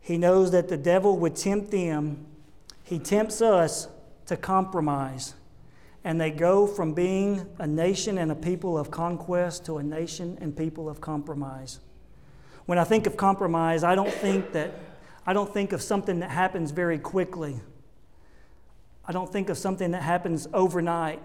He 0.00 0.16
knows 0.16 0.50
that 0.52 0.68
the 0.68 0.78
devil 0.78 1.18
would 1.18 1.36
tempt 1.36 1.70
them. 1.70 2.24
He 2.82 2.98
tempts 2.98 3.42
us 3.42 3.88
to 4.26 4.38
compromise 4.38 5.34
and 6.04 6.18
they 6.18 6.30
go 6.30 6.66
from 6.66 6.94
being 6.94 7.44
a 7.58 7.66
nation 7.66 8.16
and 8.16 8.32
a 8.32 8.34
people 8.34 8.78
of 8.78 8.90
conquest 8.90 9.66
to 9.66 9.76
a 9.76 9.82
nation 9.82 10.38
and 10.40 10.56
people 10.56 10.88
of 10.88 11.02
compromise. 11.02 11.80
When 12.64 12.78
I 12.78 12.84
think 12.84 13.06
of 13.06 13.18
compromise, 13.18 13.84
I 13.84 13.94
don't 13.94 14.12
think 14.12 14.52
that 14.52 14.72
I 15.28 15.34
don't 15.34 15.52
think 15.52 15.74
of 15.74 15.82
something 15.82 16.20
that 16.20 16.30
happens 16.30 16.70
very 16.70 16.98
quickly. 16.98 17.60
I 19.04 19.12
don't 19.12 19.30
think 19.30 19.50
of 19.50 19.58
something 19.58 19.90
that 19.90 20.00
happens 20.00 20.48
overnight. 20.54 21.20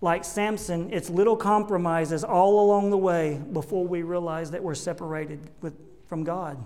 Like 0.00 0.24
Samson, 0.24 0.90
it's 0.94 1.10
little 1.10 1.36
compromises 1.36 2.24
all 2.24 2.64
along 2.64 2.88
the 2.88 2.96
way 2.96 3.38
before 3.52 3.86
we 3.86 4.00
realize 4.02 4.52
that 4.52 4.62
we're 4.62 4.74
separated 4.74 5.40
with, 5.60 5.74
from 6.06 6.24
God. 6.24 6.64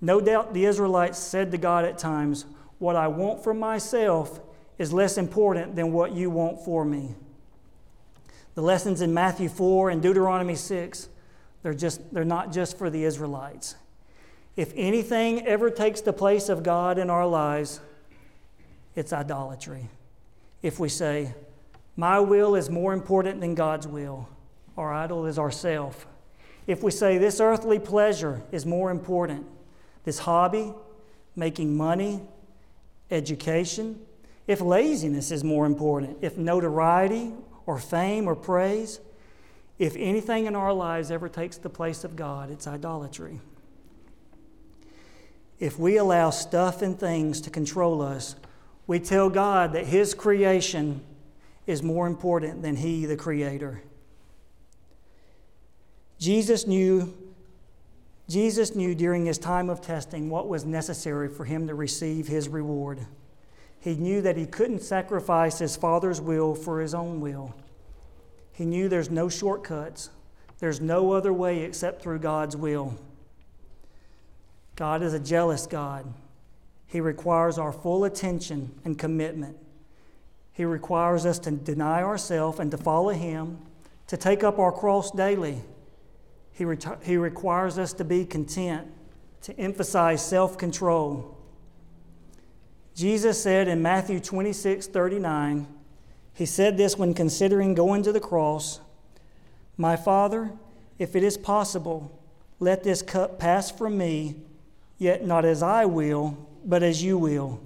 No 0.00 0.20
doubt 0.20 0.54
the 0.54 0.66
Israelites 0.66 1.18
said 1.18 1.50
to 1.50 1.58
God 1.58 1.84
at 1.84 1.98
times, 1.98 2.46
What 2.78 2.94
I 2.94 3.08
want 3.08 3.42
for 3.42 3.52
myself 3.52 4.40
is 4.78 4.92
less 4.92 5.18
important 5.18 5.74
than 5.74 5.92
what 5.92 6.12
you 6.12 6.30
want 6.30 6.64
for 6.64 6.84
me. 6.84 7.16
The 8.54 8.62
lessons 8.62 9.00
in 9.00 9.12
Matthew 9.12 9.48
4 9.48 9.90
and 9.90 10.00
Deuteronomy 10.00 10.54
6, 10.54 11.08
they're, 11.64 11.74
just, 11.74 12.14
they're 12.14 12.24
not 12.24 12.52
just 12.52 12.78
for 12.78 12.88
the 12.88 13.02
Israelites. 13.02 13.74
If 14.56 14.72
anything 14.76 15.46
ever 15.46 15.70
takes 15.70 16.00
the 16.00 16.12
place 16.12 16.48
of 16.48 16.62
God 16.62 16.98
in 16.98 17.10
our 17.10 17.26
lives, 17.26 17.80
it's 18.94 19.12
idolatry. 19.12 19.88
If 20.62 20.78
we 20.78 20.88
say, 20.88 21.34
My 21.96 22.20
will 22.20 22.54
is 22.54 22.70
more 22.70 22.92
important 22.92 23.40
than 23.40 23.54
God's 23.54 23.86
will, 23.86 24.28
our 24.76 24.92
idol 24.92 25.26
is 25.26 25.38
ourself. 25.38 26.06
If 26.66 26.82
we 26.82 26.90
say 26.90 27.18
this 27.18 27.40
earthly 27.40 27.78
pleasure 27.78 28.42
is 28.50 28.64
more 28.64 28.90
important, 28.90 29.44
this 30.04 30.20
hobby, 30.20 30.72
making 31.36 31.76
money, 31.76 32.22
education, 33.10 34.00
if 34.46 34.60
laziness 34.60 35.30
is 35.30 35.42
more 35.42 35.66
important, 35.66 36.18
if 36.22 36.38
notoriety 36.38 37.32
or 37.66 37.78
fame 37.78 38.28
or 38.28 38.34
praise, 38.34 39.00
if 39.78 39.96
anything 39.96 40.46
in 40.46 40.54
our 40.54 40.72
lives 40.72 41.10
ever 41.10 41.28
takes 41.28 41.56
the 41.56 41.70
place 41.70 42.04
of 42.04 42.14
God, 42.14 42.50
it's 42.50 42.66
idolatry. 42.66 43.40
If 45.58 45.78
we 45.78 45.96
allow 45.96 46.30
stuff 46.30 46.82
and 46.82 46.98
things 46.98 47.40
to 47.42 47.50
control 47.50 48.02
us, 48.02 48.36
we 48.86 48.98
tell 48.98 49.30
God 49.30 49.72
that 49.72 49.86
His 49.86 50.14
creation 50.14 51.00
is 51.66 51.82
more 51.82 52.06
important 52.06 52.62
than 52.62 52.76
He, 52.76 53.06
the 53.06 53.16
Creator. 53.16 53.82
Jesus 56.18 56.66
knew, 56.66 57.14
Jesus 58.28 58.74
knew 58.74 58.94
during 58.94 59.26
his 59.26 59.38
time 59.38 59.68
of 59.68 59.80
testing 59.80 60.30
what 60.30 60.48
was 60.48 60.64
necessary 60.64 61.28
for 61.28 61.44
him 61.44 61.66
to 61.66 61.74
receive 61.74 62.28
his 62.28 62.48
reward. 62.48 63.00
He 63.80 63.94
knew 63.96 64.22
that 64.22 64.36
he 64.36 64.46
couldn't 64.46 64.82
sacrifice 64.82 65.58
his 65.58 65.76
Father's 65.76 66.20
will 66.20 66.54
for 66.54 66.80
his 66.80 66.94
own 66.94 67.20
will. 67.20 67.54
He 68.52 68.64
knew 68.64 68.88
there's 68.88 69.10
no 69.10 69.28
shortcuts, 69.28 70.08
there's 70.60 70.80
no 70.80 71.12
other 71.12 71.32
way 71.32 71.62
except 71.64 72.00
through 72.00 72.20
God's 72.20 72.56
will. 72.56 72.94
God 74.76 75.02
is 75.02 75.14
a 75.14 75.20
jealous 75.20 75.66
God. 75.66 76.12
He 76.86 77.00
requires 77.00 77.58
our 77.58 77.72
full 77.72 78.04
attention 78.04 78.72
and 78.84 78.98
commitment. 78.98 79.56
He 80.52 80.64
requires 80.64 81.26
us 81.26 81.38
to 81.40 81.50
deny 81.50 82.02
ourselves 82.02 82.60
and 82.60 82.70
to 82.70 82.76
follow 82.76 83.10
Him, 83.10 83.58
to 84.06 84.16
take 84.16 84.44
up 84.44 84.58
our 84.58 84.72
cross 84.72 85.10
daily. 85.10 85.60
He, 86.52 86.64
he 87.02 87.16
requires 87.16 87.78
us 87.78 87.92
to 87.94 88.04
be 88.04 88.24
content, 88.24 88.86
to 89.42 89.58
emphasize 89.58 90.24
self 90.24 90.56
control. 90.56 91.36
Jesus 92.94 93.42
said 93.42 93.66
in 93.66 93.82
Matthew 93.82 94.20
26 94.20 94.86
39, 94.86 95.66
He 96.32 96.46
said 96.46 96.76
this 96.76 96.96
when 96.96 97.12
considering 97.12 97.74
going 97.74 98.04
to 98.04 98.12
the 98.12 98.20
cross 98.20 98.78
My 99.76 99.96
Father, 99.96 100.52
if 101.00 101.16
it 101.16 101.24
is 101.24 101.36
possible, 101.36 102.20
let 102.60 102.84
this 102.84 103.02
cup 103.02 103.40
pass 103.40 103.70
from 103.72 103.98
me, 103.98 104.36
yet 104.98 105.26
not 105.26 105.44
as 105.44 105.62
I 105.62 105.84
will, 105.84 106.36
but 106.64 106.82
as 106.82 107.02
you 107.02 107.18
will. 107.18 107.60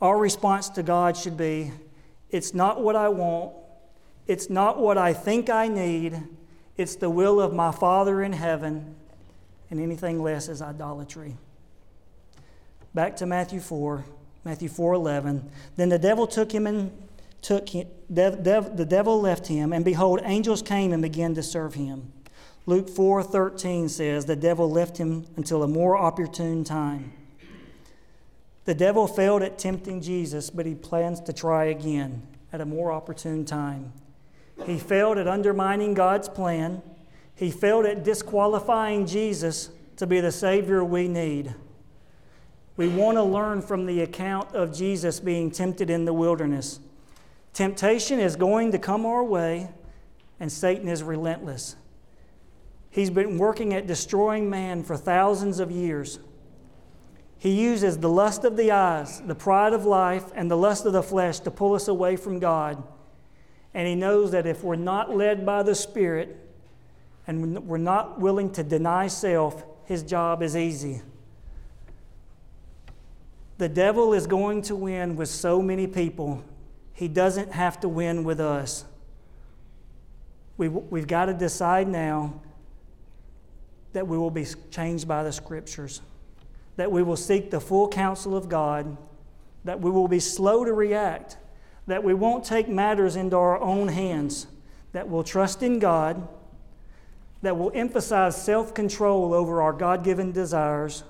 Our 0.00 0.18
response 0.18 0.68
to 0.70 0.82
God 0.82 1.16
should 1.16 1.36
be 1.36 1.72
It's 2.30 2.52
not 2.52 2.82
what 2.82 2.96
I 2.96 3.08
want, 3.08 3.52
it's 4.26 4.50
not 4.50 4.78
what 4.78 4.98
I 4.98 5.12
think 5.12 5.48
I 5.48 5.68
need, 5.68 6.20
it's 6.76 6.96
the 6.96 7.08
will 7.08 7.40
of 7.40 7.54
my 7.54 7.70
Father 7.70 8.22
in 8.22 8.32
heaven, 8.32 8.94
and 9.70 9.80
anything 9.80 10.22
less 10.22 10.48
is 10.48 10.60
idolatry. 10.60 11.36
Back 12.94 13.16
to 13.16 13.26
Matthew 13.26 13.60
4, 13.60 14.04
Matthew 14.44 14.68
4:11. 14.68 15.48
Then 15.76 15.88
the 15.88 15.98
devil 15.98 16.26
took 16.26 16.52
him 16.52 16.66
and 16.66 16.90
took 17.42 17.68
him, 17.68 17.86
the 18.10 18.86
devil 18.88 19.20
left 19.20 19.46
him, 19.46 19.72
and 19.72 19.84
behold, 19.84 20.20
angels 20.24 20.62
came 20.62 20.92
and 20.92 21.02
began 21.02 21.34
to 21.34 21.42
serve 21.42 21.74
him. 21.74 22.12
Luke 22.66 22.88
4:13 22.88 23.88
says, 23.88 24.26
"The 24.26 24.36
devil 24.36 24.68
left 24.68 24.98
him 24.98 25.24
until 25.36 25.62
a 25.62 25.68
more 25.68 25.96
opportune 25.96 26.64
time." 26.64 27.12
The 28.64 28.74
devil 28.74 29.06
failed 29.06 29.42
at 29.42 29.56
tempting 29.56 30.00
Jesus, 30.00 30.50
but 30.50 30.66
he 30.66 30.74
plans 30.74 31.20
to 31.20 31.32
try 31.32 31.66
again 31.66 32.22
at 32.52 32.60
a 32.60 32.66
more 32.66 32.90
opportune 32.90 33.44
time. 33.44 33.92
He 34.64 34.78
failed 34.78 35.18
at 35.18 35.28
undermining 35.28 35.94
God's 35.94 36.28
plan. 36.28 36.82
He 37.36 37.52
failed 37.52 37.86
at 37.86 38.02
disqualifying 38.02 39.06
Jesus 39.06 39.70
to 39.96 40.06
be 40.06 40.20
the 40.20 40.32
Savior 40.32 40.82
we 40.84 41.06
need. 41.06 41.54
We 42.76 42.88
want 42.88 43.16
to 43.16 43.22
learn 43.22 43.62
from 43.62 43.86
the 43.86 44.00
account 44.00 44.52
of 44.54 44.72
Jesus 44.72 45.20
being 45.20 45.52
tempted 45.52 45.88
in 45.88 46.04
the 46.04 46.12
wilderness. 46.12 46.80
Temptation 47.52 48.18
is 48.18 48.34
going 48.34 48.72
to 48.72 48.78
come 48.78 49.06
our 49.06 49.22
way, 49.22 49.70
and 50.40 50.50
Satan 50.50 50.88
is 50.88 51.02
relentless. 51.02 51.76
He's 52.96 53.10
been 53.10 53.36
working 53.36 53.74
at 53.74 53.86
destroying 53.86 54.48
man 54.48 54.82
for 54.82 54.96
thousands 54.96 55.60
of 55.60 55.70
years. 55.70 56.18
He 57.36 57.50
uses 57.50 57.98
the 57.98 58.08
lust 58.08 58.42
of 58.44 58.56
the 58.56 58.70
eyes, 58.70 59.20
the 59.20 59.34
pride 59.34 59.74
of 59.74 59.84
life, 59.84 60.32
and 60.34 60.50
the 60.50 60.56
lust 60.56 60.86
of 60.86 60.94
the 60.94 61.02
flesh 61.02 61.40
to 61.40 61.50
pull 61.50 61.74
us 61.74 61.88
away 61.88 62.16
from 62.16 62.38
God. 62.38 62.82
And 63.74 63.86
he 63.86 63.94
knows 63.94 64.30
that 64.30 64.46
if 64.46 64.64
we're 64.64 64.76
not 64.76 65.14
led 65.14 65.44
by 65.44 65.62
the 65.62 65.74
Spirit 65.74 66.38
and 67.26 67.66
we're 67.66 67.76
not 67.76 68.18
willing 68.18 68.50
to 68.52 68.62
deny 68.62 69.08
self, 69.08 69.62
his 69.84 70.02
job 70.02 70.42
is 70.42 70.56
easy. 70.56 71.02
The 73.58 73.68
devil 73.68 74.14
is 74.14 74.26
going 74.26 74.62
to 74.62 74.74
win 74.74 75.16
with 75.16 75.28
so 75.28 75.60
many 75.60 75.86
people, 75.86 76.42
he 76.94 77.08
doesn't 77.08 77.52
have 77.52 77.78
to 77.80 77.90
win 77.90 78.24
with 78.24 78.40
us. 78.40 78.86
We've, 80.56 80.72
we've 80.72 81.06
got 81.06 81.26
to 81.26 81.34
decide 81.34 81.88
now 81.88 82.40
that 83.96 84.06
we 84.06 84.18
will 84.18 84.30
be 84.30 84.44
changed 84.70 85.08
by 85.08 85.22
the 85.22 85.32
scriptures, 85.32 86.02
that 86.76 86.92
we 86.92 87.02
will 87.02 87.16
seek 87.16 87.50
the 87.50 87.58
full 87.58 87.88
counsel 87.88 88.36
of 88.36 88.46
God, 88.46 88.94
that 89.64 89.80
we 89.80 89.90
will 89.90 90.06
be 90.06 90.20
slow 90.20 90.66
to 90.66 90.74
react, 90.74 91.38
that 91.86 92.04
we 92.04 92.12
won't 92.12 92.44
take 92.44 92.68
matters 92.68 93.16
into 93.16 93.36
our 93.36 93.58
own 93.58 93.88
hands, 93.88 94.48
that 94.92 95.08
we'll 95.08 95.24
trust 95.24 95.62
in 95.62 95.78
God, 95.78 96.28
that 97.40 97.56
we'll 97.56 97.72
emphasize 97.74 98.36
self 98.36 98.74
control 98.74 99.32
over 99.32 99.62
our 99.62 99.72
God 99.72 100.04
given 100.04 100.30
desires, 100.30 101.02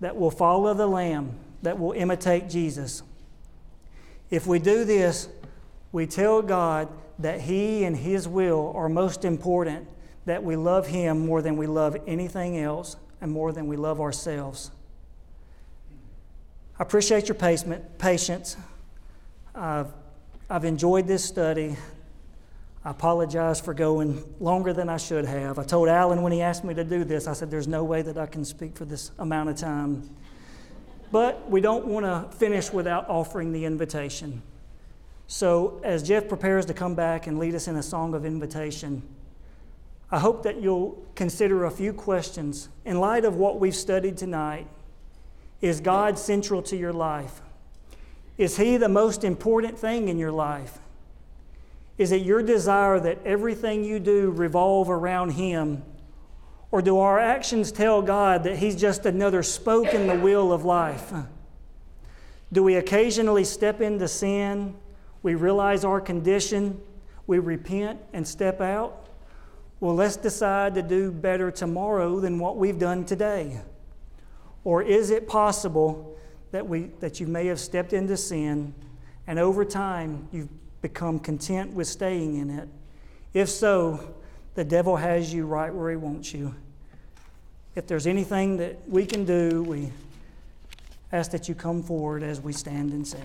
that 0.00 0.16
we'll 0.16 0.30
follow 0.30 0.72
the 0.72 0.86
Lamb, 0.86 1.38
that 1.60 1.78
we'll 1.78 1.92
imitate 1.92 2.48
Jesus. 2.48 3.02
If 4.30 4.46
we 4.46 4.60
do 4.60 4.86
this, 4.86 5.28
we 5.92 6.06
tell 6.06 6.40
God 6.40 6.88
that 7.18 7.42
He 7.42 7.84
and 7.84 7.94
His 7.94 8.26
will 8.26 8.72
are 8.74 8.88
most 8.88 9.26
important, 9.26 9.86
that 10.26 10.44
we 10.44 10.56
love 10.56 10.88
Him 10.88 11.26
more 11.26 11.40
than 11.40 11.56
we 11.56 11.66
love 11.66 11.96
anything 12.06 12.58
else 12.58 12.96
and 13.20 13.32
more 13.32 13.52
than 13.52 13.66
we 13.66 13.76
love 13.76 14.00
ourselves. 14.00 14.70
I 16.78 16.82
appreciate 16.82 17.28
your 17.28 17.36
patience. 17.36 18.56
I've, 19.54 19.88
I've 20.50 20.64
enjoyed 20.66 21.06
this 21.06 21.24
study. 21.24 21.76
I 22.84 22.90
apologize 22.90 23.60
for 23.60 23.72
going 23.72 24.22
longer 24.38 24.72
than 24.72 24.88
I 24.88 24.98
should 24.98 25.24
have. 25.24 25.58
I 25.58 25.64
told 25.64 25.88
Alan 25.88 26.22
when 26.22 26.32
he 26.32 26.42
asked 26.42 26.64
me 26.64 26.74
to 26.74 26.84
do 26.84 27.02
this, 27.02 27.26
I 27.26 27.32
said, 27.32 27.50
There's 27.50 27.66
no 27.66 27.82
way 27.82 28.02
that 28.02 28.18
I 28.18 28.26
can 28.26 28.44
speak 28.44 28.76
for 28.76 28.84
this 28.84 29.10
amount 29.18 29.48
of 29.48 29.56
time. 29.56 30.08
But 31.10 31.48
we 31.50 31.60
don't 31.60 31.86
want 31.86 32.04
to 32.04 32.36
finish 32.36 32.72
without 32.72 33.08
offering 33.08 33.52
the 33.52 33.64
invitation. 33.64 34.42
So, 35.28 35.80
as 35.82 36.02
Jeff 36.02 36.28
prepares 36.28 36.66
to 36.66 36.74
come 36.74 36.94
back 36.94 37.26
and 37.26 37.38
lead 37.38 37.54
us 37.54 37.66
in 37.66 37.76
a 37.76 37.82
song 37.82 38.14
of 38.14 38.24
invitation, 38.24 39.02
I 40.10 40.20
hope 40.20 40.44
that 40.44 40.62
you'll 40.62 41.04
consider 41.14 41.64
a 41.64 41.70
few 41.70 41.92
questions 41.92 42.68
in 42.84 43.00
light 43.00 43.24
of 43.24 43.36
what 43.36 43.58
we've 43.58 43.74
studied 43.74 44.16
tonight. 44.16 44.68
Is 45.60 45.80
God 45.80 46.18
central 46.18 46.62
to 46.62 46.76
your 46.76 46.92
life? 46.92 47.40
Is 48.38 48.56
He 48.56 48.76
the 48.76 48.88
most 48.88 49.24
important 49.24 49.78
thing 49.78 50.08
in 50.08 50.18
your 50.18 50.30
life? 50.30 50.78
Is 51.98 52.12
it 52.12 52.22
your 52.22 52.42
desire 52.42 53.00
that 53.00 53.18
everything 53.24 53.82
you 53.82 53.98
do 53.98 54.30
revolve 54.30 54.90
around 54.90 55.30
Him? 55.30 55.82
Or 56.70 56.82
do 56.82 56.98
our 56.98 57.18
actions 57.18 57.72
tell 57.72 58.02
God 58.02 58.44
that 58.44 58.58
He's 58.58 58.76
just 58.76 59.06
another 59.06 59.42
spoke 59.42 59.94
in 59.94 60.06
the 60.06 60.18
wheel 60.18 60.52
of 60.52 60.64
life? 60.64 61.12
Do 62.52 62.62
we 62.62 62.76
occasionally 62.76 63.44
step 63.44 63.80
into 63.80 64.06
sin? 64.06 64.76
We 65.22 65.34
realize 65.34 65.84
our 65.84 66.00
condition, 66.00 66.80
we 67.26 67.38
repent 67.38 67.98
and 68.12 68.28
step 68.28 68.60
out? 68.60 69.05
Well, 69.78 69.94
let's 69.94 70.16
decide 70.16 70.74
to 70.76 70.82
do 70.82 71.12
better 71.12 71.50
tomorrow 71.50 72.18
than 72.20 72.38
what 72.38 72.56
we've 72.56 72.78
done 72.78 73.04
today. 73.04 73.60
Or 74.64 74.82
is 74.82 75.10
it 75.10 75.28
possible 75.28 76.16
that, 76.50 76.66
we, 76.66 76.90
that 77.00 77.20
you 77.20 77.26
may 77.26 77.46
have 77.46 77.60
stepped 77.60 77.92
into 77.92 78.16
sin 78.16 78.74
and 79.26 79.38
over 79.38 79.64
time 79.64 80.28
you've 80.32 80.48
become 80.80 81.18
content 81.18 81.72
with 81.72 81.86
staying 81.86 82.36
in 82.36 82.50
it? 82.50 82.68
If 83.34 83.50
so, 83.50 84.14
the 84.54 84.64
devil 84.64 84.96
has 84.96 85.32
you 85.32 85.44
right 85.46 85.72
where 85.72 85.90
he 85.90 85.96
wants 85.96 86.32
you. 86.32 86.54
If 87.74 87.86
there's 87.86 88.06
anything 88.06 88.56
that 88.56 88.88
we 88.88 89.04
can 89.04 89.26
do, 89.26 89.62
we 89.62 89.92
ask 91.12 91.30
that 91.32 91.48
you 91.48 91.54
come 91.54 91.82
forward 91.82 92.22
as 92.22 92.40
we 92.40 92.54
stand 92.54 92.92
and 92.92 93.06
sing. 93.06 93.20